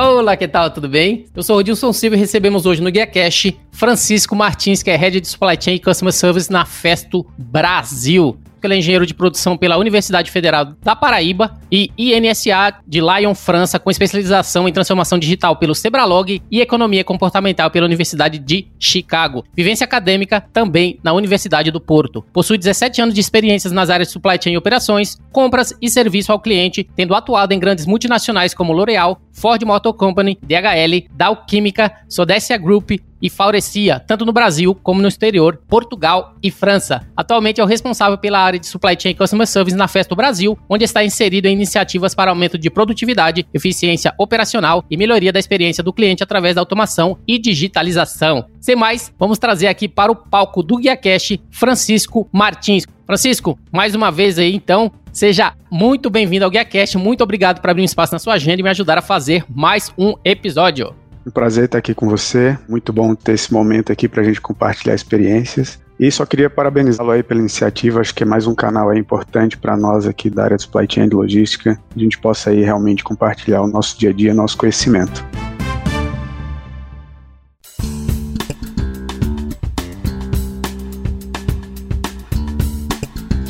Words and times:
Olá, 0.00 0.36
que 0.36 0.46
tal? 0.46 0.70
Tudo 0.70 0.88
bem? 0.88 1.24
Eu 1.34 1.42
sou 1.42 1.56
o 1.58 1.62
Dilson 1.64 1.92
Silva 1.92 2.14
e 2.14 2.20
recebemos 2.20 2.66
hoje 2.66 2.80
no 2.80 2.88
Guia 2.88 3.04
Cash 3.04 3.52
Francisco 3.72 4.36
Martins, 4.36 4.80
que 4.80 4.92
é 4.92 4.96
Head 4.96 5.20
de 5.20 5.26
Supply 5.26 5.60
Chain 5.60 5.74
e 5.74 5.80
Customer 5.80 6.12
Service 6.12 6.52
na 6.52 6.64
Festo 6.64 7.26
Brasil 7.36 8.38
ele 8.66 8.74
é 8.74 8.78
engenheiro 8.78 9.06
de 9.06 9.14
produção 9.14 9.56
pela 9.56 9.76
Universidade 9.76 10.30
Federal 10.30 10.74
da 10.82 10.96
Paraíba 10.96 11.58
e 11.70 11.90
INSA 11.96 12.74
de 12.86 13.00
Lyon, 13.00 13.34
França, 13.34 13.78
com 13.78 13.90
especialização 13.90 14.68
em 14.68 14.72
transformação 14.72 15.18
digital 15.18 15.56
pelo 15.56 15.74
Sebralog 15.74 16.42
e 16.50 16.60
economia 16.60 17.04
comportamental 17.04 17.70
pela 17.70 17.86
Universidade 17.86 18.38
de 18.38 18.66
Chicago. 18.78 19.44
Vivência 19.54 19.84
acadêmica 19.84 20.40
também 20.52 20.98
na 21.02 21.12
Universidade 21.12 21.70
do 21.70 21.80
Porto. 21.80 22.24
Possui 22.32 22.58
17 22.58 23.02
anos 23.02 23.14
de 23.14 23.20
experiências 23.20 23.72
nas 23.72 23.90
áreas 23.90 24.08
de 24.08 24.12
supply 24.12 24.38
chain 24.42 24.54
e 24.54 24.58
operações, 24.58 25.16
compras 25.32 25.72
e 25.80 25.88
serviço 25.88 26.32
ao 26.32 26.40
cliente, 26.40 26.88
tendo 26.96 27.14
atuado 27.14 27.52
em 27.52 27.58
grandes 27.58 27.86
multinacionais 27.86 28.54
como 28.54 28.72
L'Oréal, 28.72 29.20
Ford 29.32 29.62
Motor 29.64 29.94
Company, 29.94 30.38
DHL, 30.42 31.08
Dow 31.12 31.36
Química, 31.46 31.92
Sodexia 32.08 32.58
Group, 32.58 32.90
e 33.20 33.28
Faurecia, 33.30 34.00
tanto 34.00 34.24
no 34.24 34.32
Brasil 34.32 34.74
como 34.74 35.00
no 35.00 35.08
exterior, 35.08 35.60
Portugal 35.68 36.34
e 36.42 36.50
França. 36.50 37.06
Atualmente 37.16 37.60
é 37.60 37.64
o 37.64 37.66
responsável 37.66 38.18
pela 38.18 38.38
área 38.38 38.58
de 38.58 38.66
Supply 38.66 38.96
Chain 38.98 39.14
Customer 39.14 39.46
Service 39.46 39.76
na 39.76 39.88
Festo 39.88 40.16
Brasil, 40.16 40.58
onde 40.68 40.84
está 40.84 41.04
inserido 41.04 41.46
em 41.46 41.52
iniciativas 41.52 42.14
para 42.14 42.30
aumento 42.30 42.58
de 42.58 42.70
produtividade, 42.70 43.46
eficiência 43.52 44.14
operacional 44.18 44.84
e 44.90 44.96
melhoria 44.96 45.32
da 45.32 45.38
experiência 45.38 45.82
do 45.82 45.92
cliente 45.92 46.22
através 46.22 46.54
da 46.54 46.60
automação 46.60 47.18
e 47.26 47.38
digitalização. 47.38 48.46
Sem 48.60 48.76
mais, 48.76 49.12
vamos 49.18 49.38
trazer 49.38 49.66
aqui 49.66 49.88
para 49.88 50.12
o 50.12 50.16
palco 50.16 50.62
do 50.62 50.76
GuiaCast 50.76 51.40
Francisco 51.50 52.28
Martins. 52.32 52.84
Francisco, 53.06 53.58
mais 53.72 53.94
uma 53.94 54.10
vez 54.10 54.38
aí 54.38 54.54
então, 54.54 54.92
seja 55.10 55.54
muito 55.70 56.10
bem-vindo 56.10 56.44
ao 56.44 56.50
GuiaCast, 56.50 56.98
muito 56.98 57.24
obrigado 57.24 57.60
por 57.60 57.70
abrir 57.70 57.82
um 57.82 57.86
espaço 57.86 58.12
na 58.12 58.18
sua 58.18 58.34
agenda 58.34 58.60
e 58.60 58.62
me 58.62 58.68
ajudar 58.68 58.98
a 58.98 59.02
fazer 59.02 59.44
mais 59.48 59.92
um 59.96 60.14
episódio. 60.24 60.94
Um 61.28 61.30
prazer 61.30 61.66
estar 61.66 61.76
aqui 61.76 61.94
com 61.94 62.08
você. 62.08 62.58
Muito 62.66 62.90
bom 62.90 63.14
ter 63.14 63.32
esse 63.32 63.52
momento 63.52 63.92
aqui 63.92 64.08
para 64.08 64.22
a 64.22 64.24
gente 64.24 64.40
compartilhar 64.40 64.94
experiências. 64.94 65.78
E 66.00 66.10
só 66.10 66.24
queria 66.24 66.48
parabenizá-lo 66.48 67.10
aí 67.10 67.22
pela 67.22 67.38
iniciativa. 67.38 68.00
Acho 68.00 68.14
que 68.14 68.22
é 68.22 68.26
mais 68.26 68.46
um 68.46 68.54
canal 68.54 68.88
aí 68.88 68.98
importante 68.98 69.58
para 69.58 69.76
nós 69.76 70.06
aqui 70.06 70.30
da 70.30 70.44
área 70.44 70.56
de 70.56 70.62
supply 70.62 70.86
chain 70.90 71.04
e 71.04 71.10
logística. 71.10 71.78
A 71.94 71.98
gente 71.98 72.18
possa 72.18 72.48
aí 72.48 72.62
realmente 72.62 73.04
compartilhar 73.04 73.60
o 73.60 73.66
nosso 73.66 73.98
dia 73.98 74.08
a 74.08 74.12
dia, 74.14 74.32
nosso 74.32 74.56
conhecimento. 74.56 75.22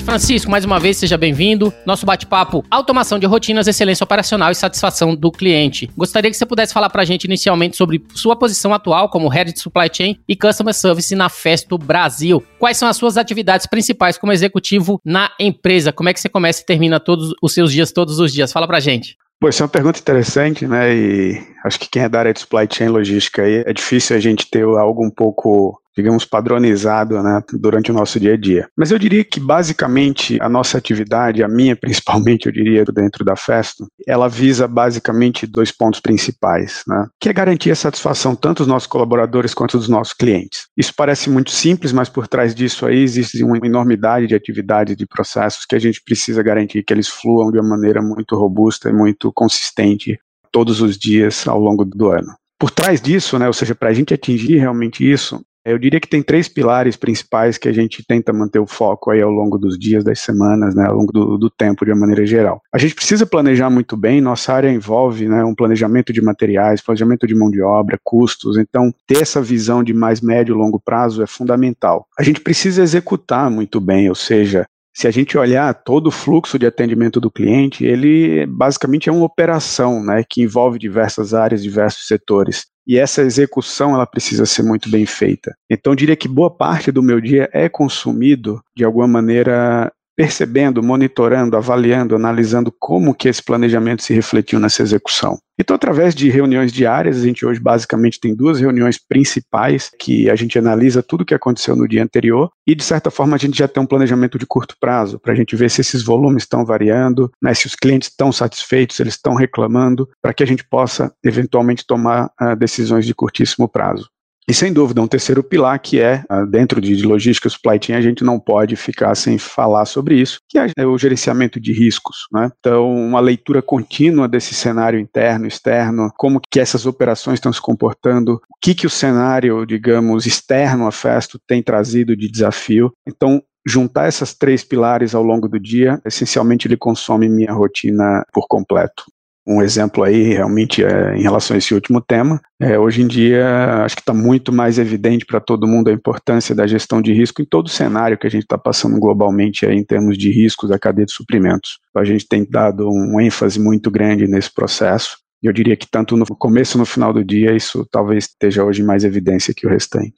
Francisco, 0.09 0.51
mais 0.51 0.64
uma 0.64 0.81
vez, 0.81 0.97
seja 0.97 1.19
bem-vindo. 1.19 1.70
Nosso 1.84 2.06
bate-papo: 2.06 2.64
automação 2.70 3.19
de 3.19 3.27
rotinas, 3.27 3.69
excelência 3.69 4.03
operacional 4.03 4.50
e 4.50 4.55
satisfação 4.55 5.15
do 5.15 5.31
cliente. 5.31 5.91
Gostaria 5.94 6.31
que 6.31 6.37
você 6.37 6.47
pudesse 6.47 6.72
falar 6.72 6.88
para 6.88 7.03
a 7.03 7.05
gente 7.05 7.25
inicialmente 7.25 7.77
sobre 7.77 8.03
sua 8.15 8.34
posição 8.34 8.72
atual 8.72 9.10
como 9.10 9.28
Head 9.28 9.53
de 9.53 9.60
Supply 9.60 9.91
Chain 9.93 10.19
e 10.27 10.34
Customer 10.34 10.72
Service 10.72 11.15
na 11.15 11.28
Festo 11.28 11.77
Brasil. 11.77 12.43
Quais 12.59 12.78
são 12.78 12.88
as 12.88 12.97
suas 12.97 13.19
atividades 13.19 13.66
principais 13.66 14.16
como 14.16 14.33
executivo 14.33 14.99
na 15.05 15.31
empresa? 15.38 15.93
Como 15.93 16.09
é 16.09 16.15
que 16.15 16.21
você 16.21 16.28
começa 16.31 16.62
e 16.62 16.65
termina 16.65 16.99
todos 16.99 17.34
os 17.43 17.53
seus 17.53 17.71
dias, 17.71 17.93
todos 17.93 18.19
os 18.19 18.33
dias? 18.33 18.50
Fala 18.50 18.66
para 18.66 18.78
a 18.78 18.81
gente. 18.81 19.15
Pô, 19.38 19.47
essa 19.47 19.62
é 19.62 19.65
uma 19.65 19.71
pergunta 19.71 20.00
interessante, 20.00 20.66
né? 20.66 20.91
E 20.97 21.38
acho 21.66 21.78
que 21.78 21.88
quem 21.91 22.03
é 22.03 22.09
da 22.09 22.21
área 22.21 22.33
de 22.33 22.41
supply 22.41 22.66
chain 22.72 22.88
logística 22.88 23.43
aí, 23.43 23.62
é 23.66 23.75
difícil 23.75 24.16
a 24.16 24.21
gente 24.21 24.50
ter 24.50 24.65
algo 24.65 25.04
um 25.04 25.10
pouco 25.10 25.78
digamos, 25.98 26.25
padronizado 26.25 27.20
né, 27.20 27.42
durante 27.54 27.91
o 27.91 27.94
nosso 27.94 28.20
dia 28.20 28.34
a 28.34 28.36
dia. 28.36 28.69
Mas 28.76 28.92
eu 28.92 28.98
diria 28.98 29.25
que, 29.25 29.41
basicamente, 29.41 30.38
a 30.41 30.48
nossa 30.48 30.78
atividade, 30.78 31.42
a 31.42 31.48
minha 31.48 31.75
principalmente, 31.76 32.47
eu 32.47 32.53
diria, 32.53 32.84
dentro 32.84 33.25
da 33.25 33.34
Festo, 33.34 33.84
ela 34.06 34.28
visa 34.28 34.69
basicamente 34.69 35.44
dois 35.44 35.72
pontos 35.72 35.98
principais, 35.98 36.84
né, 36.86 37.06
que 37.20 37.28
é 37.28 37.32
garantir 37.32 37.72
a 37.72 37.75
satisfação 37.75 38.36
tanto 38.36 38.59
dos 38.59 38.69
nossos 38.69 38.86
colaboradores 38.86 39.53
quanto 39.54 39.76
dos 39.76 39.88
nossos 39.88 40.14
clientes. 40.14 40.69
Isso 40.76 40.92
parece 40.97 41.28
muito 41.28 41.50
simples, 41.50 41.92
mas 41.92 42.09
por 42.09 42.28
trás 42.28 42.54
disso 42.54 42.86
aí 42.86 43.03
existe 43.03 43.42
uma 43.42 43.59
enormidade 43.59 44.28
de 44.28 44.36
atividades, 44.36 44.97
de 44.97 45.06
processos 45.06 45.66
que 45.66 45.75
a 45.75 45.78
gente 45.80 46.00
precisa 46.04 46.42
garantir 46.42 46.84
que 46.84 46.92
eles 46.92 47.09
fluam 47.09 47.50
de 47.50 47.59
uma 47.59 47.70
maneira 47.70 48.00
muito 48.00 48.36
robusta 48.36 48.88
e 48.88 48.92
muito 48.92 49.32
consistente 49.32 50.19
todos 50.53 50.80
os 50.80 50.97
dias 50.97 51.47
ao 51.48 51.59
longo 51.59 51.84
do 51.84 52.09
ano. 52.10 52.34
Por 52.59 52.72
trás 52.72 53.00
disso, 53.00 53.38
né, 53.38 53.47
ou 53.47 53.53
seja, 53.53 53.75
para 53.75 53.91
a 53.91 53.94
gente 53.94 54.12
atingir 54.12 54.59
realmente 54.59 55.09
isso, 55.09 55.41
eu 55.71 55.79
diria 55.79 56.01
que 56.01 56.09
tem 56.09 56.23
três 56.23 56.49
pilares 56.49 56.97
principais 56.97 57.59
que 57.59 57.69
a 57.69 57.73
gente 57.73 58.05
tenta 58.06 58.33
manter 58.33 58.59
o 58.59 58.67
foco 58.67 59.11
aí 59.11 59.21
ao 59.21 59.31
longo 59.31 59.59
dos 59.59 59.79
dias, 59.79 60.05
das 60.05 60.21
semanas, 60.21 60.75
né, 60.75 60.87
ao 60.87 60.97
longo 60.97 61.12
do, 61.12 61.39
do 61.39 61.51
tempo 61.51 61.84
de 61.84 61.93
uma 61.93 62.01
maneira 62.01 62.27
geral. 62.27 62.61
A 62.73 62.79
gente 62.79 62.95
precisa 62.95 63.27
planejar 63.27 63.71
muito 63.71 63.97
bem, 63.97 64.21
nossa 64.21 64.53
área 64.53 64.71
envolve 64.71 65.28
né, 65.28 65.45
um 65.45 65.55
planejamento 65.55 66.12
de 66.12 66.23
materiais, 66.23 66.83
planejamento 66.83 67.27
de 67.27 67.34
mão 67.34 67.51
de 67.51 67.62
obra, 67.62 67.99
custos, 68.03 68.57
então 68.57 68.93
ter 69.07 69.23
essa 69.23 69.41
visão 69.41 69.83
de 69.83 69.93
mais 69.93 70.21
médio 70.21 70.55
e 70.55 70.59
longo 70.59 70.81
prazo 70.81 71.23
é 71.23 71.27
fundamental. 71.27 72.07
A 72.19 72.23
gente 72.23 72.41
precisa 72.41 72.83
executar 72.83 73.51
muito 73.51 73.81
bem, 73.81 74.09
ou 74.09 74.15
seja, 74.15 74.67
se 74.98 75.06
a 75.06 75.12
gente 75.12 75.38
olhar 75.38 75.72
todo 75.72 76.09
o 76.09 76.10
fluxo 76.10 76.59
de 76.59 76.66
atendimento 76.66 77.20
do 77.20 77.31
cliente, 77.31 77.84
ele 77.84 78.44
basicamente 78.47 79.09
é 79.09 79.12
uma 79.12 79.26
operação, 79.26 80.03
né, 80.03 80.25
que 80.28 80.42
envolve 80.42 80.76
diversas 80.76 81.32
áreas, 81.32 81.62
diversos 81.62 82.09
setores 82.09 82.66
e 82.84 82.98
essa 82.98 83.22
execução 83.22 83.94
ela 83.94 84.06
precisa 84.06 84.44
ser 84.44 84.64
muito 84.64 84.91
bem 84.91 85.06
feita. 85.06 85.54
Então, 85.70 85.94
diria 85.94 86.16
que 86.16 86.26
boa 86.26 86.50
parte 86.50 86.91
do 86.91 87.00
meu 87.00 87.20
dia 87.20 87.48
é 87.53 87.69
consumido 87.69 88.60
de 88.75 88.82
alguma 88.82 89.06
maneira 89.06 89.92
percebendo, 90.19 90.83
monitorando, 90.83 91.56
avaliando, 91.56 92.17
analisando 92.17 92.75
como 92.77 93.15
que 93.15 93.29
esse 93.29 93.41
planejamento 93.41 94.03
se 94.03 94.12
refletiu 94.12 94.59
nessa 94.59 94.83
execução. 94.83 95.39
Então, 95.56 95.77
através 95.77 96.12
de 96.12 96.29
reuniões 96.29 96.73
diárias, 96.73 97.19
a 97.19 97.25
gente 97.25 97.47
hoje 97.47 97.61
basicamente 97.61 98.19
tem 98.19 98.34
duas 98.34 98.59
reuniões 98.59 98.99
principais 98.99 99.93
que 99.97 100.28
a 100.28 100.34
gente 100.34 100.59
analisa 100.59 101.05
tudo 101.05 101.21
o 101.21 101.25
que 101.25 101.34
aconteceu 101.34 101.77
no 101.77 101.87
dia 101.87 102.03
anterior 102.03 102.51
e, 102.67 102.75
de 102.75 102.83
certa 102.83 103.12
forma, 103.12 103.37
a 103.37 103.39
gente 103.39 103.57
já 103.57 103.69
tem 103.69 103.81
um 103.81 103.87
planejamento 103.87 104.41
de 104.41 104.47
curto 104.47 104.75
prazo 104.81 105.21
para 105.21 105.33
a 105.33 105.37
gente 105.37 105.55
ver 105.55 105.71
se 105.71 105.83
esses 105.83 106.03
volumes 106.03 106.43
estão 106.43 106.65
variando, 106.65 107.31
né, 107.41 107.55
se 107.55 107.69
os 107.69 107.77
clientes 107.77 108.09
estão 108.09 108.33
satisfeitos, 108.33 108.99
eles 108.99 109.15
estão 109.15 109.37
reclamando, 109.37 110.09
para 110.21 110.34
que 110.34 110.43
a 110.43 110.47
gente 110.47 110.65
possa 110.69 111.12
eventualmente 111.25 111.87
tomar 111.87 112.28
uh, 112.43 112.57
decisões 112.57 113.07
de 113.07 113.15
curtíssimo 113.15 113.69
prazo. 113.69 114.11
E 114.48 114.54
sem 114.54 114.72
dúvida, 114.72 115.03
um 115.03 115.06
terceiro 115.06 115.42
pilar 115.42 115.78
que 115.78 116.00
é, 116.00 116.25
ah, 116.26 116.42
dentro 116.47 116.81
de 116.81 117.03
logística 117.03 117.50
supply 117.50 117.78
chain, 117.82 117.97
a 117.97 118.00
gente 118.00 118.25
não 118.25 118.41
pode 118.41 118.76
ficar 118.76 119.14
sem 119.14 119.36
falar 119.36 119.84
sobre 119.84 120.19
isso, 120.19 120.38
que 120.48 120.59
é 120.59 120.86
o 120.86 120.97
gerenciamento 120.97 121.60
de 121.60 121.70
riscos. 121.70 122.26
Né? 122.32 122.50
Então, 122.59 122.91
uma 122.91 123.20
leitura 123.20 123.60
contínua 123.60 124.26
desse 124.26 124.54
cenário 124.54 124.98
interno, 124.98 125.47
externo, 125.47 126.10
como 126.16 126.41
que 126.50 126.59
essas 126.59 126.86
operações 126.86 127.34
estão 127.34 127.53
se 127.53 127.60
comportando, 127.60 128.36
o 128.36 128.59
que, 128.59 128.75
que 128.75 128.86
o 128.86 128.91
cenário, 128.91 129.66
digamos, 129.66 130.25
externo 130.25 130.86
a 130.86 130.92
Festo 130.92 131.38
tem 131.47 131.62
trazido 131.62 132.16
de 132.16 132.30
desafio. 132.30 132.91
Então, 133.06 133.42
juntar 133.66 134.09
essas 134.09 134.33
três 134.33 134.65
pilares 134.65 135.15
ao 135.15 135.22
longo 135.22 135.47
do 135.47 135.60
dia, 135.60 136.01
essencialmente 136.06 136.66
ele 136.66 136.77
consome 136.78 137.28
minha 137.28 137.53
rotina 137.53 138.24
por 138.33 138.47
completo 138.48 139.04
um 139.48 139.62
exemplo 139.62 140.04
aí 140.04 140.34
realmente 140.34 140.84
é, 140.84 141.16
em 141.16 141.22
relação 141.22 141.54
a 141.54 141.59
esse 141.59 141.72
último 141.72 142.03
tema. 142.03 142.39
É, 142.60 142.78
hoje 142.78 143.00
em 143.03 143.06
dia, 143.06 143.83
acho 143.83 143.97
que 143.97 144.03
está 144.03 144.12
muito 144.12 144.53
mais 144.53 144.78
evidente 144.78 145.24
para 145.24 145.41
todo 145.41 145.66
mundo 145.66 145.89
a 145.89 145.92
importância 145.92 146.54
da 146.54 146.66
gestão 146.66 147.00
de 147.00 147.15
risco 147.15 147.41
em 147.41 147.47
todo 147.47 147.66
o 147.66 147.71
cenário 147.71 148.18
que 148.18 148.27
a 148.27 148.30
gente 148.30 148.42
está 148.42 148.59
passando 148.59 149.00
globalmente 149.00 149.65
aí, 149.65 149.77
em 149.77 149.84
termos 149.84 150.18
de 150.18 150.30
riscos 150.30 150.68
da 150.68 150.78
cadeia 150.78 151.06
de 151.06 151.12
suprimentos. 151.12 151.78
A 151.97 152.04
gente 152.04 152.28
tem 152.28 152.47
dado 152.48 152.89
um 152.91 153.18
ênfase 153.18 153.59
muito 153.59 153.91
grande 153.91 154.27
nesse 154.27 154.53
processo. 154.53 155.16
E 155.42 155.47
eu 155.47 155.53
diria 155.53 155.77
que 155.77 155.86
tanto 155.91 156.16
no 156.16 156.27
começo 156.27 156.77
e 156.77 156.80
no 156.80 156.84
final 156.84 157.12
do 157.12 157.24
dia, 157.24 157.56
isso 157.56 157.86
talvez 157.91 158.24
esteja 158.24 158.65
hoje 158.65 158.83
mais 158.83 159.03
evidência 159.03 159.54
que 159.56 159.66
o 159.66 159.71
restante. 159.71 160.15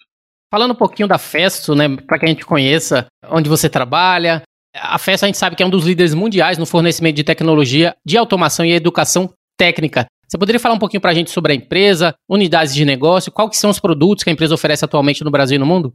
Falando 0.50 0.72
um 0.72 0.76
pouquinho 0.76 1.06
da 1.06 1.18
Festo, 1.18 1.76
né, 1.76 1.88
para 1.96 2.18
que 2.18 2.24
a 2.24 2.28
gente 2.28 2.44
conheça 2.44 3.06
onde 3.28 3.48
você 3.48 3.68
trabalha, 3.68 4.42
a 4.74 4.98
festa 4.98 5.26
a 5.26 5.28
gente 5.28 5.38
sabe 5.38 5.56
que 5.56 5.62
é 5.62 5.66
um 5.66 5.70
dos 5.70 5.86
líderes 5.86 6.14
mundiais 6.14 6.58
no 6.58 6.66
fornecimento 6.66 7.16
de 7.16 7.24
tecnologia, 7.24 7.94
de 8.04 8.16
automação 8.16 8.64
e 8.64 8.72
educação 8.72 9.32
técnica. 9.56 10.06
Você 10.28 10.38
poderia 10.38 10.60
falar 10.60 10.76
um 10.76 10.78
pouquinho 10.78 11.00
para 11.00 11.10
a 11.10 11.14
gente 11.14 11.30
sobre 11.30 11.52
a 11.52 11.56
empresa, 11.56 12.14
unidades 12.28 12.74
de 12.74 12.84
negócio, 12.84 13.32
quais 13.32 13.58
são 13.58 13.70
os 13.70 13.80
produtos 13.80 14.22
que 14.22 14.30
a 14.30 14.32
empresa 14.32 14.54
oferece 14.54 14.84
atualmente 14.84 15.24
no 15.24 15.30
Brasil 15.30 15.56
e 15.56 15.58
no 15.58 15.66
mundo? 15.66 15.92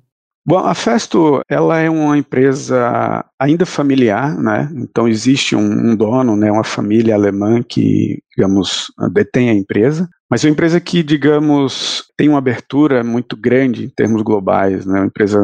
Bom, 0.48 0.60
a 0.60 0.75
Festo, 0.75 1.42
ela 1.50 1.80
é 1.80 1.89
uma 1.89 2.16
empresa 2.16 3.25
ainda 3.39 3.66
familiar, 3.66 4.38
né? 4.38 4.69
Então 4.75 5.07
existe 5.07 5.56
um, 5.56 5.92
um, 5.92 5.95
dono, 5.95 6.36
né? 6.36 6.51
Uma 6.51 6.63
família 6.63 7.16
alemã 7.16 7.63
que, 7.63 8.19
digamos, 8.36 8.92
detém 9.12 9.50
a 9.50 9.54
empresa. 9.54 10.07
Mas 10.30 10.44
é 10.44 10.48
uma 10.48 10.54
empresa 10.54 10.80
que, 10.80 11.01
digamos, 11.01 12.04
tem 12.16 12.30
uma 12.30 12.38
abertura 12.38 13.04
muito 13.04 13.36
grande 13.36 13.86
em 13.86 13.89
termos 13.89 14.22
globais, 14.22 14.86
né? 14.86 15.00
Uma 15.00 15.07
empresa 15.07 15.39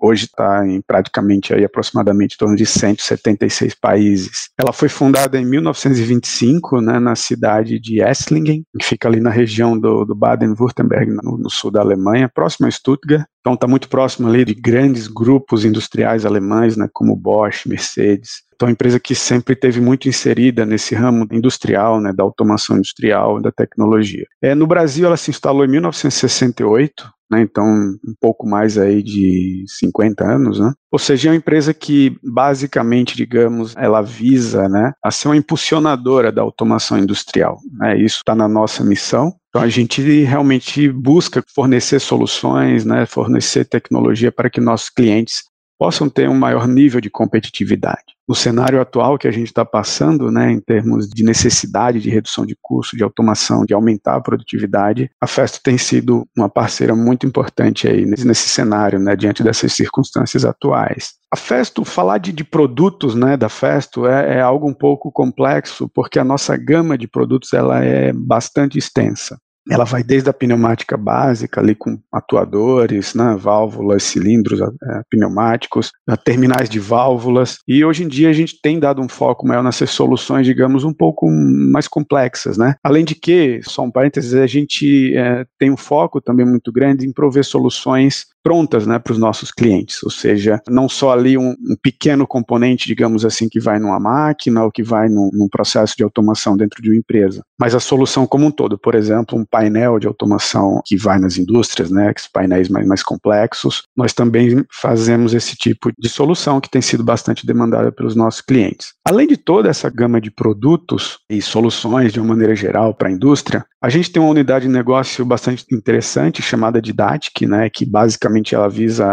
Hoje 0.00 0.24
está 0.24 0.66
em 0.66 0.80
praticamente 0.80 1.52
aí 1.52 1.62
aproximadamente 1.62 2.34
em 2.34 2.38
torno 2.38 2.56
de 2.56 2.64
176 2.64 3.74
países. 3.74 4.50
Ela 4.58 4.72
foi 4.72 4.88
fundada 4.88 5.38
em 5.38 5.44
1925, 5.44 6.80
né, 6.80 6.98
na 6.98 7.14
cidade 7.14 7.78
de 7.78 8.02
Esslingen, 8.02 8.64
que 8.78 8.84
fica 8.84 9.08
ali 9.08 9.20
na 9.20 9.30
região 9.30 9.78
do, 9.78 10.06
do 10.06 10.14
Baden-Württemberg, 10.14 11.12
no, 11.22 11.36
no, 11.36 11.50
sul 11.50 11.70
da 11.70 11.80
Alemanha, 11.80 12.30
próximo 12.32 12.66
a 12.66 12.70
Stuttgart. 12.70 13.26
Então 13.40 13.54
está 13.54 13.66
muito 13.66 13.88
próximo 13.88 14.28
ali 14.28 14.44
de 14.44 14.54
grandes 14.54 15.06
grupos 15.06 15.64
industriais 15.64 16.24
alemães, 16.24 16.76
né, 16.76 16.88
como 16.92 17.14
Bosch, 17.14 17.66
Mercedes. 17.66 18.49
Então, 18.60 18.68
é 18.68 18.72
uma 18.72 18.74
empresa 18.74 19.00
que 19.00 19.14
sempre 19.14 19.56
teve 19.56 19.80
muito 19.80 20.06
inserida 20.06 20.66
nesse 20.66 20.94
ramo 20.94 21.26
industrial, 21.32 21.98
né, 21.98 22.12
da 22.12 22.22
automação 22.22 22.76
industrial, 22.76 23.40
da 23.40 23.50
tecnologia. 23.50 24.26
É, 24.42 24.54
no 24.54 24.66
Brasil, 24.66 25.06
ela 25.06 25.16
se 25.16 25.30
instalou 25.30 25.64
em 25.64 25.68
1968, 25.68 27.10
né, 27.30 27.40
então 27.40 27.64
um 27.64 28.14
pouco 28.20 28.46
mais 28.46 28.76
aí 28.76 29.02
de 29.02 29.64
50 29.66 30.24
anos, 30.26 30.60
né? 30.60 30.74
Ou 30.92 30.98
seja, 30.98 31.28
é 31.28 31.32
uma 31.32 31.38
empresa 31.38 31.72
que 31.72 32.18
basicamente, 32.22 33.16
digamos, 33.16 33.74
ela 33.78 34.02
visa, 34.02 34.68
né, 34.68 34.92
a 35.02 35.10
ser 35.10 35.28
uma 35.28 35.36
impulsionadora 35.38 36.30
da 36.30 36.42
automação 36.42 36.98
industrial. 36.98 37.58
Né? 37.78 37.98
Isso 37.98 38.18
está 38.18 38.34
na 38.34 38.48
nossa 38.48 38.84
missão. 38.84 39.32
Então 39.48 39.62
a 39.62 39.68
gente 39.68 40.02
realmente 40.22 40.88
busca 40.92 41.42
fornecer 41.54 41.98
soluções, 41.98 42.84
né, 42.84 43.06
fornecer 43.06 43.64
tecnologia 43.64 44.30
para 44.30 44.50
que 44.50 44.60
nossos 44.60 44.90
clientes 44.90 45.44
possam 45.80 46.10
ter 46.10 46.28
um 46.28 46.38
maior 46.38 46.68
nível 46.68 47.00
de 47.00 47.08
competitividade. 47.08 48.04
No 48.28 48.34
cenário 48.34 48.82
atual 48.82 49.16
que 49.16 49.26
a 49.26 49.30
gente 49.30 49.46
está 49.46 49.64
passando, 49.64 50.30
né, 50.30 50.52
em 50.52 50.60
termos 50.60 51.08
de 51.08 51.24
necessidade 51.24 52.00
de 52.00 52.10
redução 52.10 52.44
de 52.44 52.54
custo, 52.60 52.98
de 52.98 53.02
automação, 53.02 53.64
de 53.64 53.72
aumentar 53.72 54.16
a 54.16 54.20
produtividade, 54.20 55.10
a 55.18 55.26
Festo 55.26 55.58
tem 55.62 55.78
sido 55.78 56.28
uma 56.36 56.50
parceira 56.50 56.94
muito 56.94 57.26
importante 57.26 57.88
aí 57.88 58.04
nesse 58.04 58.50
cenário, 58.50 58.98
né, 58.98 59.16
diante 59.16 59.42
dessas 59.42 59.72
circunstâncias 59.72 60.44
atuais. 60.44 61.14
A 61.32 61.36
Festo, 61.36 61.82
falar 61.82 62.18
de, 62.18 62.30
de 62.30 62.44
produtos 62.44 63.14
né, 63.14 63.34
da 63.34 63.48
Festo 63.48 64.06
é, 64.06 64.36
é 64.36 64.40
algo 64.42 64.68
um 64.68 64.74
pouco 64.74 65.10
complexo, 65.10 65.88
porque 65.94 66.18
a 66.18 66.24
nossa 66.24 66.58
gama 66.58 66.98
de 66.98 67.08
produtos 67.08 67.54
ela 67.54 67.82
é 67.82 68.12
bastante 68.12 68.78
extensa. 68.78 69.38
Ela 69.70 69.84
vai 69.84 70.02
desde 70.02 70.28
a 70.28 70.32
pneumática 70.32 70.96
básica, 70.96 71.60
ali 71.60 71.74
com 71.74 71.98
atuadores, 72.12 73.14
né, 73.14 73.36
válvulas, 73.38 74.02
cilindros 74.02 74.60
é, 74.60 74.66
pneumáticos, 75.08 75.92
terminais 76.24 76.68
de 76.68 76.80
válvulas, 76.80 77.58
e 77.66 77.84
hoje 77.84 78.04
em 78.04 78.08
dia 78.08 78.28
a 78.28 78.32
gente 78.32 78.60
tem 78.60 78.78
dado 78.78 79.00
um 79.00 79.08
foco 79.08 79.46
maior 79.46 79.62
nessas 79.62 79.90
soluções, 79.90 80.46
digamos, 80.46 80.84
um 80.84 80.92
pouco 80.92 81.26
mais 81.30 81.86
complexas. 81.86 82.58
Né? 82.58 82.74
Além 82.82 83.04
de 83.04 83.14
que, 83.14 83.60
só 83.62 83.82
um 83.82 83.90
parênteses, 83.90 84.34
a 84.34 84.46
gente 84.46 85.14
é, 85.16 85.44
tem 85.58 85.70
um 85.70 85.76
foco 85.76 86.20
também 86.20 86.46
muito 86.46 86.72
grande 86.72 87.06
em 87.06 87.12
prover 87.12 87.44
soluções 87.44 88.26
prontas 88.42 88.86
né, 88.86 88.98
para 88.98 89.12
os 89.12 89.18
nossos 89.18 89.50
clientes, 89.50 90.02
ou 90.02 90.10
seja, 90.10 90.60
não 90.68 90.88
só 90.88 91.12
ali 91.12 91.36
um, 91.36 91.50
um, 91.50 91.76
pequeno 91.82 92.26
componente, 92.26 92.86
digamos 92.86 93.24
assim, 93.24 93.48
que 93.48 93.60
vai 93.60 93.78
numa 93.78 94.00
máquina 94.00 94.64
ou 94.64 94.70
que 94.70 94.82
vai 94.82 95.08
num, 95.08 95.30
num, 95.32 95.48
processo 95.48 95.94
de 95.96 96.02
automação 96.02 96.56
dentro 96.56 96.82
de 96.82 96.90
uma 96.90 96.96
empresa, 96.96 97.42
mas 97.58 97.74
a 97.74 97.80
solução 97.80 98.26
como 98.26 98.46
um 98.46 98.50
todo, 98.50 98.78
por 98.78 98.94
exemplo, 98.94 99.38
um 99.38 99.44
painel 99.44 99.98
de 99.98 100.06
automação 100.06 100.80
que 100.84 100.96
vai 100.96 101.18
nas 101.18 101.36
indústrias, 101.36 101.90
né, 101.90 102.12
esses 102.14 102.28
painéis 102.28 102.68
mais, 102.68 102.86
mais 102.86 103.02
complexos, 103.02 103.82
nós 103.96 104.12
também 104.12 104.64
fazemos 104.70 105.34
esse 105.34 105.56
tipo 105.56 105.90
de 105.98 106.08
solução 106.08 106.60
que 106.60 106.70
tem 106.70 106.82
sido 106.82 107.04
bastante 107.04 107.46
demandada 107.46 107.92
pelos 107.92 108.14
nossos 108.14 108.40
clientes. 108.40 108.94
Além 109.04 109.26
de 109.26 109.36
toda 109.36 109.68
essa 109.68 109.90
gama 109.90 110.20
de 110.20 110.30
produtos 110.30 111.18
e 111.28 111.42
soluções 111.42 112.12
de 112.12 112.20
uma 112.20 112.28
maneira 112.28 112.54
geral 112.54 112.94
para 112.94 113.08
a 113.08 113.12
indústria, 113.12 113.64
a 113.82 113.88
gente 113.88 114.12
tem 114.12 114.20
uma 114.20 114.30
unidade 114.30 114.66
de 114.66 114.72
negócio 114.72 115.24
bastante 115.24 115.64
interessante 115.72 116.42
chamada 116.42 116.82
Didatic, 116.82 117.46
né, 117.46 117.70
que 117.70 117.86
basicamente 117.86 118.54
ela 118.54 118.68
visa 118.68 119.06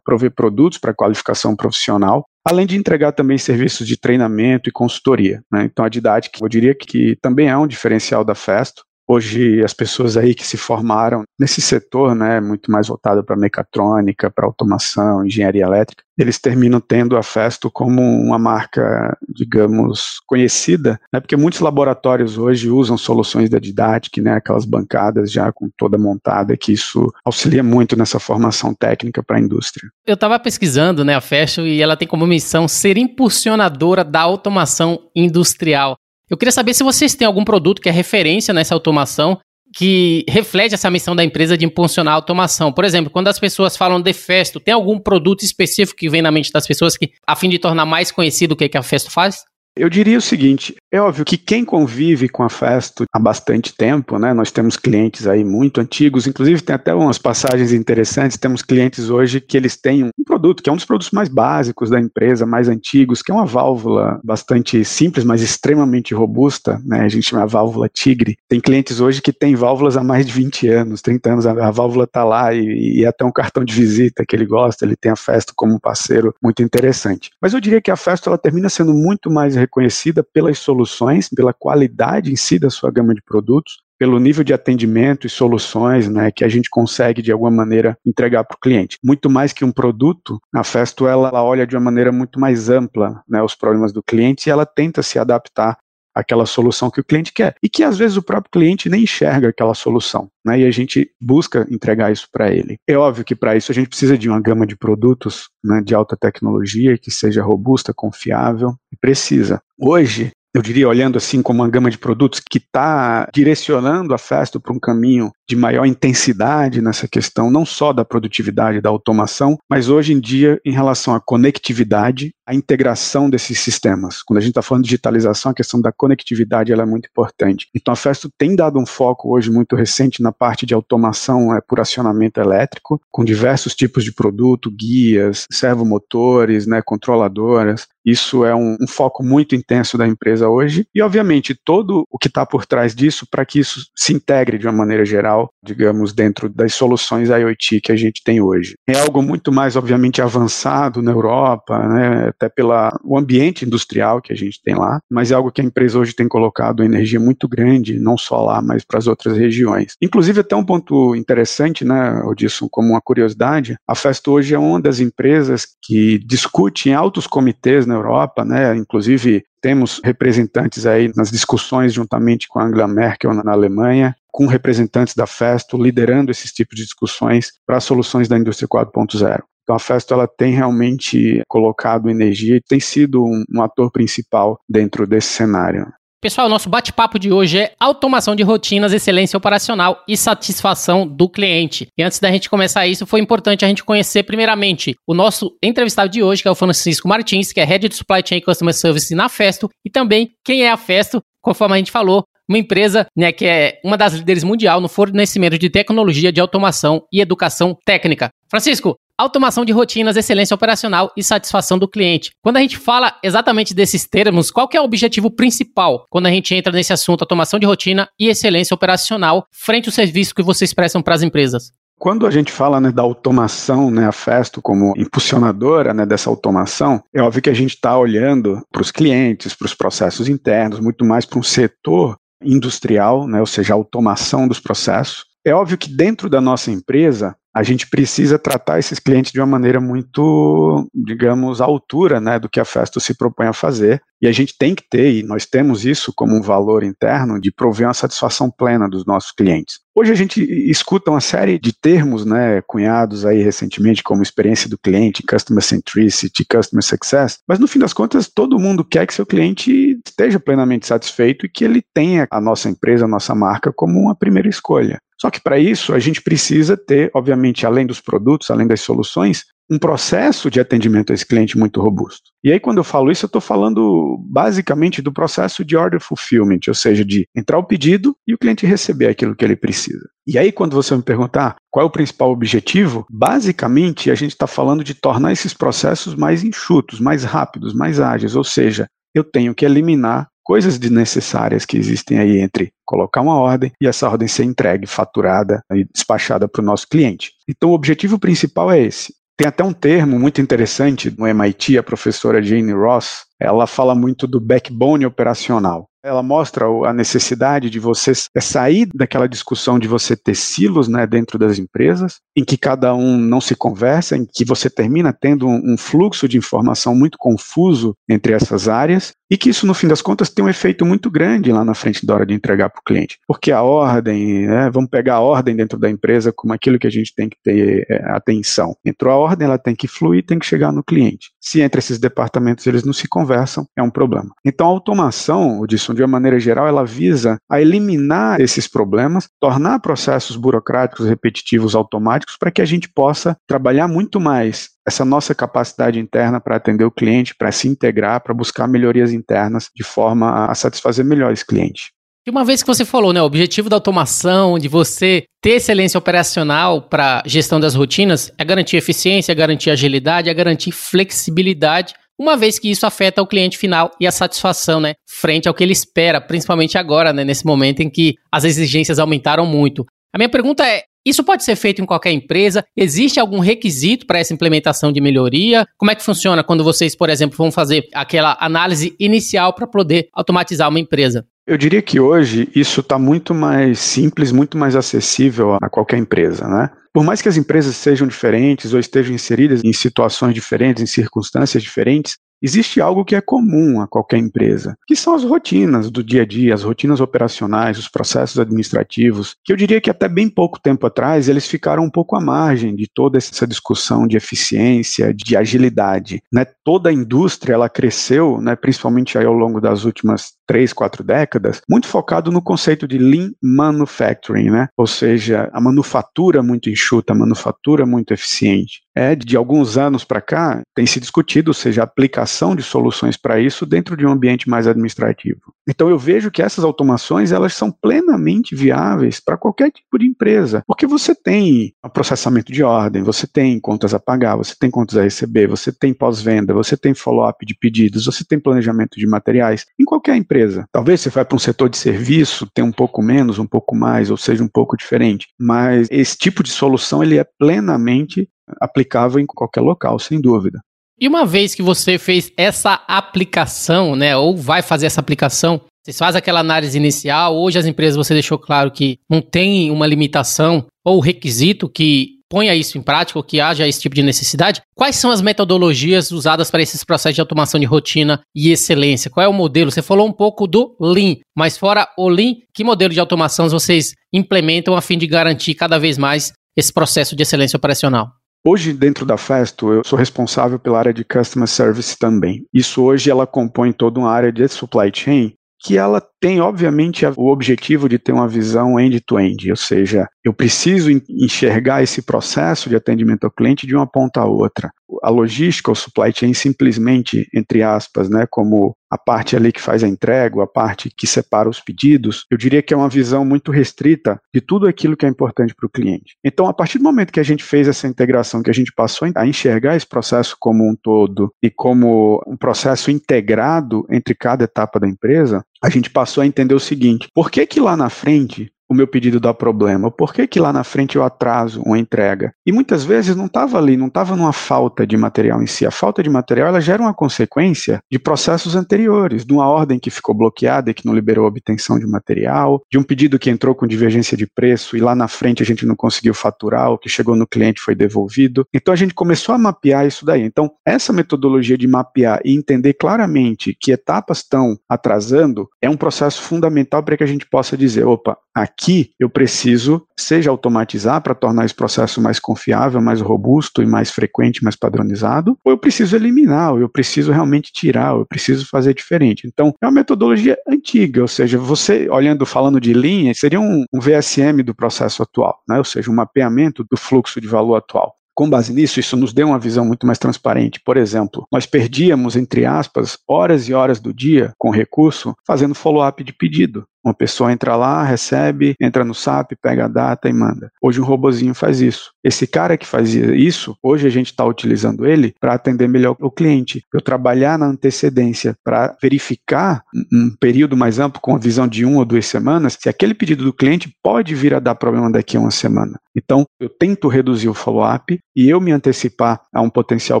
prover 0.04 0.32
produtos 0.32 0.78
para 0.78 0.92
qualificação 0.92 1.54
profissional, 1.54 2.26
além 2.44 2.66
de 2.66 2.76
entregar 2.76 3.12
também 3.12 3.38
serviços 3.38 3.86
de 3.86 3.96
treinamento 3.96 4.68
e 4.68 4.72
consultoria. 4.72 5.42
Né. 5.52 5.64
Então 5.64 5.84
a 5.84 5.88
Didatic, 5.88 6.40
eu 6.40 6.48
diria 6.48 6.74
que 6.74 7.16
também 7.22 7.48
é 7.48 7.56
um 7.56 7.68
diferencial 7.68 8.24
da 8.24 8.34
Festo, 8.34 8.82
Hoje, 9.12 9.60
as 9.64 9.74
pessoas 9.74 10.16
aí 10.16 10.36
que 10.36 10.46
se 10.46 10.56
formaram 10.56 11.24
nesse 11.36 11.60
setor, 11.60 12.14
né, 12.14 12.40
muito 12.40 12.70
mais 12.70 12.86
voltado 12.86 13.24
para 13.24 13.34
mecatrônica, 13.34 14.30
para 14.30 14.46
automação, 14.46 15.26
engenharia 15.26 15.64
elétrica, 15.64 16.04
eles 16.16 16.38
terminam 16.38 16.78
tendo 16.78 17.16
a 17.16 17.22
Festo 17.24 17.68
como 17.68 18.00
uma 18.00 18.38
marca, 18.38 19.18
digamos, 19.28 20.20
conhecida, 20.28 21.00
né, 21.12 21.18
porque 21.18 21.36
muitos 21.36 21.58
laboratórios 21.58 22.38
hoje 22.38 22.70
usam 22.70 22.96
soluções 22.96 23.50
da 23.50 23.58
Didatic, 23.58 24.18
né, 24.18 24.34
aquelas 24.34 24.64
bancadas 24.64 25.32
já 25.32 25.50
com 25.50 25.68
toda 25.76 25.98
montada, 25.98 26.56
que 26.56 26.72
isso 26.72 27.12
auxilia 27.24 27.64
muito 27.64 27.96
nessa 27.96 28.20
formação 28.20 28.72
técnica 28.72 29.24
para 29.24 29.38
a 29.38 29.40
indústria. 29.40 29.90
Eu 30.06 30.14
estava 30.14 30.38
pesquisando 30.38 31.04
né, 31.04 31.16
a 31.16 31.20
Festo 31.20 31.62
e 31.62 31.82
ela 31.82 31.96
tem 31.96 32.06
como 32.06 32.28
missão 32.28 32.68
ser 32.68 32.96
impulsionadora 32.96 34.04
da 34.04 34.20
automação 34.20 35.00
industrial. 35.16 35.96
Eu 36.30 36.36
queria 36.36 36.52
saber 36.52 36.72
se 36.74 36.84
vocês 36.84 37.14
têm 37.14 37.26
algum 37.26 37.44
produto 37.44 37.82
que 37.82 37.88
é 37.88 37.92
referência 37.92 38.54
nessa 38.54 38.72
automação 38.72 39.40
que 39.74 40.24
reflete 40.28 40.74
essa 40.74 40.90
missão 40.90 41.14
da 41.14 41.24
empresa 41.24 41.56
de 41.56 41.64
impulsionar 41.64 42.12
a 42.12 42.16
automação. 42.16 42.72
Por 42.72 42.84
exemplo, 42.84 43.10
quando 43.10 43.28
as 43.28 43.38
pessoas 43.38 43.76
falam 43.76 44.00
de 44.00 44.12
Festo, 44.12 44.58
tem 44.58 44.74
algum 44.74 44.98
produto 44.98 45.44
específico 45.44 45.98
que 45.98 46.08
vem 46.08 46.22
na 46.22 46.30
mente 46.30 46.50
das 46.52 46.66
pessoas 46.66 46.96
que, 46.96 47.10
a 47.26 47.36
fim 47.36 47.48
de 47.48 47.58
tornar 47.58 47.86
mais 47.86 48.10
conhecido 48.10 48.52
o 48.52 48.56
que, 48.56 48.68
que 48.68 48.78
a 48.78 48.82
Festo 48.82 49.10
faz? 49.10 49.44
Eu 49.76 49.88
diria 49.88 50.18
o 50.18 50.20
seguinte, 50.20 50.74
é 50.90 51.00
óbvio 51.00 51.24
que 51.24 51.38
quem 51.38 51.64
convive 51.64 52.28
com 52.28 52.42
a 52.42 52.50
Festo 52.50 53.04
há 53.12 53.18
bastante 53.18 53.74
tempo, 53.74 54.18
né? 54.18 54.34
Nós 54.34 54.50
temos 54.50 54.76
clientes 54.76 55.26
aí 55.26 55.44
muito 55.44 55.80
antigos, 55.80 56.26
inclusive 56.26 56.60
tem 56.60 56.74
até 56.74 56.92
umas 56.92 57.18
passagens 57.18 57.72
interessantes. 57.72 58.36
Temos 58.36 58.62
clientes 58.62 59.08
hoje 59.08 59.40
que 59.40 59.56
eles 59.56 59.76
têm 59.76 60.04
um 60.04 60.24
produto 60.24 60.62
que 60.62 60.68
é 60.68 60.72
um 60.72 60.76
dos 60.76 60.84
produtos 60.84 61.12
mais 61.12 61.28
básicos 61.28 61.88
da 61.88 62.00
empresa, 62.00 62.44
mais 62.44 62.68
antigos, 62.68 63.22
que 63.22 63.30
é 63.30 63.34
uma 63.34 63.46
válvula 63.46 64.20
bastante 64.24 64.84
simples, 64.84 65.24
mas 65.24 65.40
extremamente 65.40 66.12
robusta, 66.14 66.82
né? 66.84 67.02
A 67.02 67.08
gente 67.08 67.28
chama 67.28 67.44
a 67.44 67.46
válvula 67.46 67.88
Tigre. 67.88 68.36
Tem 68.48 68.60
clientes 68.60 69.00
hoje 69.00 69.22
que 69.22 69.32
têm 69.32 69.54
válvulas 69.54 69.96
há 69.96 70.02
mais 70.02 70.26
de 70.26 70.32
20 70.32 70.68
anos, 70.68 71.00
30 71.00 71.30
anos, 71.30 71.46
a, 71.46 71.70
válvula 71.70 72.04
está 72.04 72.24
lá 72.24 72.52
e, 72.52 72.98
e 72.98 73.04
é 73.04 73.08
até 73.08 73.24
um 73.24 73.32
cartão 73.32 73.64
de 73.64 73.72
visita 73.72 74.24
que 74.26 74.34
ele 74.34 74.46
gosta, 74.46 74.84
ele 74.84 74.96
tem 74.96 75.12
a 75.12 75.16
Festo 75.16 75.52
como 75.54 75.74
um 75.74 75.78
parceiro 75.78 76.34
muito 76.42 76.60
interessante. 76.60 77.30
Mas 77.40 77.54
eu 77.54 77.60
diria 77.60 77.80
que 77.80 77.90
a 77.90 77.96
Festo 77.96 78.28
ela 78.28 78.36
termina 78.36 78.68
sendo 78.68 78.92
muito 78.92 79.30
mais 79.30 79.59
reconhecida 79.60 80.22
pelas 80.22 80.58
soluções, 80.58 81.28
pela 81.28 81.52
qualidade 81.52 82.32
em 82.32 82.36
si 82.36 82.58
da 82.58 82.70
sua 82.70 82.90
gama 82.90 83.14
de 83.14 83.22
produtos, 83.22 83.78
pelo 84.00 84.18
nível 84.18 84.42
de 84.42 84.54
atendimento 84.54 85.26
e 85.26 85.30
soluções 85.30 86.08
né, 86.08 86.30
que 86.30 86.42
a 86.42 86.48
gente 86.48 86.70
consegue 86.70 87.20
de 87.20 87.30
alguma 87.30 87.50
maneira 87.50 87.98
entregar 88.04 88.44
para 88.44 88.56
o 88.56 88.60
cliente. 88.60 88.98
Muito 89.04 89.28
mais 89.28 89.52
que 89.52 89.62
um 89.62 89.70
produto, 89.70 90.40
a 90.54 90.64
Festo 90.64 91.06
ela, 91.06 91.28
ela, 91.28 91.44
olha 91.44 91.66
de 91.66 91.76
uma 91.76 91.82
maneira 91.82 92.10
muito 92.10 92.40
mais 92.40 92.70
ampla 92.70 93.22
né, 93.28 93.42
os 93.42 93.54
problemas 93.54 93.92
do 93.92 94.02
cliente 94.02 94.48
e 94.48 94.50
ela 94.50 94.64
tenta 94.64 95.02
se 95.02 95.18
adaptar 95.18 95.76
àquela 96.14 96.46
solução 96.46 96.90
que 96.90 97.00
o 97.00 97.04
cliente 97.04 97.32
quer 97.32 97.54
e 97.62 97.68
que 97.68 97.82
às 97.82 97.98
vezes 97.98 98.16
o 98.16 98.22
próprio 98.22 98.50
cliente 98.50 98.88
nem 98.88 99.02
enxerga 99.04 99.48
aquela 99.48 99.74
solução, 99.74 100.28
né, 100.44 100.60
e 100.60 100.66
a 100.66 100.70
gente 100.70 101.10
busca 101.20 101.66
entregar 101.70 102.12
isso 102.12 102.28
para 102.32 102.52
ele. 102.52 102.76
É 102.88 102.96
óbvio 102.96 103.24
que 103.24 103.34
para 103.34 103.56
isso 103.56 103.70
a 103.70 103.74
gente 103.74 103.88
precisa 103.88 104.16
de 104.16 104.28
uma 104.28 104.40
gama 104.40 104.66
de 104.66 104.76
produtos 104.76 105.48
né, 105.64 105.82
de 105.84 105.94
alta 105.94 106.16
tecnologia 106.16 106.98
que 106.98 107.10
seja 107.10 107.42
robusta, 107.42 107.92
confiável 107.94 108.74
e 108.92 108.96
precisa. 108.96 109.60
Hoje 109.78 110.32
eu 110.52 110.62
diria, 110.62 110.88
olhando 110.88 111.16
assim 111.16 111.42
como 111.42 111.62
uma 111.62 111.68
gama 111.68 111.90
de 111.90 111.98
produtos 111.98 112.40
que 112.40 112.58
está 112.58 113.28
direcionando 113.32 114.12
a 114.12 114.18
Festo 114.18 114.60
para 114.60 114.72
um 114.72 114.80
caminho 114.80 115.30
de 115.48 115.54
maior 115.54 115.86
intensidade 115.86 116.82
nessa 116.82 117.06
questão, 117.06 117.50
não 117.50 117.64
só 117.64 117.92
da 117.92 118.04
produtividade, 118.04 118.80
da 118.80 118.90
automação, 118.90 119.56
mas 119.70 119.88
hoje 119.88 120.12
em 120.12 120.20
dia 120.20 120.60
em 120.64 120.72
relação 120.72 121.14
à 121.14 121.20
conectividade, 121.20 122.32
a 122.50 122.54
integração 122.54 123.30
desses 123.30 123.60
sistemas. 123.60 124.24
Quando 124.24 124.38
a 124.38 124.40
gente 124.40 124.50
está 124.50 124.60
falando 124.60 124.82
de 124.82 124.88
digitalização, 124.88 125.52
a 125.52 125.54
questão 125.54 125.80
da 125.80 125.92
conectividade 125.92 126.72
ela 126.72 126.82
é 126.82 126.86
muito 126.86 127.08
importante. 127.08 127.68
Então 127.72 127.92
a 127.92 127.96
Festo 127.96 128.28
tem 128.36 128.56
dado 128.56 128.76
um 128.76 128.84
foco 128.84 129.32
hoje 129.32 129.48
muito 129.52 129.76
recente 129.76 130.20
na 130.20 130.32
parte 130.32 130.66
de 130.66 130.74
automação 130.74 131.54
é, 131.54 131.60
por 131.60 131.78
acionamento 131.78 132.40
elétrico, 132.40 133.00
com 133.08 133.24
diversos 133.24 133.72
tipos 133.76 134.02
de 134.02 134.12
produto, 134.12 134.68
guias, 134.68 135.46
servomotores, 135.48 136.66
né, 136.66 136.82
controladoras. 136.84 137.86
Isso 138.04 138.44
é 138.44 138.54
um, 138.54 138.76
um 138.80 138.86
foco 138.88 139.22
muito 139.22 139.54
intenso 139.54 139.96
da 139.96 140.08
empresa 140.08 140.48
hoje 140.48 140.86
e, 140.94 141.02
obviamente, 141.02 141.54
todo 141.54 142.04
o 142.10 142.18
que 142.18 142.28
está 142.28 142.44
por 142.44 142.66
trás 142.66 142.94
disso 142.94 143.26
para 143.30 143.44
que 143.44 143.60
isso 143.60 143.80
se 143.94 144.12
integre 144.12 144.58
de 144.58 144.66
uma 144.66 144.72
maneira 144.72 145.04
geral, 145.04 145.50
digamos, 145.62 146.12
dentro 146.12 146.48
das 146.48 146.74
soluções 146.74 147.28
IoT 147.28 147.80
que 147.80 147.92
a 147.92 147.96
gente 147.96 148.22
tem 148.24 148.40
hoje. 148.40 148.74
É 148.88 148.98
algo 148.98 149.22
muito 149.22 149.52
mais, 149.52 149.76
obviamente, 149.76 150.22
avançado 150.22 151.02
na 151.02 151.12
Europa, 151.12 151.78
né? 151.86 152.32
Até 152.40 152.48
pelo 152.48 152.72
ambiente 153.16 153.66
industrial 153.66 154.22
que 154.22 154.32
a 154.32 154.36
gente 154.36 154.60
tem 154.62 154.74
lá, 154.74 155.00
mas 155.10 155.30
é 155.30 155.34
algo 155.34 155.52
que 155.52 155.60
a 155.60 155.64
empresa 155.64 155.98
hoje 155.98 156.14
tem 156.14 156.26
colocado 156.26 156.82
energia 156.82 157.20
muito 157.20 157.46
grande, 157.46 157.98
não 157.98 158.16
só 158.16 158.42
lá, 158.42 158.62
mas 158.62 158.82
para 158.82 158.98
as 158.98 159.06
outras 159.06 159.36
regiões. 159.36 159.94
Inclusive, 160.00 160.40
até 160.40 160.56
um 160.56 160.64
ponto 160.64 161.14
interessante, 161.14 161.84
né, 161.84 162.22
Odilson, 162.24 162.68
como 162.70 162.90
uma 162.90 163.00
curiosidade, 163.00 163.76
a 163.86 163.94
Festo 163.94 164.32
hoje 164.32 164.54
é 164.54 164.58
uma 164.58 164.80
das 164.80 165.00
empresas 165.00 165.66
que 165.82 166.18
discute 166.18 166.88
em 166.88 166.94
altos 166.94 167.26
comitês 167.26 167.84
na 167.84 167.94
Europa, 167.94 168.44
né, 168.44 168.74
inclusive 168.74 169.44
temos 169.60 170.00
representantes 170.02 170.86
aí 170.86 171.12
nas 171.14 171.30
discussões 171.30 171.92
juntamente 171.92 172.48
com 172.48 172.58
a 172.58 172.64
Angela 172.64 172.88
Merkel 172.88 173.34
na 173.34 173.52
Alemanha, 173.52 174.16
com 174.32 174.46
representantes 174.46 175.14
da 175.14 175.26
Festo 175.26 175.76
liderando 175.76 176.30
esses 176.30 176.50
tipos 176.50 176.76
de 176.76 176.84
discussões 176.84 177.52
para 177.66 177.80
soluções 177.80 178.26
da 178.26 178.38
indústria 178.38 178.68
4.0. 178.68 179.42
Então 179.70 179.76
a 179.76 179.78
Festo 179.78 180.12
ela 180.12 180.26
tem 180.26 180.52
realmente 180.52 181.42
colocado 181.46 182.10
energia 182.10 182.56
e 182.56 182.60
tem 182.60 182.80
sido 182.80 183.24
um, 183.24 183.44
um 183.54 183.62
ator 183.62 183.88
principal 183.92 184.58
dentro 184.68 185.06
desse 185.06 185.28
cenário. 185.28 185.86
Pessoal, 186.20 186.48
nosso 186.48 186.68
bate-papo 186.68 187.20
de 187.20 187.30
hoje 187.30 187.60
é 187.60 187.72
automação 187.78 188.34
de 188.34 188.42
rotinas, 188.42 188.92
excelência 188.92 189.36
operacional 189.36 190.02
e 190.08 190.16
satisfação 190.16 191.06
do 191.06 191.28
cliente. 191.28 191.86
E 191.96 192.02
antes 192.02 192.18
da 192.18 192.32
gente 192.32 192.50
começar 192.50 192.84
isso, 192.88 193.06
foi 193.06 193.20
importante 193.20 193.64
a 193.64 193.68
gente 193.68 193.84
conhecer 193.84 194.24
primeiramente 194.24 194.96
o 195.06 195.14
nosso 195.14 195.56
entrevistado 195.62 196.10
de 196.10 196.20
hoje, 196.20 196.42
que 196.42 196.48
é 196.48 196.50
o 196.50 196.56
Francisco 196.56 197.06
Martins, 197.06 197.52
que 197.52 197.60
é 197.60 197.64
Head 197.64 197.88
de 197.88 197.94
Supply 197.94 198.22
Chain 198.26 198.40
Customer 198.40 198.74
Service 198.74 199.14
na 199.14 199.28
Festo, 199.28 199.68
e 199.86 199.88
também 199.88 200.32
quem 200.44 200.64
é 200.64 200.70
a 200.72 200.76
Festo, 200.76 201.22
conforme 201.40 201.76
a 201.76 201.78
gente 201.78 201.92
falou, 201.92 202.24
uma 202.48 202.58
empresa 202.58 203.06
né, 203.16 203.30
que 203.30 203.46
é 203.46 203.78
uma 203.84 203.96
das 203.96 204.14
líderes 204.14 204.42
mundial 204.42 204.80
no 204.80 204.88
fornecimento 204.88 205.56
de 205.56 205.70
tecnologia 205.70 206.32
de 206.32 206.40
automação 206.40 207.04
e 207.12 207.20
educação 207.20 207.78
técnica. 207.86 208.30
Francisco, 208.50 208.96
automação 209.20 209.64
de 209.64 209.72
rotinas, 209.72 210.16
excelência 210.16 210.54
operacional 210.54 211.12
e 211.16 211.22
satisfação 211.22 211.78
do 211.78 211.88
cliente. 211.88 212.30
Quando 212.42 212.56
a 212.56 212.60
gente 212.60 212.78
fala 212.78 213.16
exatamente 213.22 213.74
desses 213.74 214.06
termos, 214.06 214.50
qual 214.50 214.68
é 214.72 214.80
o 214.80 214.84
objetivo 214.84 215.30
principal 215.30 216.06
quando 216.10 216.26
a 216.26 216.30
gente 216.30 216.54
entra 216.54 216.72
nesse 216.72 216.92
assunto 216.92 217.22
automação 217.22 217.58
de 217.58 217.66
rotina 217.66 218.08
e 218.18 218.28
excelência 218.28 218.74
operacional 218.74 219.46
frente 219.52 219.88
ao 219.88 219.92
serviço 219.92 220.34
que 220.34 220.42
vocês 220.42 220.72
prestam 220.72 221.02
para 221.02 221.14
as 221.14 221.22
empresas? 221.22 221.72
Quando 221.98 222.26
a 222.26 222.30
gente 222.30 222.50
fala 222.50 222.80
né, 222.80 222.90
da 222.90 223.02
automação, 223.02 223.90
né, 223.90 224.06
a 224.06 224.12
Festo 224.12 224.62
como 224.62 224.94
impulsionadora 224.96 225.92
né, 225.92 226.06
dessa 226.06 226.30
automação, 226.30 227.02
é 227.14 227.20
óbvio 227.20 227.42
que 227.42 227.50
a 227.50 227.54
gente 227.54 227.74
está 227.74 227.98
olhando 227.98 228.66
para 228.72 228.80
os 228.80 228.90
clientes, 228.90 229.52
para 229.52 229.66
os 229.66 229.74
processos 229.74 230.26
internos, 230.26 230.80
muito 230.80 231.04
mais 231.04 231.26
para 231.26 231.38
um 231.38 231.42
setor 231.42 232.16
industrial, 232.42 233.28
né, 233.28 233.38
ou 233.38 233.44
seja, 233.44 233.74
a 233.74 233.76
automação 233.76 234.48
dos 234.48 234.58
processos. 234.58 235.26
É 235.44 235.54
óbvio 235.54 235.76
que 235.76 235.94
dentro 235.94 236.30
da 236.30 236.40
nossa 236.40 236.70
empresa, 236.70 237.36
a 237.54 237.62
gente 237.62 237.88
precisa 237.88 238.38
tratar 238.38 238.78
esses 238.78 238.98
clientes 238.98 239.32
de 239.32 239.40
uma 239.40 239.46
maneira 239.46 239.80
muito, 239.80 240.88
digamos, 240.94 241.60
à 241.60 241.64
altura 241.64 242.20
né, 242.20 242.38
do 242.38 242.48
que 242.48 242.60
a 242.60 242.64
Festo 242.64 243.00
se 243.00 243.14
propõe 243.14 243.46
a 243.46 243.52
fazer. 243.52 244.00
E 244.22 244.28
a 244.28 244.32
gente 244.32 244.54
tem 244.56 244.74
que 244.74 244.84
ter, 244.88 245.14
e 245.14 245.22
nós 245.22 245.46
temos 245.46 245.84
isso 245.84 246.12
como 246.14 246.36
um 246.36 246.42
valor 246.42 246.84
interno, 246.84 247.40
de 247.40 247.50
prover 247.50 247.86
uma 247.86 247.94
satisfação 247.94 248.50
plena 248.50 248.86
dos 248.86 249.06
nossos 249.06 249.32
clientes. 249.32 249.80
Hoje 249.94 250.12
a 250.12 250.14
gente 250.14 250.42
escuta 250.70 251.10
uma 251.10 251.20
série 251.20 251.58
de 251.58 251.72
termos 251.72 252.24
né, 252.24 252.60
cunhados 252.66 253.24
aí 253.24 253.42
recentemente, 253.42 254.02
como 254.02 254.22
experiência 254.22 254.68
do 254.68 254.78
cliente, 254.78 255.22
customer 255.22 255.62
centricity, 255.62 256.44
customer 256.44 256.84
success, 256.84 257.38
mas 257.48 257.58
no 257.58 257.66
fim 257.66 257.78
das 257.78 257.94
contas 257.94 258.28
todo 258.28 258.58
mundo 258.58 258.84
quer 258.84 259.06
que 259.06 259.14
seu 259.14 259.26
cliente 259.26 259.98
esteja 260.06 260.38
plenamente 260.38 260.86
satisfeito 260.86 261.46
e 261.46 261.48
que 261.48 261.64
ele 261.64 261.82
tenha 261.94 262.26
a 262.30 262.40
nossa 262.40 262.68
empresa, 262.68 263.06
a 263.06 263.08
nossa 263.08 263.34
marca 263.34 263.72
como 263.72 263.98
uma 263.98 264.14
primeira 264.14 264.48
escolha. 264.48 265.00
Só 265.20 265.30
que 265.30 265.40
para 265.40 265.58
isso 265.58 265.92
a 265.92 265.98
gente 265.98 266.22
precisa 266.22 266.76
ter, 266.76 267.10
obviamente, 267.14 267.66
além 267.66 267.86
dos 267.86 268.00
produtos, 268.00 268.50
além 268.50 268.66
das 268.66 268.80
soluções, 268.80 269.44
um 269.70 269.78
processo 269.78 270.50
de 270.50 270.58
atendimento 270.58 271.12
a 271.12 271.14
esse 271.14 271.24
cliente 271.24 271.56
muito 271.56 271.80
robusto. 271.80 272.30
E 272.42 272.50
aí, 272.50 272.58
quando 272.58 272.78
eu 272.78 272.84
falo 272.84 273.12
isso, 273.12 273.24
eu 273.24 273.28
estou 273.28 273.40
falando 273.40 274.18
basicamente 274.28 275.00
do 275.00 275.12
processo 275.12 275.64
de 275.64 275.76
order 275.76 276.00
fulfillment, 276.00 276.60
ou 276.66 276.74
seja, 276.74 277.04
de 277.04 277.28
entrar 277.36 277.56
o 277.58 277.64
pedido 277.64 278.16
e 278.26 278.34
o 278.34 278.38
cliente 278.38 278.66
receber 278.66 279.06
aquilo 279.06 279.36
que 279.36 279.44
ele 279.44 279.54
precisa. 279.54 280.08
E 280.26 280.36
aí, 280.36 280.50
quando 280.50 280.74
você 280.74 280.96
me 280.96 281.02
perguntar 281.02 281.54
qual 281.70 281.84
é 281.84 281.86
o 281.86 281.92
principal 281.92 282.32
objetivo, 282.32 283.06
basicamente 283.08 284.10
a 284.10 284.14
gente 284.16 284.32
está 284.32 284.46
falando 284.46 284.82
de 284.82 284.94
tornar 284.94 285.32
esses 285.32 285.54
processos 285.54 286.16
mais 286.16 286.42
enxutos, 286.42 286.98
mais 286.98 287.22
rápidos, 287.22 287.72
mais 287.72 288.00
ágeis, 288.00 288.34
ou 288.34 288.42
seja, 288.42 288.88
eu 289.14 289.22
tenho 289.22 289.54
que 289.54 289.64
eliminar 289.64 290.28
coisas 290.50 290.80
desnecessárias 290.80 291.64
que 291.64 291.76
existem 291.76 292.18
aí 292.18 292.40
entre 292.40 292.72
colocar 292.84 293.20
uma 293.20 293.36
ordem 293.36 293.70
e 293.80 293.86
essa 293.86 294.08
ordem 294.08 294.26
ser 294.26 294.42
entregue, 294.42 294.84
faturada 294.84 295.62
e 295.72 295.84
despachada 295.84 296.48
para 296.48 296.60
o 296.60 296.64
nosso 296.64 296.88
cliente. 296.88 297.34
Então, 297.48 297.70
o 297.70 297.72
objetivo 297.72 298.18
principal 298.18 298.68
é 298.68 298.80
esse: 298.80 299.14
tem 299.36 299.46
até 299.46 299.62
um 299.62 299.72
termo 299.72 300.18
muito 300.18 300.40
interessante 300.40 301.08
no 301.16 301.24
MIT, 301.24 301.78
a 301.78 301.84
professora 301.84 302.42
Jane 302.42 302.72
Ross, 302.72 303.26
ela 303.40 303.64
fala 303.64 303.94
muito 303.94 304.26
do 304.26 304.40
backbone 304.40 305.06
operacional. 305.06 305.88
Ela 306.02 306.22
mostra 306.22 306.66
a 306.66 306.92
necessidade 306.92 307.68
de 307.68 307.78
você 307.78 308.12
é 308.34 308.40
sair 308.40 308.88
daquela 308.94 309.28
discussão 309.28 309.78
de 309.78 309.86
você 309.86 310.16
ter 310.16 310.34
silos 310.34 310.88
né, 310.88 311.06
dentro 311.06 311.38
das 311.38 311.58
empresas, 311.58 312.20
em 312.36 312.44
que 312.44 312.56
cada 312.56 312.94
um 312.94 313.16
não 313.16 313.40
se 313.40 313.54
conversa, 313.54 314.16
em 314.16 314.24
que 314.24 314.44
você 314.44 314.70
termina 314.70 315.12
tendo 315.12 315.46
um, 315.46 315.76
fluxo 315.76 316.28
de 316.28 316.38
informação 316.38 316.94
muito 316.94 317.18
confuso 317.18 317.94
entre 318.08 318.32
essas 318.32 318.68
áreas, 318.68 319.12
e 319.30 319.36
que 319.36 319.48
isso, 319.48 319.64
no 319.64 319.74
fim 319.74 319.86
das 319.86 320.02
contas, 320.02 320.28
tem 320.28 320.44
um 320.44 320.48
efeito 320.48 320.84
muito 320.84 321.08
grande 321.08 321.52
lá 321.52 321.64
na 321.64 321.74
frente 321.74 322.04
da 322.04 322.14
hora 322.14 322.26
de 322.26 322.34
entregar 322.34 322.68
para 322.68 322.80
o 322.80 322.84
cliente. 322.84 323.18
Porque 323.28 323.52
a 323.52 323.62
ordem, 323.62 324.48
né, 324.48 324.68
vamos 324.70 324.90
pegar 324.90 325.16
a 325.16 325.20
ordem 325.20 325.54
dentro 325.54 325.78
da 325.78 325.88
empresa 325.88 326.32
como 326.32 326.52
aquilo 326.52 326.78
que 326.80 326.86
a 326.86 326.90
gente 326.90 327.14
tem 327.14 327.28
que 327.28 327.36
ter 327.42 327.86
é, 327.88 328.10
atenção. 328.10 328.74
Entrou 328.84 329.12
a 329.12 329.16
ordem, 329.16 329.46
ela 329.46 329.58
tem 329.58 329.76
que 329.76 329.86
fluir, 329.86 330.26
tem 330.26 330.38
que 330.38 330.46
chegar 330.46 330.72
no 330.72 330.82
cliente. 330.82 331.30
Se 331.40 331.60
entre 331.60 331.78
esses 331.78 331.98
departamentos 331.98 332.66
eles 332.66 332.82
não 332.82 332.92
se 332.92 333.06
conversam, 333.06 333.66
é 333.76 333.82
um 333.82 333.90
problema. 333.90 334.30
Então, 334.44 334.66
a 334.66 334.70
automação, 334.70 335.64
disso 335.64 335.89
de 335.94 336.02
uma 336.02 336.08
maneira 336.08 336.38
geral, 336.38 336.66
ela 336.66 336.84
visa 336.84 337.38
a 337.50 337.60
eliminar 337.60 338.40
esses 338.40 338.66
problemas, 338.66 339.28
tornar 339.40 339.80
processos 339.80 340.36
burocráticos 340.36 341.06
repetitivos 341.06 341.74
automáticos 341.74 342.36
para 342.38 342.50
que 342.50 342.62
a 342.62 342.64
gente 342.64 342.88
possa 342.88 343.36
trabalhar 343.46 343.88
muito 343.88 344.20
mais 344.20 344.70
essa 344.86 345.04
nossa 345.04 345.34
capacidade 345.34 345.98
interna 345.98 346.40
para 346.40 346.56
atender 346.56 346.84
o 346.84 346.90
cliente, 346.90 347.34
para 347.36 347.52
se 347.52 347.68
integrar, 347.68 348.22
para 348.22 348.34
buscar 348.34 348.66
melhorias 348.66 349.12
internas 349.12 349.68
de 349.74 349.84
forma 349.84 350.46
a 350.46 350.54
satisfazer 350.54 351.04
melhor 351.04 351.32
esse 351.32 351.46
cliente. 351.46 351.92
E 352.26 352.30
uma 352.30 352.44
vez 352.44 352.62
que 352.62 352.66
você 352.66 352.84
falou, 352.84 353.14
né, 353.14 353.22
o 353.22 353.24
objetivo 353.24 353.70
da 353.70 353.76
automação, 353.76 354.58
de 354.58 354.68
você 354.68 355.24
ter 355.40 355.52
excelência 355.52 355.96
operacional 355.96 356.82
para 356.82 357.22
gestão 357.24 357.58
das 357.58 357.74
rotinas, 357.74 358.30
é 358.36 358.44
garantir 358.44 358.76
eficiência, 358.76 359.32
é 359.32 359.34
garantir 359.34 359.70
agilidade, 359.70 360.28
é 360.28 360.34
garantir 360.34 360.70
flexibilidade, 360.70 361.94
uma 362.20 362.36
vez 362.36 362.58
que 362.58 362.70
isso 362.70 362.84
afeta 362.84 363.22
o 363.22 363.26
cliente 363.26 363.56
final 363.56 363.90
e 363.98 364.06
a 364.06 364.12
satisfação, 364.12 364.78
né, 364.78 364.92
frente 365.08 365.48
ao 365.48 365.54
que 365.54 365.64
ele 365.64 365.72
espera, 365.72 366.20
principalmente 366.20 366.76
agora, 366.76 367.14
né, 367.14 367.24
nesse 367.24 367.46
momento 367.46 367.80
em 367.80 367.88
que 367.88 368.16
as 368.30 368.44
exigências 368.44 368.98
aumentaram 368.98 369.46
muito. 369.46 369.86
A 370.12 370.18
minha 370.18 370.28
pergunta 370.28 370.66
é: 370.66 370.82
isso 371.02 371.24
pode 371.24 371.42
ser 371.42 371.56
feito 371.56 371.80
em 371.80 371.86
qualquer 371.86 372.12
empresa? 372.12 372.62
Existe 372.76 373.18
algum 373.18 373.38
requisito 373.38 374.06
para 374.06 374.18
essa 374.18 374.34
implementação 374.34 374.92
de 374.92 375.00
melhoria? 375.00 375.66
Como 375.78 375.90
é 375.90 375.94
que 375.94 376.02
funciona 376.02 376.44
quando 376.44 376.62
vocês, 376.62 376.94
por 376.94 377.08
exemplo, 377.08 377.38
vão 377.38 377.50
fazer 377.50 377.88
aquela 377.94 378.36
análise 378.38 378.94
inicial 379.00 379.54
para 379.54 379.66
poder 379.66 380.08
automatizar 380.12 380.68
uma 380.68 380.78
empresa? 380.78 381.24
Eu 381.46 381.56
diria 381.56 381.82
que 381.82 381.98
hoje 381.98 382.48
isso 382.54 382.80
está 382.80 382.98
muito 382.98 383.34
mais 383.34 383.78
simples, 383.78 384.30
muito 384.30 384.56
mais 384.56 384.76
acessível 384.76 385.54
a 385.60 385.68
qualquer 385.68 385.98
empresa, 385.98 386.46
né? 386.46 386.70
Por 386.92 387.04
mais 387.04 387.22
que 387.22 387.28
as 387.28 387.36
empresas 387.36 387.76
sejam 387.76 388.06
diferentes 388.06 388.72
ou 388.72 388.80
estejam 388.80 389.14
inseridas 389.14 389.62
em 389.64 389.72
situações 389.72 390.34
diferentes, 390.34 390.82
em 390.82 390.86
circunstâncias 390.86 391.62
diferentes, 391.62 392.16
Existe 392.42 392.80
algo 392.80 393.04
que 393.04 393.14
é 393.14 393.20
comum 393.20 393.80
a 393.82 393.86
qualquer 393.86 394.16
empresa, 394.16 394.74
que 394.86 394.96
são 394.96 395.14
as 395.14 395.22
rotinas 395.22 395.90
do 395.90 396.02
dia 396.02 396.22
a 396.22 396.24
dia, 396.24 396.54
as 396.54 396.62
rotinas 396.62 396.98
operacionais, 396.98 397.78
os 397.78 397.86
processos 397.86 398.38
administrativos, 398.38 399.36
que 399.44 399.52
eu 399.52 399.56
diria 399.56 399.80
que 399.80 399.90
até 399.90 400.08
bem 400.08 400.28
pouco 400.28 400.58
tempo 400.58 400.86
atrás 400.86 401.28
eles 401.28 401.46
ficaram 401.46 401.84
um 401.84 401.90
pouco 401.90 402.16
à 402.16 402.20
margem 402.20 402.74
de 402.74 402.88
toda 402.92 403.18
essa 403.18 403.46
discussão 403.46 404.06
de 404.06 404.16
eficiência, 404.16 405.12
de 405.12 405.36
agilidade. 405.36 406.22
Né? 406.32 406.46
Toda 406.64 406.88
a 406.88 406.92
indústria 406.92 407.52
ela 407.52 407.68
cresceu, 407.68 408.40
né, 408.40 408.56
principalmente 408.56 409.18
ao 409.18 409.34
longo 409.34 409.60
das 409.60 409.84
últimas 409.84 410.32
três, 410.50 410.72
quatro 410.72 411.04
décadas, 411.04 411.62
muito 411.70 411.86
focado 411.86 412.32
no 412.32 412.42
conceito 412.42 412.88
de 412.88 412.98
lean 412.98 413.30
manufacturing, 413.40 414.50
né? 414.50 414.68
ou 414.76 414.84
seja, 414.84 415.48
a 415.52 415.60
manufatura 415.60 416.42
muito 416.42 416.68
enxuta, 416.68 417.12
a 417.12 417.16
manufatura 417.16 417.86
muito 417.86 418.12
eficiente 418.12 418.80
é 418.94 419.14
de 419.14 419.36
alguns 419.36 419.78
anos 419.78 420.04
para 420.04 420.20
cá 420.20 420.62
tem 420.74 420.86
se 420.86 421.00
discutido, 421.00 421.50
ou 421.50 421.54
seja, 421.54 421.82
a 421.82 421.84
aplicação 421.84 422.54
de 422.54 422.62
soluções 422.62 423.16
para 423.16 423.40
isso 423.40 423.64
dentro 423.64 423.96
de 423.96 424.04
um 424.04 424.10
ambiente 424.10 424.48
mais 424.48 424.66
administrativo. 424.66 425.40
Então 425.68 425.88
eu 425.88 425.98
vejo 425.98 426.30
que 426.30 426.42
essas 426.42 426.64
automações 426.64 427.32
elas 427.32 427.54
são 427.54 427.70
plenamente 427.70 428.54
viáveis 428.54 429.20
para 429.20 429.36
qualquer 429.36 429.70
tipo 429.70 429.98
de 429.98 430.06
empresa, 430.06 430.62
porque 430.66 430.86
você 430.86 431.14
tem 431.14 431.72
processamento 431.92 432.52
de 432.52 432.62
ordem, 432.62 433.02
você 433.02 433.26
tem 433.26 433.60
contas 433.60 433.94
a 433.94 434.00
pagar, 434.00 434.36
você 434.36 434.54
tem 434.58 434.70
contas 434.70 434.96
a 434.96 435.02
receber, 435.02 435.46
você 435.46 435.72
tem 435.72 435.94
pós-venda, 435.94 436.52
você 436.52 436.76
tem 436.76 436.94
follow-up 436.94 437.44
de 437.46 437.54
pedidos, 437.54 438.06
você 438.06 438.24
tem 438.24 438.40
planejamento 438.40 438.98
de 438.98 439.06
materiais 439.06 439.66
em 439.78 439.84
qualquer 439.84 440.16
empresa. 440.16 440.39
Talvez 440.72 441.00
você 441.00 441.10
vá 441.10 441.24
para 441.24 441.36
um 441.36 441.38
setor 441.38 441.68
de 441.68 441.76
serviço, 441.76 442.46
tem 442.54 442.64
um 442.64 442.72
pouco 442.72 443.02
menos, 443.02 443.38
um 443.38 443.46
pouco 443.46 443.74
mais, 443.74 444.10
ou 444.10 444.16
seja, 444.16 444.42
um 444.42 444.48
pouco 444.48 444.76
diferente, 444.76 445.28
mas 445.38 445.88
esse 445.90 446.16
tipo 446.16 446.42
de 446.42 446.50
solução 446.50 447.02
ele 447.02 447.18
é 447.18 447.24
plenamente 447.38 448.28
aplicável 448.60 449.20
em 449.20 449.26
qualquer 449.26 449.60
local, 449.60 449.98
sem 449.98 450.20
dúvida. 450.20 450.60
E 450.98 451.08
uma 451.08 451.24
vez 451.24 451.54
que 451.54 451.62
você 451.62 451.96
fez 451.98 452.30
essa 452.36 452.74
aplicação, 452.86 453.96
né, 453.96 454.16
ou 454.16 454.36
vai 454.36 454.60
fazer 454.60 454.86
essa 454.86 455.00
aplicação, 455.00 455.60
vocês 455.82 455.98
fazem 455.98 456.18
aquela 456.18 456.40
análise 456.40 456.76
inicial, 456.76 457.34
hoje 457.36 457.58
as 457.58 457.64
empresas 457.64 457.96
você 457.96 458.12
deixou 458.12 458.38
claro 458.38 458.70
que 458.70 458.98
não 459.08 459.22
tem 459.22 459.70
uma 459.70 459.86
limitação 459.86 460.66
ou 460.84 461.00
requisito 461.00 461.70
que 461.70 462.19
ponha 462.30 462.54
isso 462.54 462.78
em 462.78 462.82
prática 462.82 463.18
ou 463.18 463.24
que 463.24 463.40
haja 463.40 463.66
esse 463.66 463.80
tipo 463.80 463.94
de 463.94 464.02
necessidade. 464.02 464.62
Quais 464.74 464.96
são 464.96 465.10
as 465.10 465.20
metodologias 465.20 466.12
usadas 466.12 466.50
para 466.50 466.62
esses 466.62 466.84
processos 466.84 467.16
de 467.16 467.20
automação 467.20 467.58
de 467.58 467.66
rotina 467.66 468.20
e 468.34 468.50
excelência? 468.50 469.10
Qual 469.10 469.24
é 469.24 469.28
o 469.28 469.32
modelo? 469.32 469.70
Você 469.70 469.82
falou 469.82 470.06
um 470.06 470.12
pouco 470.12 470.46
do 470.46 470.76
Lean, 470.80 471.16
mas 471.36 471.58
fora 471.58 471.88
o 471.98 472.08
Lean, 472.08 472.36
que 472.54 472.62
modelo 472.62 472.94
de 472.94 473.00
automação 473.00 473.48
vocês 473.48 473.92
implementam 474.12 474.76
a 474.76 474.80
fim 474.80 474.96
de 474.96 475.08
garantir 475.08 475.54
cada 475.54 475.78
vez 475.78 475.98
mais 475.98 476.32
esse 476.56 476.72
processo 476.72 477.16
de 477.16 477.22
excelência 477.22 477.56
operacional? 477.56 478.08
Hoje, 478.42 478.72
dentro 478.72 479.04
da 479.04 479.18
Festo, 479.18 479.70
eu 479.70 479.84
sou 479.84 479.98
responsável 479.98 480.58
pela 480.58 480.78
área 480.78 480.94
de 480.94 481.04
Customer 481.04 481.46
Service 481.46 481.94
também. 481.98 482.46
Isso 482.54 482.82
hoje 482.82 483.10
ela 483.10 483.26
compõe 483.26 483.70
toda 483.70 484.00
uma 484.00 484.10
área 484.10 484.32
de 484.32 484.48
supply 484.48 484.90
chain 484.94 485.34
que 485.62 485.76
ela 485.76 486.02
tem, 486.18 486.40
obviamente, 486.40 487.04
o 487.04 487.26
objetivo 487.26 487.88
de 487.88 487.98
ter 487.98 488.12
uma 488.12 488.26
visão 488.26 488.80
end-to-end, 488.80 489.44
-end, 489.44 489.50
ou 489.50 489.56
seja, 489.56 490.08
eu 490.24 490.32
preciso 490.32 490.90
enxergar 490.90 491.82
esse 491.82 492.00
processo 492.02 492.68
de 492.70 492.76
atendimento 492.76 493.24
ao 493.24 493.30
cliente 493.30 493.66
de 493.66 493.76
uma 493.76 493.86
ponta 493.86 494.20
a 494.20 494.24
outra. 494.24 494.70
A 495.02 495.10
logística, 495.10 495.70
o 495.70 495.74
supply 495.74 496.12
chain, 496.14 496.32
simplesmente, 496.32 497.28
entre 497.34 497.62
aspas, 497.62 498.08
né, 498.08 498.26
como 498.30 498.74
a 498.90 498.98
parte 498.98 499.36
ali 499.36 499.52
que 499.52 499.60
faz 499.60 499.84
a 499.84 499.88
entrega, 499.88 500.42
a 500.42 500.46
parte 500.46 500.90
que 500.90 501.06
separa 501.06 501.48
os 501.48 501.60
pedidos, 501.60 502.26
eu 502.30 502.36
diria 502.36 502.62
que 502.62 502.74
é 502.74 502.76
uma 502.76 502.88
visão 502.88 503.24
muito 503.24 503.52
restrita 503.52 504.20
de 504.34 504.40
tudo 504.40 504.66
aquilo 504.66 504.96
que 504.96 505.06
é 505.06 505.08
importante 505.08 505.54
para 505.54 505.66
o 505.66 505.70
cliente. 505.70 506.16
Então, 506.24 506.46
a 506.46 506.52
partir 506.52 506.78
do 506.78 506.84
momento 506.84 507.12
que 507.12 507.20
a 507.20 507.24
gente 507.24 507.44
fez 507.44 507.68
essa 507.68 507.86
integração, 507.86 508.42
que 508.42 508.50
a 508.50 508.54
gente 508.54 508.72
passou 508.72 509.08
a 509.14 509.26
enxergar 509.26 509.76
esse 509.76 509.86
processo 509.86 510.36
como 510.38 510.68
um 510.68 510.74
todo 510.74 511.32
e 511.42 511.50
como 511.50 512.22
um 512.26 512.36
processo 512.36 512.90
integrado 512.90 513.86
entre 513.90 514.14
cada 514.14 514.44
etapa 514.44 514.80
da 514.80 514.88
empresa, 514.88 515.44
a 515.62 515.70
gente 515.70 515.90
passou 515.90 516.22
a 516.22 516.26
entender 516.26 516.54
o 516.54 516.60
seguinte: 516.60 517.08
por 517.14 517.30
que 517.30 517.46
que 517.46 517.60
lá 517.60 517.76
na 517.76 517.90
frente 517.90 518.50
o 518.70 518.74
meu 518.74 518.86
pedido 518.86 519.18
dá 519.18 519.34
problema? 519.34 519.90
Por 519.90 520.14
que, 520.14 520.28
que 520.28 520.38
lá 520.38 520.52
na 520.52 520.62
frente 520.62 520.94
eu 520.94 521.02
atraso 521.02 521.60
uma 521.62 521.76
entrega? 521.76 522.32
E 522.46 522.52
muitas 522.52 522.84
vezes 522.84 523.16
não 523.16 523.26
estava 523.26 523.58
ali, 523.58 523.76
não 523.76 523.88
estava 523.88 524.14
numa 524.14 524.32
falta 524.32 524.86
de 524.86 524.96
material 524.96 525.42
em 525.42 525.46
si. 525.46 525.66
A 525.66 525.72
falta 525.72 526.04
de 526.04 526.08
material 526.08 526.46
ela 526.46 526.60
gera 526.60 526.80
uma 526.80 526.94
consequência 526.94 527.82
de 527.90 527.98
processos 527.98 528.54
anteriores, 528.54 529.24
de 529.26 529.32
uma 529.32 529.48
ordem 529.48 529.80
que 529.80 529.90
ficou 529.90 530.14
bloqueada 530.14 530.70
e 530.70 530.74
que 530.74 530.86
não 530.86 530.94
liberou 530.94 531.24
a 531.24 531.28
obtenção 531.28 531.80
de 531.80 531.86
material, 531.86 532.62
de 532.70 532.78
um 532.78 532.84
pedido 532.84 533.18
que 533.18 533.28
entrou 533.28 533.56
com 533.56 533.66
divergência 533.66 534.16
de 534.16 534.24
preço 534.24 534.76
e 534.76 534.80
lá 534.80 534.94
na 534.94 535.08
frente 535.08 535.42
a 535.42 535.46
gente 535.46 535.66
não 535.66 535.74
conseguiu 535.74 536.14
faturar, 536.14 536.70
o 536.70 536.78
que 536.78 536.88
chegou 536.88 537.16
no 537.16 537.26
cliente 537.26 537.60
foi 537.60 537.74
devolvido. 537.74 538.46
Então 538.54 538.72
a 538.72 538.76
gente 538.76 538.94
começou 538.94 539.34
a 539.34 539.38
mapear 539.38 539.84
isso 539.84 540.04
daí. 540.06 540.22
Então, 540.22 540.48
essa 540.64 540.92
metodologia 540.92 541.58
de 541.58 541.66
mapear 541.66 542.20
e 542.24 542.36
entender 542.36 542.74
claramente 542.74 543.56
que 543.60 543.72
etapas 543.72 544.18
estão 544.18 544.56
atrasando 544.68 545.48
é 545.60 545.68
um 545.68 545.76
processo 545.76 546.22
fundamental 546.22 546.84
para 546.84 546.96
que 546.96 547.02
a 547.02 547.06
gente 547.06 547.26
possa 547.26 547.56
dizer, 547.56 547.84
opa, 547.84 548.16
Aqui 548.34 548.59
eu 548.98 549.08
preciso, 549.08 549.86
seja 549.98 550.30
automatizar 550.30 551.00
para 551.02 551.14
tornar 551.14 551.44
esse 551.44 551.54
processo 551.54 552.00
mais 552.00 552.18
confiável, 552.18 552.80
mais 552.80 553.00
robusto 553.00 553.62
e 553.62 553.66
mais 553.66 553.90
frequente, 553.90 554.44
mais 554.44 554.56
padronizado, 554.56 555.36
ou 555.44 555.52
eu 555.52 555.58
preciso 555.58 555.96
eliminar, 555.96 556.52
ou 556.52 556.60
eu 556.60 556.68
preciso 556.68 557.12
realmente 557.12 557.52
tirar, 557.52 557.94
ou 557.94 558.00
eu 558.00 558.06
preciso 558.06 558.46
fazer 558.46 558.74
diferente. 558.74 559.26
Então, 559.26 559.54
é 559.60 559.66
uma 559.66 559.72
metodologia 559.72 560.38
antiga, 560.48 561.02
ou 561.02 561.08
seja, 561.08 561.38
você 561.38 561.88
olhando, 561.88 562.26
falando 562.26 562.60
de 562.60 562.72
linha, 562.72 563.14
seria 563.14 563.40
um, 563.40 563.64
um 563.72 563.80
VSM 563.80 564.42
do 564.44 564.54
processo 564.54 565.02
atual, 565.02 565.40
né? 565.48 565.58
ou 565.58 565.64
seja, 565.64 565.90
um 565.90 565.94
mapeamento 565.94 566.64
do 566.70 566.76
fluxo 566.76 567.20
de 567.20 567.26
valor 567.26 567.56
atual. 567.56 567.94
Com 568.20 568.28
base 568.28 568.52
nisso, 568.52 568.78
isso 568.78 568.98
nos 568.98 569.14
deu 569.14 569.28
uma 569.28 569.38
visão 569.38 569.64
muito 569.64 569.86
mais 569.86 569.98
transparente. 569.98 570.60
Por 570.62 570.76
exemplo, 570.76 571.26
nós 571.32 571.46
perdíamos, 571.46 572.16
entre 572.16 572.44
aspas, 572.44 572.98
horas 573.08 573.48
e 573.48 573.54
horas 573.54 573.80
do 573.80 573.94
dia 573.94 574.34
com 574.36 574.50
recurso 574.50 575.14
fazendo 575.26 575.54
follow-up 575.54 576.04
de 576.04 576.12
pedido. 576.12 576.66
Uma 576.84 576.94
pessoa 576.94 577.32
entra 577.32 577.56
lá, 577.56 577.84
recebe, 577.84 578.54
entra 578.60 578.84
no 578.84 578.94
SAP, 578.94 579.32
pega 579.40 579.66
a 579.66 579.68
data 579.68 580.08
e 580.08 580.12
manda. 580.12 580.50
Hoje 580.62 580.80
um 580.80 580.84
robozinho 580.84 581.34
faz 581.34 581.60
isso. 581.60 581.90
Esse 582.02 582.26
cara 582.26 582.56
que 582.56 582.66
fazia 582.66 583.14
isso, 583.14 583.56
hoje 583.62 583.86
a 583.86 583.90
gente 583.90 584.06
está 584.06 584.24
utilizando 584.24 584.86
ele 584.86 585.14
para 585.20 585.34
atender 585.34 585.68
melhor 585.68 585.96
o 586.00 586.10
cliente. 586.10 586.62
Eu 586.72 586.80
trabalhar 586.80 587.38
na 587.38 587.46
antecedência 587.46 588.34
para 588.42 588.76
verificar 588.80 589.62
um 589.92 590.14
período 590.18 590.56
mais 590.56 590.78
amplo, 590.78 591.00
com 591.00 591.14
a 591.14 591.18
visão 591.18 591.46
de 591.46 591.64
uma 591.64 591.78
ou 591.78 591.84
duas 591.84 592.06
semanas, 592.06 592.56
se 592.60 592.68
aquele 592.68 592.94
pedido 592.94 593.24
do 593.24 593.32
cliente 593.32 593.74
pode 593.82 594.14
vir 594.14 594.34
a 594.34 594.40
dar 594.40 594.54
problema 594.54 594.90
daqui 594.90 595.16
a 595.16 595.20
uma 595.20 595.30
semana. 595.30 595.78
Então, 595.96 596.24
eu 596.38 596.48
tento 596.48 596.88
reduzir 596.88 597.28
o 597.28 597.34
follow-up 597.34 597.98
e 598.14 598.28
eu 598.28 598.40
me 598.40 598.52
antecipar 598.52 599.20
a 599.34 599.40
um 599.40 599.50
potencial 599.50 600.00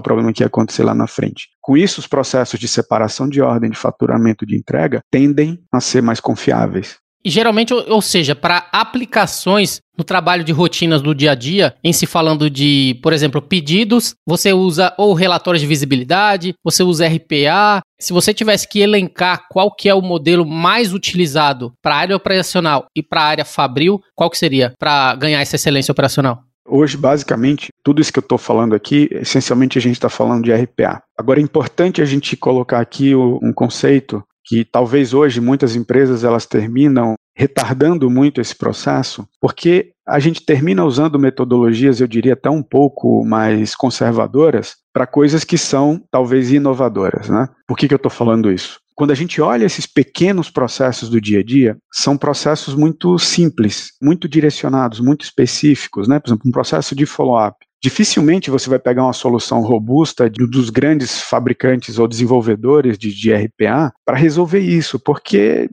problema 0.00 0.32
que 0.32 0.42
ia 0.42 0.46
acontecer 0.46 0.84
lá 0.84 0.94
na 0.94 1.06
frente. 1.06 1.48
Com 1.60 1.76
isso, 1.76 2.00
os 2.00 2.06
processos 2.06 2.58
de 2.60 2.68
separação 2.68 3.28
de 3.28 3.40
ordem, 3.40 3.70
de 3.70 3.76
faturamento 3.76 4.46
de 4.46 4.56
entrega 4.56 5.00
tendem 5.10 5.58
a 5.72 5.80
ser 5.80 6.02
mais 6.02 6.20
confiáveis. 6.20 6.98
E 7.24 7.28
geralmente, 7.28 7.74
ou 7.74 8.00
seja, 8.00 8.34
para 8.34 8.66
aplicações 8.72 9.80
no 9.96 10.02
trabalho 10.02 10.42
de 10.42 10.52
rotinas 10.52 11.02
do 11.02 11.14
dia 11.14 11.32
a 11.32 11.34
dia, 11.34 11.74
em 11.84 11.92
se 11.92 12.06
falando 12.06 12.48
de, 12.48 12.98
por 13.02 13.12
exemplo, 13.12 13.42
pedidos, 13.42 14.14
você 14.26 14.54
usa 14.54 14.94
ou 14.96 15.12
relatórios 15.12 15.60
de 15.60 15.66
visibilidade, 15.66 16.54
você 16.64 16.82
usa 16.82 17.06
RPA. 17.06 17.82
Se 18.00 18.14
você 18.14 18.32
tivesse 18.32 18.66
que 18.66 18.80
elencar 18.80 19.46
qual 19.50 19.70
que 19.70 19.90
é 19.90 19.94
o 19.94 20.00
modelo 20.00 20.46
mais 20.46 20.94
utilizado 20.94 21.74
para 21.82 21.94
a 21.94 21.98
área 21.98 22.16
operacional 22.16 22.86
e 22.96 23.02
para 23.02 23.20
a 23.20 23.26
área 23.26 23.44
fabril, 23.44 24.00
qual 24.14 24.30
que 24.30 24.38
seria 24.38 24.72
para 24.78 25.14
ganhar 25.16 25.42
essa 25.42 25.56
excelência 25.56 25.92
operacional? 25.92 26.42
Hoje, 26.66 26.96
basicamente, 26.96 27.68
tudo 27.82 28.00
isso 28.00 28.12
que 28.12 28.20
eu 28.20 28.22
estou 28.22 28.38
falando 28.38 28.74
aqui, 28.74 29.08
essencialmente 29.10 29.76
a 29.76 29.82
gente 29.82 29.94
está 29.94 30.08
falando 30.08 30.44
de 30.44 30.52
RPA. 30.52 31.02
Agora 31.18 31.40
é 31.40 31.42
importante 31.42 32.00
a 32.00 32.04
gente 32.04 32.36
colocar 32.36 32.80
aqui 32.80 33.14
um 33.14 33.52
conceito 33.52 34.22
que 34.44 34.64
talvez 34.64 35.14
hoje 35.14 35.40
muitas 35.40 35.76
empresas 35.76 36.24
elas 36.24 36.46
terminam 36.46 37.14
retardando 37.36 38.10
muito 38.10 38.40
esse 38.40 38.54
processo, 38.54 39.26
porque 39.40 39.92
a 40.06 40.18
gente 40.18 40.44
termina 40.44 40.84
usando 40.84 41.18
metodologias, 41.18 42.00
eu 42.00 42.06
diria 42.06 42.34
até 42.34 42.50
um 42.50 42.62
pouco 42.62 43.24
mais 43.24 43.74
conservadoras, 43.74 44.76
para 44.92 45.06
coisas 45.06 45.44
que 45.44 45.56
são 45.56 46.02
talvez 46.10 46.50
inovadoras. 46.50 47.28
Né? 47.28 47.48
Por 47.66 47.76
que, 47.78 47.86
que 47.86 47.94
eu 47.94 47.96
estou 47.96 48.10
falando 48.10 48.52
isso? 48.52 48.80
Quando 48.94 49.12
a 49.12 49.14
gente 49.14 49.40
olha 49.40 49.64
esses 49.64 49.86
pequenos 49.86 50.50
processos 50.50 51.08
do 51.08 51.20
dia 51.20 51.40
a 51.40 51.42
dia, 51.42 51.78
são 51.90 52.18
processos 52.18 52.74
muito 52.74 53.18
simples, 53.18 53.92
muito 54.02 54.28
direcionados, 54.28 55.00
muito 55.00 55.24
específicos, 55.24 56.06
né? 56.06 56.20
Por 56.20 56.28
exemplo, 56.28 56.46
um 56.46 56.52
processo 56.52 56.94
de 56.94 57.06
follow-up. 57.06 57.56
Dificilmente 57.82 58.50
você 58.50 58.68
vai 58.68 58.78
pegar 58.78 59.04
uma 59.04 59.12
solução 59.12 59.62
robusta 59.62 60.28
de, 60.28 60.46
dos 60.46 60.68
grandes 60.70 61.20
fabricantes 61.20 61.98
ou 61.98 62.06
desenvolvedores 62.06 62.98
de, 62.98 63.14
de 63.14 63.32
RPA 63.32 63.92
para 64.04 64.16
resolver 64.16 64.60
isso, 64.60 64.98
porque 64.98 65.68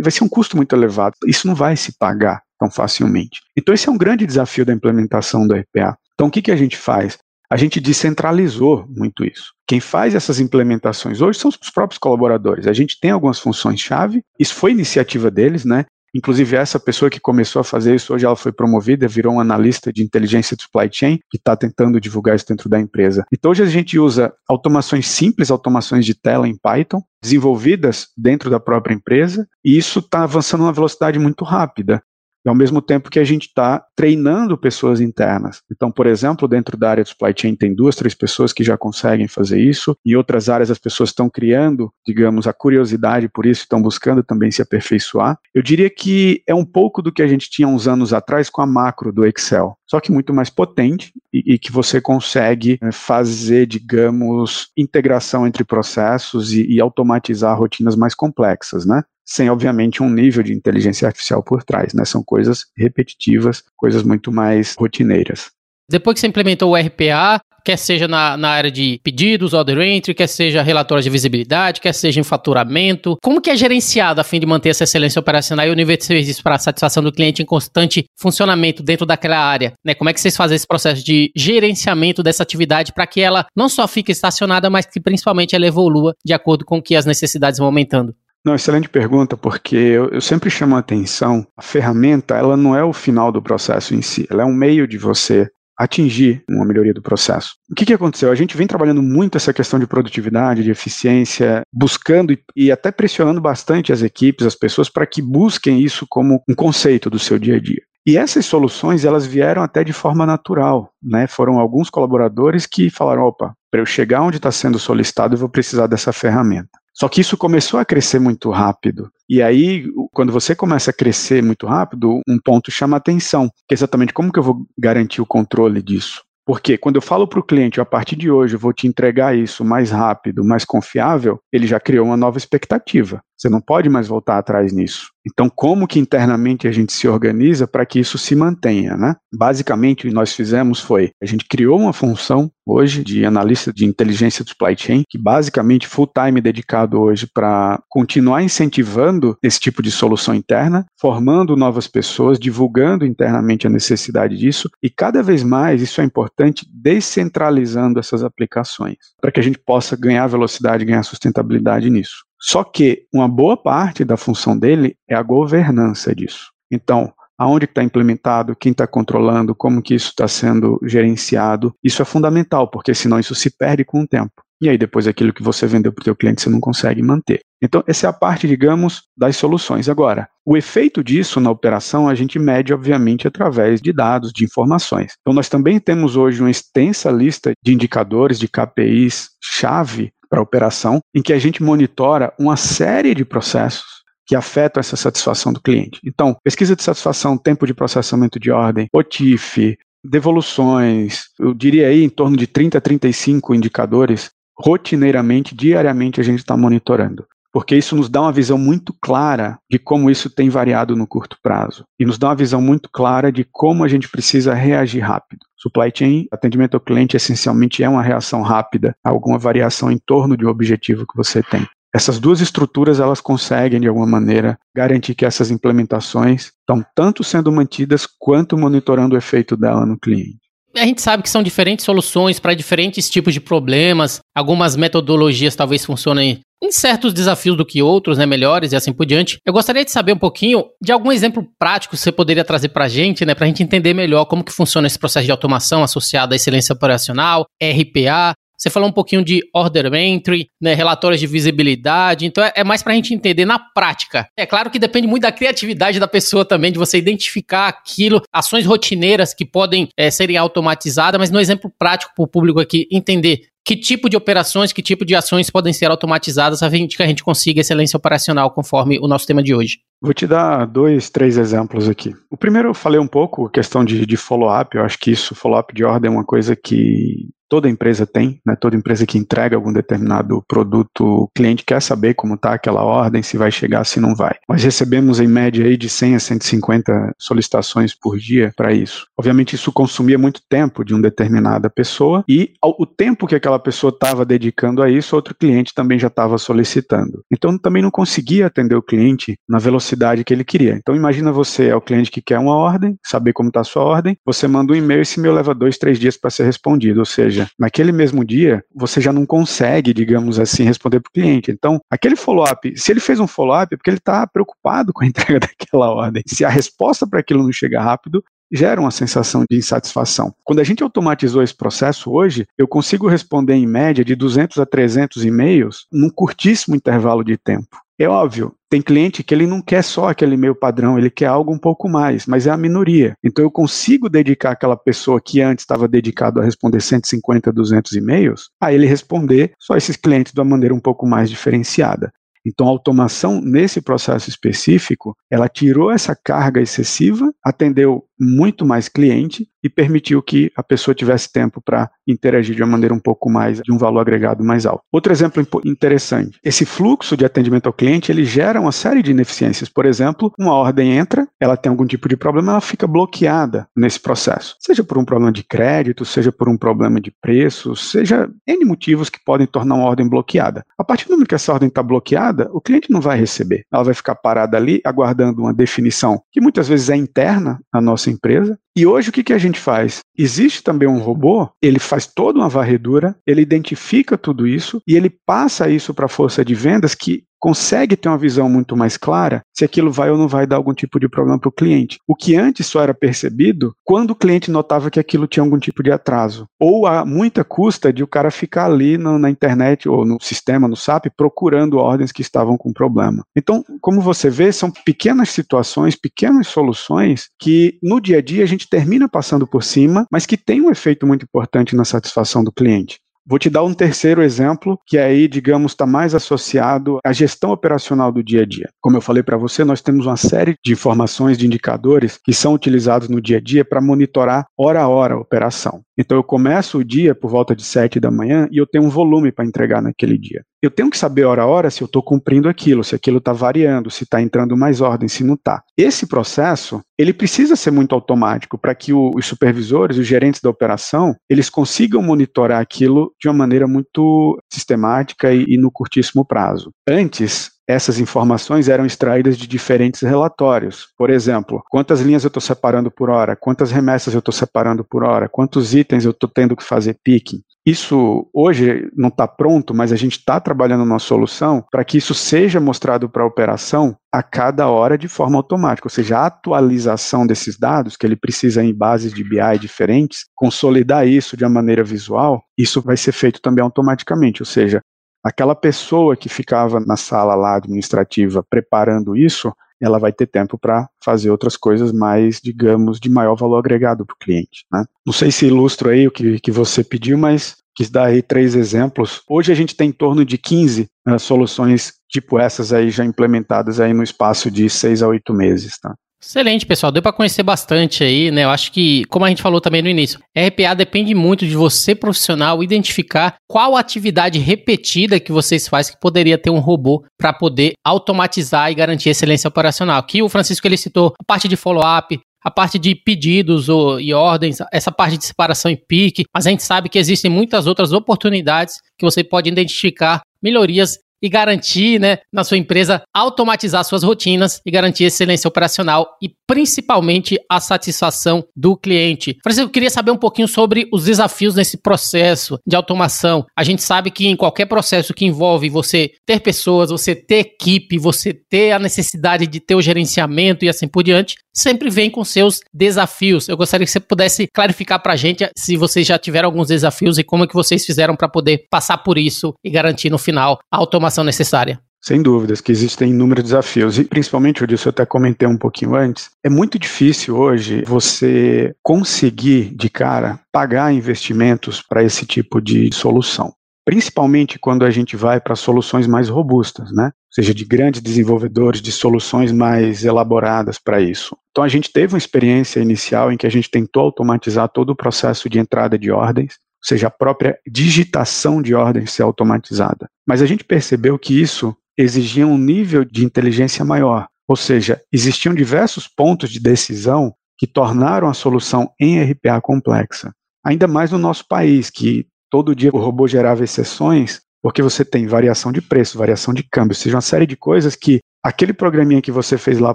vai 0.00 0.10
ser 0.10 0.22
um 0.22 0.28
custo 0.28 0.56
muito 0.56 0.74
elevado. 0.74 1.14
Isso 1.26 1.46
não 1.46 1.54
vai 1.54 1.76
se 1.76 1.96
pagar 1.98 2.42
tão 2.58 2.70
facilmente. 2.70 3.40
Então, 3.56 3.74
esse 3.74 3.88
é 3.88 3.92
um 3.92 3.98
grande 3.98 4.26
desafio 4.26 4.64
da 4.64 4.72
implementação 4.72 5.46
do 5.46 5.54
RPA. 5.54 5.96
Então, 6.14 6.26
o 6.26 6.30
que, 6.30 6.42
que 6.42 6.50
a 6.50 6.56
gente 6.56 6.76
faz? 6.76 7.18
a 7.50 7.56
gente 7.56 7.80
descentralizou 7.80 8.86
muito 8.88 9.24
isso. 9.24 9.52
Quem 9.66 9.80
faz 9.80 10.14
essas 10.14 10.38
implementações 10.38 11.20
hoje 11.20 11.38
são 11.38 11.48
os 11.48 11.70
próprios 11.70 11.98
colaboradores. 11.98 12.66
A 12.66 12.72
gente 12.72 13.00
tem 13.00 13.10
algumas 13.10 13.38
funções-chave, 13.38 14.22
isso 14.38 14.54
foi 14.54 14.72
iniciativa 14.72 15.30
deles, 15.30 15.64
né? 15.64 15.86
Inclusive, 16.14 16.56
essa 16.56 16.80
pessoa 16.80 17.10
que 17.10 17.20
começou 17.20 17.60
a 17.60 17.64
fazer 17.64 17.94
isso 17.94 18.14
hoje, 18.14 18.24
ela 18.24 18.36
foi 18.36 18.52
promovida, 18.52 19.06
virou 19.06 19.34
um 19.34 19.40
analista 19.40 19.92
de 19.92 20.02
inteligência 20.02 20.56
de 20.56 20.62
supply 20.62 20.88
chain, 20.92 21.18
que 21.30 21.36
está 21.36 21.56
tentando 21.56 22.00
divulgar 22.00 22.36
isso 22.36 22.46
dentro 22.48 22.68
da 22.68 22.80
empresa. 22.80 23.24
Então, 23.32 23.50
hoje 23.50 23.62
a 23.62 23.66
gente 23.66 23.98
usa 23.98 24.32
automações 24.48 25.06
simples, 25.06 25.50
automações 25.50 26.04
de 26.04 26.14
tela 26.14 26.48
em 26.48 26.56
Python, 26.56 27.02
desenvolvidas 27.22 28.08
dentro 28.16 28.48
da 28.50 28.60
própria 28.60 28.94
empresa, 28.94 29.46
e 29.64 29.76
isso 29.76 29.98
está 29.98 30.22
avançando 30.22 30.62
uma 30.62 30.72
velocidade 30.72 31.18
muito 31.18 31.44
rápida 31.44 32.02
e 32.48 32.50
ao 32.50 32.54
mesmo 32.54 32.80
tempo 32.80 33.10
que 33.10 33.18
a 33.18 33.24
gente 33.24 33.46
está 33.46 33.84
treinando 33.94 34.56
pessoas 34.56 35.02
internas. 35.02 35.60
Então, 35.70 35.90
por 35.90 36.06
exemplo, 36.06 36.48
dentro 36.48 36.78
da 36.78 36.90
área 36.90 37.04
de 37.04 37.10
supply 37.10 37.34
chain 37.36 37.54
tem 37.54 37.74
duas, 37.74 37.94
três 37.94 38.14
pessoas 38.14 38.54
que 38.54 38.64
já 38.64 38.76
conseguem 38.76 39.28
fazer 39.28 39.60
isso, 39.60 39.94
em 40.04 40.14
outras 40.14 40.48
áreas 40.48 40.70
as 40.70 40.78
pessoas 40.78 41.10
estão 41.10 41.28
criando, 41.28 41.92
digamos, 42.06 42.46
a 42.46 42.52
curiosidade 42.52 43.28
por 43.28 43.44
isso, 43.44 43.62
estão 43.62 43.82
buscando 43.82 44.22
também 44.22 44.50
se 44.50 44.62
aperfeiçoar. 44.62 45.38
Eu 45.54 45.62
diria 45.62 45.90
que 45.90 46.42
é 46.46 46.54
um 46.54 46.64
pouco 46.64 47.02
do 47.02 47.12
que 47.12 47.20
a 47.22 47.26
gente 47.26 47.50
tinha 47.50 47.68
uns 47.68 47.86
anos 47.86 48.14
atrás 48.14 48.48
com 48.48 48.62
a 48.62 48.66
macro 48.66 49.12
do 49.12 49.26
Excel, 49.26 49.76
só 49.86 50.00
que 50.00 50.10
muito 50.10 50.32
mais 50.32 50.48
potente 50.48 51.12
e, 51.32 51.54
e 51.54 51.58
que 51.58 51.70
você 51.70 52.00
consegue 52.00 52.78
eh, 52.80 52.92
fazer, 52.92 53.66
digamos, 53.66 54.70
integração 54.76 55.46
entre 55.46 55.64
processos 55.64 56.52
e, 56.52 56.64
e 56.66 56.80
automatizar 56.80 57.58
rotinas 57.58 57.94
mais 57.94 58.14
complexas, 58.14 58.86
né? 58.86 59.02
Sem, 59.28 59.50
obviamente, 59.50 60.02
um 60.02 60.08
nível 60.08 60.42
de 60.42 60.54
inteligência 60.54 61.06
artificial 61.06 61.42
por 61.42 61.62
trás, 61.62 61.92
né? 61.92 62.02
São 62.06 62.22
coisas 62.24 62.64
repetitivas, 62.74 63.62
coisas 63.76 64.02
muito 64.02 64.32
mais 64.32 64.74
rotineiras. 64.74 65.50
Depois 65.90 66.14
que 66.14 66.20
você 66.20 66.26
implementou 66.26 66.72
o 66.72 66.76
RPA, 66.76 67.38
quer 67.62 67.76
seja 67.76 68.08
na, 68.08 68.38
na 68.38 68.48
área 68.48 68.70
de 68.70 68.98
pedidos, 69.04 69.52
order 69.52 69.80
entry, 69.80 70.14
quer 70.14 70.26
seja 70.26 70.62
relatórios 70.62 71.04
de 71.04 71.10
visibilidade, 71.10 71.80
quer 71.82 71.92
seja 71.92 72.18
em 72.18 72.24
faturamento. 72.24 73.18
Como 73.22 73.40
que 73.40 73.50
é 73.50 73.56
gerenciado 73.56 74.18
a 74.18 74.24
fim 74.24 74.40
de 74.40 74.46
manter 74.46 74.70
essa 74.70 74.84
excelência 74.84 75.20
operacional 75.20 75.66
e 75.66 75.70
o 75.70 75.74
nível 75.74 75.96
de 75.96 76.04
serviço 76.04 76.42
para 76.42 76.54
a 76.54 76.58
satisfação 76.58 77.02
do 77.02 77.12
cliente 77.12 77.42
em 77.42 77.46
constante 77.46 78.06
funcionamento 78.18 78.82
dentro 78.82 79.04
daquela 79.04 79.38
área? 79.38 79.74
Né? 79.84 79.94
Como 79.94 80.08
é 80.08 80.14
que 80.14 80.20
vocês 80.22 80.36
fazem 80.36 80.56
esse 80.56 80.66
processo 80.66 81.04
de 81.04 81.30
gerenciamento 81.36 82.22
dessa 82.22 82.42
atividade 82.42 82.94
para 82.94 83.06
que 83.06 83.20
ela 83.20 83.44
não 83.54 83.68
só 83.68 83.86
fique 83.86 84.10
estacionada, 84.10 84.70
mas 84.70 84.86
que 84.86 85.00
principalmente 85.00 85.54
ela 85.54 85.66
evolua 85.66 86.14
de 86.24 86.32
acordo 86.32 86.64
com 86.64 86.80
que 86.80 86.96
as 86.96 87.04
necessidades 87.04 87.58
vão 87.58 87.66
aumentando? 87.66 88.14
Não, 88.48 88.54
excelente 88.54 88.88
pergunta, 88.88 89.36
porque 89.36 89.76
eu, 89.76 90.08
eu, 90.08 90.22
sempre 90.22 90.48
chamo 90.48 90.74
a 90.74 90.78
atenção, 90.78 91.46
a 91.54 91.60
ferramenta, 91.60 92.34
ela 92.34 92.56
não 92.56 92.74
é 92.74 92.82
o 92.82 92.94
final 92.94 93.30
do 93.30 93.42
processo 93.42 93.94
em 93.94 94.00
si, 94.00 94.26
ela 94.30 94.40
é 94.40 94.46
um 94.46 94.54
meio 94.54 94.88
de 94.88 94.96
você 94.96 95.50
atingir 95.78 96.42
uma 96.48 96.64
melhoria 96.64 96.94
do 96.94 97.02
processo. 97.02 97.56
O 97.70 97.74
que, 97.74 97.84
que 97.84 97.92
aconteceu? 97.92 98.30
A 98.30 98.34
gente 98.34 98.56
vem 98.56 98.66
trabalhando 98.66 99.02
muito 99.02 99.36
essa 99.36 99.52
questão 99.52 99.78
de 99.78 99.86
produtividade, 99.86 100.64
de 100.64 100.70
eficiência, 100.70 101.60
buscando 101.70 102.32
e, 102.32 102.42
e 102.56 102.72
até 102.72 102.90
pressionando 102.90 103.38
bastante 103.38 103.92
as 103.92 104.00
equipes, 104.00 104.46
as 104.46 104.54
pessoas, 104.54 104.88
para 104.88 105.04
que 105.04 105.20
busquem 105.20 105.82
isso 105.82 106.06
como 106.08 106.42
um 106.48 106.54
conceito 106.54 107.10
do 107.10 107.18
seu 107.18 107.38
dia 107.38 107.56
a 107.56 107.60
dia. 107.60 107.82
E 108.06 108.16
essas 108.16 108.46
soluções, 108.46 109.04
elas 109.04 109.26
vieram 109.26 109.62
até 109.62 109.84
de 109.84 109.92
forma 109.92 110.24
natural, 110.24 110.90
né? 111.02 111.26
Foram 111.26 111.58
alguns 111.58 111.90
colaboradores 111.90 112.64
que 112.64 112.88
falaram, 112.88 113.24
opa, 113.24 113.52
para 113.70 113.82
eu 113.82 113.84
chegar 113.84 114.22
onde 114.22 114.38
está 114.38 114.50
sendo 114.50 114.78
solicitado, 114.78 115.34
eu 115.34 115.38
vou 115.38 115.50
precisar 115.50 115.86
dessa 115.86 116.14
ferramenta. 116.14 116.77
Só 116.98 117.08
que 117.08 117.20
isso 117.20 117.36
começou 117.36 117.78
a 117.78 117.84
crescer 117.84 118.18
muito 118.18 118.50
rápido. 118.50 119.08
E 119.28 119.40
aí, 119.40 119.84
quando 120.12 120.32
você 120.32 120.56
começa 120.56 120.90
a 120.90 120.94
crescer 120.94 121.40
muito 121.42 121.64
rápido, 121.64 122.20
um 122.28 122.38
ponto 122.42 122.72
chama 122.72 122.96
atenção, 122.96 123.48
que 123.68 123.72
é 123.72 123.74
exatamente 123.74 124.12
como 124.12 124.32
que 124.32 124.38
eu 124.38 124.42
vou 124.42 124.66
garantir 124.76 125.20
o 125.20 125.26
controle 125.26 125.80
disso. 125.80 126.22
Porque 126.44 126.78
quando 126.78 126.96
eu 126.96 127.02
falo 127.02 127.28
para 127.28 127.38
o 127.38 127.42
cliente, 127.42 127.80
a 127.80 127.84
partir 127.84 128.16
de 128.16 128.30
hoje 128.30 128.56
eu 128.56 128.58
vou 128.58 128.72
te 128.72 128.88
entregar 128.88 129.36
isso 129.36 129.64
mais 129.64 129.90
rápido, 129.90 130.42
mais 130.42 130.64
confiável, 130.64 131.38
ele 131.52 131.66
já 131.66 131.78
criou 131.78 132.06
uma 132.06 132.16
nova 132.16 132.38
expectativa. 132.38 133.22
Você 133.38 133.48
não 133.48 133.60
pode 133.60 133.88
mais 133.88 134.08
voltar 134.08 134.36
atrás 134.36 134.72
nisso. 134.72 135.10
Então, 135.24 135.50
como 135.54 135.86
que 135.86 135.98
internamente 135.98 136.66
a 136.66 136.72
gente 136.72 136.92
se 136.92 137.06
organiza 137.06 137.66
para 137.66 137.84
que 137.84 138.00
isso 138.00 138.18
se 138.18 138.34
mantenha, 138.34 138.96
né? 138.96 139.14
Basicamente, 139.32 140.06
o 140.06 140.08
que 140.08 140.14
nós 140.14 140.32
fizemos 140.32 140.80
foi, 140.80 141.10
a 141.22 141.26
gente 141.26 141.44
criou 141.46 141.78
uma 141.78 141.92
função 141.92 142.50
hoje 142.66 143.04
de 143.04 143.24
analista 143.24 143.72
de 143.72 143.84
inteligência 143.86 144.44
do 144.44 144.50
supply 144.50 144.76
chain, 144.76 145.02
que 145.08 145.18
basicamente 145.18 145.86
full 145.86 146.06
time 146.06 146.40
dedicado 146.40 147.00
hoje 147.00 147.26
para 147.26 147.80
continuar 147.88 148.42
incentivando 148.42 149.36
esse 149.42 149.60
tipo 149.60 149.82
de 149.82 149.90
solução 149.90 150.34
interna, 150.34 150.84
formando 151.00 151.56
novas 151.56 151.86
pessoas, 151.86 152.38
divulgando 152.38 153.06
internamente 153.06 153.66
a 153.66 153.70
necessidade 153.70 154.36
disso 154.36 154.68
e 154.82 154.90
cada 154.90 155.22
vez 155.22 155.42
mais, 155.42 155.80
isso 155.80 156.00
é 156.00 156.04
importante, 156.04 156.66
descentralizando 156.70 157.98
essas 157.98 158.22
aplicações, 158.22 158.96
para 159.20 159.32
que 159.32 159.40
a 159.40 159.42
gente 159.42 159.58
possa 159.58 159.96
ganhar 159.96 160.26
velocidade, 160.26 160.84
ganhar 160.84 161.02
sustentabilidade 161.02 161.88
nisso. 161.88 162.27
Só 162.40 162.62
que 162.62 163.06
uma 163.12 163.28
boa 163.28 163.56
parte 163.56 164.04
da 164.04 164.16
função 164.16 164.56
dele 164.56 164.96
é 165.08 165.14
a 165.14 165.22
governança 165.22 166.14
disso. 166.14 166.50
Então, 166.70 167.12
aonde 167.38 167.64
está 167.64 167.82
implementado, 167.82 168.56
quem 168.56 168.72
está 168.72 168.86
controlando, 168.86 169.54
como 169.54 169.80
que 169.80 169.94
isso 169.94 170.08
está 170.08 170.26
sendo 170.26 170.78
gerenciado, 170.84 171.72
isso 171.82 172.02
é 172.02 172.04
fundamental, 172.04 172.68
porque 172.68 172.94
senão 172.94 173.18
isso 173.20 173.34
se 173.34 173.50
perde 173.56 173.84
com 173.84 174.02
o 174.02 174.06
tempo. 174.06 174.42
E 174.60 174.68
aí 174.68 174.76
depois 174.76 175.06
aquilo 175.06 175.32
que 175.32 175.42
você 175.42 175.68
vendeu 175.68 175.92
para 175.92 176.02
o 176.02 176.04
teu 176.04 176.16
cliente 176.16 176.42
você 176.42 176.50
não 176.50 176.58
consegue 176.58 177.00
manter. 177.00 177.40
Então 177.62 177.82
essa 177.86 178.08
é 178.08 178.10
a 178.10 178.12
parte, 178.12 178.48
digamos, 178.48 179.02
das 179.16 179.36
soluções. 179.36 179.88
Agora, 179.88 180.28
o 180.44 180.56
efeito 180.56 181.02
disso 181.02 181.40
na 181.40 181.48
operação 181.48 182.08
a 182.08 182.14
gente 182.14 182.40
mede 182.40 182.74
obviamente 182.74 183.28
através 183.28 183.80
de 183.80 183.92
dados, 183.92 184.32
de 184.32 184.44
informações. 184.44 185.12
Então 185.20 185.32
nós 185.32 185.48
também 185.48 185.78
temos 185.78 186.16
hoje 186.16 186.40
uma 186.40 186.50
extensa 186.50 187.08
lista 187.08 187.52
de 187.64 187.72
indicadores, 187.72 188.38
de 188.38 188.48
KPIs 188.48 189.30
chave 189.40 190.12
para 190.28 190.40
a 190.40 190.42
operação, 190.42 191.00
em 191.14 191.22
que 191.22 191.32
a 191.32 191.38
gente 191.38 191.62
monitora 191.62 192.32
uma 192.38 192.56
série 192.56 193.14
de 193.14 193.24
processos 193.24 193.98
que 194.26 194.36
afetam 194.36 194.80
essa 194.80 194.96
satisfação 194.96 195.52
do 195.52 195.60
cliente. 195.60 196.00
Então, 196.04 196.36
pesquisa 196.44 196.76
de 196.76 196.82
satisfação, 196.82 197.38
tempo 197.38 197.66
de 197.66 197.72
processamento 197.72 198.38
de 198.38 198.50
ordem, 198.50 198.86
OTIF, 198.92 199.76
devoluções, 200.04 201.22
eu 201.40 201.54
diria 201.54 201.88
aí 201.88 202.04
em 202.04 202.10
torno 202.10 202.36
de 202.36 202.46
30 202.46 202.76
a 202.76 202.80
35 202.80 203.54
indicadores, 203.54 204.30
rotineiramente, 204.58 205.54
diariamente 205.54 206.20
a 206.20 206.24
gente 206.24 206.40
está 206.40 206.56
monitorando. 206.56 207.26
Porque 207.50 207.74
isso 207.74 207.96
nos 207.96 208.10
dá 208.10 208.20
uma 208.20 208.32
visão 208.32 208.58
muito 208.58 208.94
clara 209.00 209.58
de 209.70 209.78
como 209.78 210.10
isso 210.10 210.28
tem 210.28 210.50
variado 210.50 210.94
no 210.94 211.06
curto 211.06 211.38
prazo. 211.42 211.84
E 211.98 212.04
nos 212.04 212.18
dá 212.18 212.28
uma 212.28 212.36
visão 212.36 212.60
muito 212.60 212.90
clara 212.92 213.32
de 213.32 213.46
como 213.50 213.82
a 213.82 213.88
gente 213.88 214.08
precisa 214.08 214.52
reagir 214.52 215.00
rápido. 215.00 215.47
Supply 215.58 215.90
chain, 215.94 216.26
atendimento 216.30 216.74
ao 216.74 216.80
cliente, 216.80 217.16
essencialmente 217.16 217.82
é 217.82 217.88
uma 217.88 218.02
reação 218.02 218.42
rápida 218.42 218.94
a 219.04 219.10
alguma 219.10 219.38
variação 219.38 219.90
em 219.90 219.98
torno 219.98 220.36
de 220.36 220.46
um 220.46 220.48
objetivo 220.48 221.04
que 221.04 221.16
você 221.16 221.42
tem. 221.42 221.66
Essas 221.92 222.20
duas 222.20 222.40
estruturas 222.40 223.00
elas 223.00 223.20
conseguem 223.20 223.80
de 223.80 223.88
alguma 223.88 224.06
maneira 224.06 224.58
garantir 224.74 225.14
que 225.14 225.24
essas 225.24 225.50
implementações 225.50 226.52
estão 226.60 226.84
tanto 226.94 227.24
sendo 227.24 227.50
mantidas 227.50 228.06
quanto 228.18 228.56
monitorando 228.56 229.14
o 229.14 229.18
efeito 229.18 229.56
dela 229.56 229.84
no 229.84 229.98
cliente. 229.98 230.38
A 230.76 230.84
gente 230.84 231.02
sabe 231.02 231.22
que 231.22 231.30
são 231.30 231.42
diferentes 231.42 231.84
soluções 231.84 232.38
para 232.38 232.54
diferentes 232.54 233.08
tipos 233.08 233.34
de 233.34 233.40
problemas. 233.40 234.20
Algumas 234.36 234.76
metodologias 234.76 235.56
talvez 235.56 235.84
funcionem 235.84 236.40
em 236.62 236.72
certos 236.72 237.12
desafios 237.12 237.56
do 237.56 237.64
que 237.64 237.82
outros, 237.82 238.18
né, 238.18 238.26
melhores 238.26 238.72
e 238.72 238.76
assim 238.76 238.92
por 238.92 239.06
diante. 239.06 239.38
Eu 239.46 239.52
gostaria 239.52 239.84
de 239.84 239.90
saber 239.90 240.12
um 240.12 240.18
pouquinho 240.18 240.64
de 240.82 240.92
algum 240.92 241.12
exemplo 241.12 241.46
prático 241.58 241.94
que 241.94 242.00
você 242.00 242.12
poderia 242.12 242.44
trazer 242.44 242.70
para 242.70 242.84
a 242.84 242.88
gente, 242.88 243.24
né, 243.24 243.34
para 243.34 243.44
a 243.44 243.48
gente 243.48 243.62
entender 243.62 243.94
melhor 243.94 244.24
como 244.24 244.44
que 244.44 244.52
funciona 244.52 244.86
esse 244.86 244.98
processo 244.98 245.26
de 245.26 245.32
automação 245.32 245.82
associado 245.82 246.34
à 246.34 246.36
excelência 246.36 246.72
operacional, 246.72 247.46
RPA. 247.62 248.34
Você 248.58 248.70
falou 248.70 248.88
um 248.88 248.92
pouquinho 248.92 249.24
de 249.24 249.40
order 249.54 249.94
entry, 249.94 250.48
né, 250.60 250.74
relatórios 250.74 251.20
de 251.20 251.28
visibilidade, 251.28 252.26
então 252.26 252.42
é, 252.42 252.52
é 252.56 252.64
mais 252.64 252.82
para 252.82 252.92
a 252.92 252.96
gente 252.96 253.14
entender 253.14 253.44
na 253.44 253.56
prática. 253.56 254.28
É 254.36 254.44
claro 254.44 254.68
que 254.68 254.80
depende 254.80 255.06
muito 255.06 255.22
da 255.22 255.30
criatividade 255.30 256.00
da 256.00 256.08
pessoa 256.08 256.44
também, 256.44 256.72
de 256.72 256.78
você 256.78 256.98
identificar 256.98 257.68
aquilo, 257.68 258.20
ações 258.32 258.66
rotineiras 258.66 259.32
que 259.32 259.46
podem 259.46 259.88
é, 259.96 260.10
serem 260.10 260.36
automatizadas, 260.36 261.20
mas 261.20 261.30
no 261.30 261.38
exemplo 261.38 261.72
prático 261.78 262.12
para 262.16 262.24
o 262.24 262.26
público 262.26 262.58
aqui 262.58 262.88
entender 262.90 263.42
que 263.68 263.76
tipo 263.76 264.08
de 264.08 264.16
operações, 264.16 264.72
que 264.72 264.80
tipo 264.80 265.04
de 265.04 265.14
ações 265.14 265.50
podem 265.50 265.74
ser 265.74 265.90
automatizadas 265.90 266.62
a 266.62 266.70
fim 266.70 266.86
de 266.86 266.96
que 266.96 267.02
a 267.02 267.06
gente 267.06 267.22
consiga 267.22 267.60
excelência 267.60 267.98
operacional 267.98 268.50
conforme 268.50 268.98
o 268.98 269.06
nosso 269.06 269.26
tema 269.26 269.42
de 269.42 269.54
hoje? 269.54 269.80
Vou 270.00 270.14
te 270.14 270.26
dar 270.26 270.66
dois, 270.66 271.10
três 271.10 271.36
exemplos 271.36 271.86
aqui. 271.86 272.14
O 272.30 272.36
primeiro 272.36 272.70
eu 272.70 272.74
falei 272.74 272.98
um 272.98 273.06
pouco, 273.06 273.46
questão 273.50 273.84
de, 273.84 274.06
de 274.06 274.16
follow-up, 274.16 274.74
eu 274.74 274.82
acho 274.82 274.98
que 274.98 275.10
isso, 275.10 275.34
follow-up 275.34 275.74
de 275.74 275.84
ordem 275.84 276.10
é 276.10 276.14
uma 276.14 276.24
coisa 276.24 276.56
que 276.56 277.28
toda 277.48 277.68
empresa 277.68 278.06
tem, 278.06 278.40
né? 278.44 278.56
toda 278.56 278.76
empresa 278.76 279.06
que 279.06 279.18
entrega 279.18 279.56
algum 279.56 279.72
determinado 279.72 280.42
produto, 280.46 281.04
o 281.04 281.28
cliente 281.34 281.64
quer 281.64 281.80
saber 281.80 282.14
como 282.14 282.34
está 282.34 282.54
aquela 282.54 282.82
ordem, 282.82 283.22
se 283.22 283.36
vai 283.36 283.50
chegar, 283.50 283.84
se 283.84 284.00
não 284.00 284.14
vai. 284.14 284.34
Nós 284.48 284.62
recebemos 284.62 285.20
em 285.20 285.26
média 285.26 285.64
aí 285.64 285.76
de 285.76 285.88
100 285.88 286.16
a 286.16 286.20
150 286.20 287.14
solicitações 287.18 287.94
por 287.94 288.18
dia 288.18 288.52
para 288.56 288.72
isso. 288.72 289.06
Obviamente 289.16 289.54
isso 289.54 289.72
consumia 289.72 290.18
muito 290.18 290.40
tempo 290.48 290.84
de 290.84 290.94
uma 290.94 291.02
determinada 291.02 291.70
pessoa 291.70 292.24
e 292.28 292.52
o 292.62 292.86
tempo 292.86 293.26
que 293.26 293.34
aquela 293.34 293.58
pessoa 293.58 293.90
estava 293.90 294.24
dedicando 294.24 294.82
a 294.82 294.90
isso, 294.90 295.16
outro 295.16 295.34
cliente 295.34 295.74
também 295.74 295.98
já 295.98 296.08
estava 296.08 296.38
solicitando. 296.38 297.22
Então 297.32 297.58
também 297.58 297.82
não 297.82 297.90
conseguia 297.90 298.46
atender 298.46 298.74
o 298.74 298.82
cliente 298.82 299.38
na 299.48 299.58
velocidade 299.58 300.24
que 300.24 300.32
ele 300.32 300.44
queria. 300.44 300.74
Então 300.74 300.94
imagina 300.94 301.32
você 301.32 301.68
é 301.68 301.76
o 301.76 301.80
cliente 301.80 302.10
que 302.10 302.22
quer 302.22 302.38
uma 302.38 302.54
ordem, 302.54 302.96
saber 303.04 303.32
como 303.32 303.48
está 303.48 303.60
a 303.60 303.64
sua 303.64 303.82
ordem, 303.82 304.16
você 304.24 304.46
manda 304.46 304.72
um 304.72 304.76
e-mail 304.76 304.98
e 304.98 305.02
esse 305.02 305.18
e-mail 305.18 305.34
leva 305.34 305.54
dois, 305.54 305.78
três 305.78 305.98
dias 305.98 306.16
para 306.16 306.30
ser 306.30 306.44
respondido, 306.44 307.00
ou 307.00 307.06
seja, 307.06 307.37
naquele 307.58 307.92
mesmo 307.92 308.24
dia, 308.24 308.64
você 308.74 309.00
já 309.00 309.12
não 309.12 309.26
consegue, 309.26 309.92
digamos 309.92 310.38
assim, 310.38 310.64
responder 310.64 311.00
para 311.00 311.08
o 311.08 311.12
cliente. 311.12 311.50
Então, 311.50 311.80
aquele 311.90 312.16
follow-up, 312.16 312.72
se 312.76 312.92
ele 312.92 313.00
fez 313.00 313.20
um 313.20 313.26
follow-up, 313.26 313.72
é 313.72 313.76
porque 313.76 313.90
ele 313.90 313.98
está 313.98 314.26
preocupado 314.26 314.92
com 314.92 315.04
a 315.04 315.06
entrega 315.06 315.40
daquela 315.40 315.90
ordem. 315.90 316.22
Se 316.26 316.44
a 316.44 316.48
resposta 316.48 317.06
para 317.06 317.20
aquilo 317.20 317.42
não 317.42 317.52
chega 317.52 317.80
rápido, 317.80 318.22
gera 318.52 318.80
uma 318.80 318.90
sensação 318.90 319.44
de 319.48 319.56
insatisfação. 319.56 320.32
Quando 320.44 320.60
a 320.60 320.64
gente 320.64 320.82
automatizou 320.82 321.42
esse 321.42 321.54
processo 321.54 322.10
hoje, 322.10 322.46
eu 322.56 322.66
consigo 322.66 323.08
responder 323.08 323.54
em 323.54 323.66
média 323.66 324.04
de 324.04 324.14
200 324.14 324.58
a 324.58 324.66
300 324.66 325.24
e-mails 325.24 325.86
num 325.92 326.10
curtíssimo 326.10 326.74
intervalo 326.74 327.22
de 327.22 327.36
tempo. 327.36 327.76
É 328.00 328.08
óbvio, 328.08 328.54
tem 328.70 328.80
cliente 328.80 329.24
que 329.24 329.34
ele 329.34 329.44
não 329.44 329.60
quer 329.60 329.82
só 329.82 330.08
aquele 330.08 330.34
e-mail 330.34 330.54
padrão, 330.54 330.96
ele 330.96 331.10
quer 331.10 331.26
algo 331.26 331.52
um 331.52 331.58
pouco 331.58 331.88
mais, 331.88 332.26
mas 332.26 332.46
é 332.46 332.50
a 332.50 332.56
minoria. 332.56 333.14
Então 333.24 333.44
eu 333.44 333.50
consigo 333.50 334.08
dedicar 334.08 334.52
aquela 334.52 334.76
pessoa 334.76 335.20
que 335.20 335.40
antes 335.40 335.64
estava 335.64 335.88
dedicado 335.88 336.40
a 336.40 336.44
responder 336.44 336.80
150, 336.80 337.52
200 337.52 337.92
e-mails, 337.96 338.50
a 338.60 338.72
ele 338.72 338.86
responder 338.86 339.52
só 339.58 339.76
esses 339.76 339.96
clientes 339.96 340.32
de 340.32 340.40
uma 340.40 340.50
maneira 340.50 340.72
um 340.72 340.80
pouco 340.80 341.08
mais 341.08 341.28
diferenciada. 341.28 342.12
Então, 342.46 342.66
a 342.66 342.70
automação 342.70 343.42
nesse 343.42 343.82
processo 343.82 344.30
específico, 344.30 345.14
ela 345.30 345.48
tirou 345.48 345.90
essa 345.90 346.16
carga 346.16 346.62
excessiva, 346.62 347.30
atendeu 347.44 348.04
muito 348.18 348.64
mais 348.66 348.88
cliente 348.88 349.48
e 349.62 349.68
permitiu 349.68 350.22
que 350.22 350.50
a 350.56 350.62
pessoa 350.62 350.94
tivesse 350.94 351.32
tempo 351.32 351.60
para 351.60 351.90
interagir 352.06 352.54
de 352.54 352.62
uma 352.62 352.72
maneira 352.72 352.94
um 352.94 352.98
pouco 352.98 353.30
mais, 353.30 353.60
de 353.60 353.72
um 353.72 353.78
valor 353.78 354.00
agregado 354.00 354.44
mais 354.44 354.66
alto. 354.66 354.82
Outro 354.92 355.12
exemplo 355.12 355.46
interessante, 355.64 356.38
esse 356.44 356.64
fluxo 356.64 357.16
de 357.16 357.24
atendimento 357.24 357.66
ao 357.66 357.72
cliente, 357.72 358.10
ele 358.10 358.24
gera 358.24 358.60
uma 358.60 358.72
série 358.72 359.02
de 359.02 359.10
ineficiências. 359.10 359.68
Por 359.68 359.84
exemplo, 359.84 360.32
uma 360.38 360.54
ordem 360.54 360.96
entra, 360.96 361.26
ela 361.40 361.56
tem 361.56 361.70
algum 361.70 361.86
tipo 361.86 362.08
de 362.08 362.16
problema, 362.16 362.52
ela 362.52 362.60
fica 362.60 362.86
bloqueada 362.86 363.68
nesse 363.76 364.00
processo. 364.00 364.56
Seja 364.60 364.82
por 364.84 364.98
um 364.98 365.04
problema 365.04 365.32
de 365.32 365.42
crédito, 365.42 366.04
seja 366.04 366.32
por 366.32 366.48
um 366.48 366.56
problema 366.56 367.00
de 367.00 367.12
preço, 367.20 367.74
seja 367.76 368.28
N 368.46 368.64
motivos 368.64 369.10
que 369.10 369.22
podem 369.24 369.46
tornar 369.46 369.74
uma 369.74 369.84
ordem 369.84 370.08
bloqueada. 370.08 370.64
A 370.78 370.84
partir 370.84 371.06
do 371.06 371.12
momento 371.12 371.28
que 371.28 371.34
essa 371.34 371.52
ordem 371.52 371.68
está 371.68 371.82
bloqueada, 371.82 372.48
o 372.52 372.60
cliente 372.60 372.90
não 372.90 373.00
vai 373.00 373.18
receber. 373.18 373.64
Ela 373.72 373.84
vai 373.84 373.94
ficar 373.94 374.14
parada 374.14 374.56
ali, 374.56 374.80
aguardando 374.84 375.42
uma 375.42 375.52
definição 375.52 376.22
que 376.30 376.40
muitas 376.40 376.68
vezes 376.68 376.90
é 376.90 376.96
interna 376.96 377.60
à 377.72 377.80
nossa 377.80 378.07
empresa, 378.10 378.58
e 378.76 378.86
hoje 378.86 379.10
o 379.10 379.12
que, 379.12 379.24
que 379.24 379.32
a 379.32 379.38
gente 379.38 379.58
faz? 379.58 380.00
Existe 380.16 380.62
também 380.62 380.88
um 380.88 380.98
robô, 380.98 381.48
ele 381.60 381.78
faz 381.78 382.06
toda 382.06 382.38
uma 382.38 382.48
varredura, 382.48 383.16
ele 383.26 383.42
identifica 383.42 384.16
tudo 384.16 384.46
isso 384.46 384.80
e 384.86 384.96
ele 384.96 385.10
passa 385.26 385.68
isso 385.68 385.92
para 385.92 386.06
a 386.06 386.08
força 386.08 386.44
de 386.44 386.54
vendas 386.54 386.94
que 386.94 387.24
consegue 387.38 387.96
ter 387.96 388.08
uma 388.08 388.18
visão 388.18 388.48
muito 388.48 388.76
mais 388.76 388.96
clara 388.96 389.42
se 389.54 389.64
aquilo 389.64 389.90
vai 389.90 390.10
ou 390.10 390.18
não 390.18 390.28
vai 390.28 390.46
dar 390.46 390.56
algum 390.56 390.74
tipo 390.74 390.98
de 390.98 391.08
problema 391.08 391.38
para 391.38 391.48
o 391.48 391.52
cliente. 391.52 391.98
O 392.06 392.14
que 392.14 392.36
antes 392.36 392.66
só 392.66 392.82
era 392.82 392.94
percebido 392.94 393.74
quando 393.84 394.10
o 394.10 394.16
cliente 394.16 394.50
notava 394.50 394.90
que 394.90 395.00
aquilo 395.00 395.26
tinha 395.26 395.42
algum 395.42 395.58
tipo 395.58 395.82
de 395.82 395.90
atraso. 395.90 396.46
Ou 396.60 396.86
a 396.86 397.04
muita 397.04 397.44
custa 397.44 397.92
de 397.92 398.02
o 398.02 398.06
cara 398.06 398.30
ficar 398.30 398.66
ali 398.66 398.98
no, 398.98 399.18
na 399.18 399.30
internet 399.30 399.88
ou 399.88 400.04
no 400.04 400.18
sistema, 400.20 400.68
no 400.68 400.76
SAP, 400.76 401.06
procurando 401.16 401.78
ordens 401.78 402.12
que 402.12 402.22
estavam 402.22 402.56
com 402.56 402.72
problema. 402.72 403.22
Então, 403.36 403.64
como 403.80 404.00
você 404.00 404.30
vê, 404.30 404.52
são 404.52 404.70
pequenas 404.70 405.30
situações, 405.30 405.96
pequenas 405.96 406.48
soluções 406.48 407.28
que 407.38 407.78
no 407.82 408.00
dia 408.00 408.18
a 408.18 408.22
dia 408.22 408.42
a 408.42 408.46
gente 408.46 408.68
termina 408.68 409.08
passando 409.08 409.46
por 409.46 409.62
cima, 409.62 410.06
mas 410.10 410.26
que 410.26 410.36
tem 410.36 410.60
um 410.60 410.70
efeito 410.70 411.06
muito 411.06 411.24
importante 411.24 411.76
na 411.76 411.84
satisfação 411.84 412.42
do 412.42 412.52
cliente. 412.52 412.98
Vou 413.28 413.38
te 413.38 413.50
dar 413.50 413.62
um 413.62 413.74
terceiro 413.74 414.22
exemplo, 414.22 414.80
que 414.86 414.96
aí, 414.96 415.28
digamos, 415.28 415.72
está 415.72 415.84
mais 415.84 416.14
associado 416.14 416.98
à 417.04 417.12
gestão 417.12 417.50
operacional 417.50 418.10
do 418.10 418.24
dia 418.24 418.40
a 418.40 418.46
dia. 418.46 418.70
Como 418.80 418.96
eu 418.96 419.02
falei 419.02 419.22
para 419.22 419.36
você, 419.36 419.64
nós 419.64 419.82
temos 419.82 420.06
uma 420.06 420.16
série 420.16 420.56
de 420.64 420.72
informações, 420.72 421.36
de 421.36 421.44
indicadores 421.44 422.18
que 422.24 422.32
são 422.32 422.54
utilizados 422.54 423.10
no 423.10 423.20
dia 423.20 423.36
a 423.36 423.40
dia 423.40 423.66
para 423.66 423.82
monitorar 423.82 424.46
hora 424.56 424.80
a 424.80 424.88
hora 424.88 425.12
a 425.12 425.20
operação. 425.20 425.82
Então 425.98 426.16
eu 426.16 426.24
começo 426.24 426.78
o 426.78 426.84
dia 426.84 427.14
por 427.14 427.30
volta 427.30 427.54
de 427.54 427.64
7 427.64 428.00
da 428.00 428.10
manhã 428.10 428.48
e 428.50 428.56
eu 428.56 428.66
tenho 428.66 428.84
um 428.84 428.88
volume 428.88 429.30
para 429.30 429.44
entregar 429.44 429.82
naquele 429.82 430.16
dia. 430.16 430.42
Eu 430.62 430.70
tenho 430.70 430.90
que 430.90 430.98
saber 430.98 431.24
hora 431.24 431.42
a 431.42 431.46
hora 431.46 431.70
se 431.70 431.82
eu 431.82 431.86
estou 431.86 432.02
cumprindo 432.02 432.48
aquilo, 432.48 432.82
se 432.82 432.94
aquilo 432.94 433.18
está 433.18 433.32
variando, 433.32 433.90
se 433.90 434.04
está 434.04 434.20
entrando 434.20 434.56
mais 434.56 434.80
ordem, 434.80 435.08
se 435.08 435.22
não 435.22 435.34
está. 435.34 435.62
Esse 435.76 436.06
processo 436.06 436.80
ele 436.98 437.12
precisa 437.12 437.54
ser 437.54 437.70
muito 437.70 437.94
automático 437.94 438.58
para 438.58 438.74
que 438.74 438.92
o, 438.92 439.12
os 439.14 439.26
supervisores, 439.26 439.98
os 439.98 440.06
gerentes 440.06 440.40
da 440.40 440.50
operação, 440.50 441.14
eles 441.30 441.48
consigam 441.48 442.02
monitorar 442.02 442.60
aquilo 442.60 443.12
de 443.20 443.28
uma 443.28 443.34
maneira 443.34 443.68
muito 443.68 444.36
sistemática 444.52 445.32
e, 445.32 445.44
e 445.46 445.58
no 445.58 445.70
curtíssimo 445.70 446.24
prazo. 446.24 446.72
Antes, 446.88 447.57
essas 447.68 448.00
informações 448.00 448.66
eram 448.68 448.86
extraídas 448.86 449.36
de 449.36 449.46
diferentes 449.46 450.00
relatórios. 450.00 450.88
Por 450.96 451.10
exemplo, 451.10 451.62
quantas 451.68 452.00
linhas 452.00 452.24
eu 452.24 452.28
estou 452.28 452.40
separando 452.40 452.90
por 452.90 453.10
hora, 453.10 453.36
quantas 453.36 453.70
remessas 453.70 454.14
eu 454.14 454.20
estou 454.20 454.32
separando 454.32 454.82
por 454.82 455.04
hora, 455.04 455.28
quantos 455.28 455.74
itens 455.74 456.06
eu 456.06 456.12
estou 456.12 456.30
tendo 456.30 456.56
que 456.56 456.64
fazer 456.64 456.98
picking. 457.04 457.42
Isso 457.66 458.26
hoje 458.32 458.90
não 458.96 459.08
está 459.08 459.28
pronto, 459.28 459.74
mas 459.74 459.92
a 459.92 459.96
gente 459.96 460.16
está 460.18 460.40
trabalhando 460.40 460.86
numa 460.86 460.98
solução 460.98 461.62
para 461.70 461.84
que 461.84 461.98
isso 461.98 462.14
seja 462.14 462.58
mostrado 462.58 463.10
para 463.10 463.22
a 463.22 463.26
operação 463.26 463.94
a 464.10 464.22
cada 464.22 464.68
hora 464.68 464.96
de 464.96 465.06
forma 465.06 465.36
automática, 465.36 465.86
ou 465.86 465.90
seja, 465.90 466.16
a 466.16 466.26
atualização 466.26 467.26
desses 467.26 467.58
dados, 467.58 467.94
que 467.94 468.06
ele 468.06 468.16
precisa 468.16 468.64
em 468.64 468.72
bases 468.72 469.12
de 469.12 469.22
BI 469.22 469.58
diferentes, 469.60 470.24
consolidar 470.34 471.06
isso 471.06 471.36
de 471.36 471.44
uma 471.44 471.50
maneira 471.50 471.84
visual, 471.84 472.42
isso 472.56 472.80
vai 472.80 472.96
ser 472.96 473.12
feito 473.12 473.38
também 473.42 473.62
automaticamente, 473.62 474.40
ou 474.40 474.46
seja, 474.46 474.80
aquela 475.22 475.54
pessoa 475.54 476.16
que 476.16 476.28
ficava 476.28 476.80
na 476.80 476.96
sala 476.96 477.34
lá 477.34 477.56
administrativa 477.56 478.44
preparando 478.48 479.16
isso, 479.16 479.52
ela 479.80 479.98
vai 479.98 480.12
ter 480.12 480.26
tempo 480.26 480.58
para 480.58 480.88
fazer 481.04 481.30
outras 481.30 481.56
coisas 481.56 481.92
mais, 481.92 482.40
digamos, 482.40 482.98
de 482.98 483.08
maior 483.08 483.36
valor 483.36 483.58
agregado 483.58 484.04
para 484.04 484.14
o 484.14 484.18
cliente. 484.18 484.66
Né? 484.72 484.84
Não 485.06 485.12
sei 485.12 485.30
se 485.30 485.46
ilustro 485.46 485.90
aí 485.90 486.06
o 486.06 486.10
que, 486.10 486.40
que 486.40 486.50
você 486.50 486.82
pediu, 486.82 487.16
mas 487.16 487.56
quis 487.74 487.88
dar 487.88 488.06
aí 488.06 488.22
três 488.22 488.56
exemplos. 488.56 489.22
Hoje 489.28 489.52
a 489.52 489.54
gente 489.54 489.76
tem 489.76 489.90
em 489.90 489.92
torno 489.92 490.24
de 490.24 490.36
15 490.36 490.82
uh, 490.82 491.12
eh, 491.14 491.18
soluções 491.18 491.92
tipo 492.08 492.38
essas 492.38 492.72
aí 492.72 492.90
já 492.90 493.04
implementadas 493.04 493.78
aí 493.78 493.94
no 493.94 494.02
espaço 494.02 494.50
de 494.50 494.68
seis 494.68 495.02
a 495.02 495.08
oito 495.08 495.32
meses. 495.32 495.78
Tá? 495.78 495.94
Excelente, 496.20 496.66
pessoal. 496.66 496.90
Deu 496.90 497.00
para 497.00 497.12
conhecer 497.12 497.44
bastante 497.44 498.02
aí, 498.02 498.30
né? 498.32 498.42
Eu 498.42 498.50
acho 498.50 498.72
que, 498.72 499.04
como 499.04 499.24
a 499.24 499.28
gente 499.28 499.40
falou 499.40 499.60
também 499.60 499.80
no 499.80 499.88
início, 499.88 500.18
RPA 500.36 500.74
depende 500.74 501.14
muito 501.14 501.46
de 501.46 501.54
você, 501.54 501.94
profissional, 501.94 502.60
identificar 502.60 503.36
qual 503.46 503.76
atividade 503.76 504.36
repetida 504.40 505.20
que 505.20 505.30
vocês 505.30 505.68
fazem 505.68 505.94
que 505.94 506.00
poderia 506.00 506.36
ter 506.36 506.50
um 506.50 506.58
robô 506.58 507.04
para 507.16 507.32
poder 507.32 507.74
automatizar 507.84 508.70
e 508.70 508.74
garantir 508.74 509.10
excelência 509.10 509.46
operacional. 509.46 509.96
Aqui 509.98 510.20
o 510.20 510.28
Francisco 510.28 510.66
ele 510.66 510.76
citou 510.76 511.14
a 511.20 511.24
parte 511.24 511.46
de 511.46 511.54
follow-up, 511.54 512.18
a 512.42 512.50
parte 512.50 512.80
de 512.80 512.96
pedidos 512.96 513.68
ou, 513.68 514.00
e 514.00 514.12
ordens, 514.12 514.58
essa 514.72 514.90
parte 514.90 515.16
de 515.16 515.24
separação 515.24 515.70
e 515.70 515.76
pique, 515.76 516.24
mas 516.34 516.46
a 516.46 516.50
gente 516.50 516.64
sabe 516.64 516.88
que 516.88 516.98
existem 516.98 517.30
muitas 517.30 517.66
outras 517.68 517.92
oportunidades 517.92 518.76
que 518.98 519.04
você 519.04 519.22
pode 519.22 519.48
identificar 519.48 520.20
melhorias 520.42 520.98
e 521.22 521.28
garantir, 521.28 522.00
né, 522.00 522.18
na 522.32 522.44
sua 522.44 522.56
empresa, 522.56 523.02
automatizar 523.14 523.84
suas 523.84 524.02
rotinas 524.02 524.60
e 524.64 524.70
garantir 524.70 525.04
excelência 525.04 525.48
operacional 525.48 526.16
e 526.22 526.30
principalmente 526.46 527.38
a 527.50 527.60
satisfação 527.60 528.44
do 528.56 528.76
cliente. 528.76 529.36
Francisco, 529.42 529.68
eu 529.68 529.72
queria 529.72 529.90
saber 529.90 530.10
um 530.10 530.16
pouquinho 530.16 530.48
sobre 530.48 530.88
os 530.92 531.04
desafios 531.04 531.54
nesse 531.54 531.76
processo 531.76 532.58
de 532.66 532.76
automação. 532.76 533.44
A 533.56 533.62
gente 533.62 533.82
sabe 533.82 534.10
que 534.10 534.26
em 534.26 534.36
qualquer 534.36 534.66
processo 534.66 535.12
que 535.12 535.26
envolve 535.26 535.68
você 535.68 536.10
ter 536.24 536.40
pessoas, 536.40 536.90
você 536.90 537.14
ter 537.14 537.40
equipe, 537.40 537.98
você 537.98 538.32
ter 538.32 538.72
a 538.72 538.78
necessidade 538.78 539.46
de 539.46 539.60
ter 539.60 539.74
o 539.74 539.82
gerenciamento 539.82 540.64
e 540.64 540.68
assim 540.68 540.88
por 540.88 541.02
diante, 541.02 541.36
sempre 541.52 541.90
vem 541.90 542.08
com 542.08 542.24
seus 542.24 542.60
desafios. 542.72 543.48
Eu 543.48 543.56
gostaria 543.56 543.84
que 543.84 543.90
você 543.90 544.00
pudesse 544.00 544.46
clarificar 544.54 545.02
para 545.02 545.14
a 545.14 545.16
gente 545.16 545.48
se 545.56 545.76
vocês 545.76 546.06
já 546.06 546.18
tiveram 546.18 546.46
alguns 546.46 546.68
desafios 546.68 547.18
e 547.18 547.24
como 547.24 547.44
é 547.44 547.46
que 547.46 547.54
vocês 547.54 547.84
fizeram 547.84 548.16
para 548.16 548.28
poder 548.28 548.64
passar 548.70 548.98
por 548.98 549.18
isso 549.18 549.52
e 549.64 549.70
garantir 549.70 550.08
no 550.08 550.18
final 550.18 550.58
a 550.70 550.76
automação 550.76 551.07
necessária. 551.24 551.80
Sem 552.00 552.22
dúvidas 552.22 552.60
que 552.60 552.70
existem 552.70 553.10
inúmeros 553.10 553.44
desafios 553.44 553.98
e 553.98 554.04
principalmente, 554.04 554.60
eu 554.60 554.66
disse, 554.66 554.86
eu 554.86 554.90
até 554.90 555.04
comentei 555.04 555.48
um 555.48 555.56
pouquinho 555.56 555.96
antes, 555.96 556.30
é 556.44 556.48
muito 556.48 556.78
difícil 556.78 557.36
hoje 557.36 557.82
você 557.84 558.74
conseguir 558.82 559.74
de 559.74 559.90
cara 559.90 560.38
pagar 560.52 560.92
investimentos 560.92 561.82
para 561.82 562.04
esse 562.04 562.24
tipo 562.24 562.60
de 562.60 562.92
solução 562.94 563.52
principalmente 563.88 564.58
quando 564.58 564.84
a 564.84 564.90
gente 564.90 565.16
vai 565.16 565.40
para 565.40 565.56
soluções 565.56 566.06
mais 566.06 566.28
robustas, 566.28 566.92
né? 566.92 567.04
Ou 567.06 567.32
seja, 567.32 567.54
de 567.54 567.64
grandes 567.64 568.02
desenvolvedores, 568.02 568.82
de 568.82 568.92
soluções 568.92 569.50
mais 569.50 570.04
elaboradas 570.04 570.78
para 570.78 571.00
isso. 571.00 571.34
Então 571.50 571.64
a 571.64 571.68
gente 571.68 571.90
teve 571.90 572.12
uma 572.12 572.18
experiência 572.18 572.80
inicial 572.80 573.32
em 573.32 573.38
que 573.38 573.46
a 573.46 573.50
gente 573.50 573.70
tentou 573.70 574.02
automatizar 574.02 574.68
todo 574.68 574.90
o 574.90 574.94
processo 574.94 575.48
de 575.48 575.58
entrada 575.58 575.98
de 575.98 576.10
ordens, 576.10 576.58
ou 576.80 576.88
seja, 576.88 577.08
a 577.08 577.10
própria 577.10 577.58
digitação 577.66 578.62
de 578.62 578.74
ordens 578.74 579.12
ser 579.12 579.22
automatizada. 579.22 580.08
Mas 580.26 580.40
a 580.40 580.46
gente 580.46 580.64
percebeu 580.64 581.18
que 581.18 581.40
isso 581.40 581.76
exigia 581.96 582.46
um 582.46 582.56
nível 582.56 583.04
de 583.04 583.24
inteligência 583.24 583.84
maior, 583.84 584.28
ou 584.46 584.56
seja, 584.56 585.00
existiam 585.12 585.54
diversos 585.54 586.06
pontos 586.06 586.50
de 586.50 586.60
decisão 586.60 587.34
que 587.58 587.66
tornaram 587.66 588.28
a 588.28 588.34
solução 588.34 588.90
em 589.00 589.20
RPA 589.20 589.60
complexa. 589.60 590.32
Ainda 590.64 590.86
mais 590.86 591.10
no 591.10 591.18
nosso 591.18 591.46
país, 591.48 591.90
que 591.90 592.26
todo 592.48 592.74
dia 592.74 592.90
o 592.92 592.98
robô 592.98 593.26
gerava 593.26 593.64
exceções, 593.64 594.40
porque 594.62 594.80
você 594.80 595.04
tem 595.04 595.26
variação 595.26 595.72
de 595.72 595.82
preço, 595.82 596.16
variação 596.16 596.54
de 596.54 596.62
câmbio, 596.62 596.92
ou 596.92 596.94
seja, 596.94 597.16
uma 597.16 597.22
série 597.22 597.46
de 597.46 597.56
coisas 597.56 597.96
que 597.96 598.20
aquele 598.42 598.72
programinha 598.72 599.22
que 599.22 599.32
você 599.32 599.58
fez 599.58 599.78
lá 599.78 599.94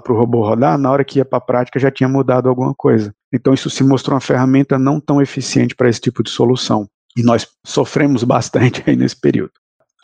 para 0.00 0.12
o 0.12 0.16
robô 0.16 0.42
rodar, 0.46 0.78
na 0.78 0.90
hora 0.90 1.04
que 1.04 1.18
ia 1.18 1.24
para 1.24 1.38
a 1.38 1.40
prática 1.40 1.78
já 1.78 1.90
tinha 1.90 2.08
mudado 2.08 2.48
alguma 2.48 2.74
coisa. 2.74 3.14
Então 3.32 3.52
isso 3.54 3.70
se 3.70 3.82
mostrou 3.82 4.14
uma 4.14 4.20
ferramenta 4.20 4.78
não 4.78 5.00
tão 5.00 5.20
eficiente 5.20 5.74
para 5.74 5.88
esse 5.88 6.00
tipo 6.00 6.22
de 6.22 6.30
solução. 6.30 6.88
E 7.16 7.22
nós 7.22 7.46
sofremos 7.64 8.24
bastante 8.24 8.82
aí 8.86 8.96
nesse 8.96 9.18
período. 9.18 9.52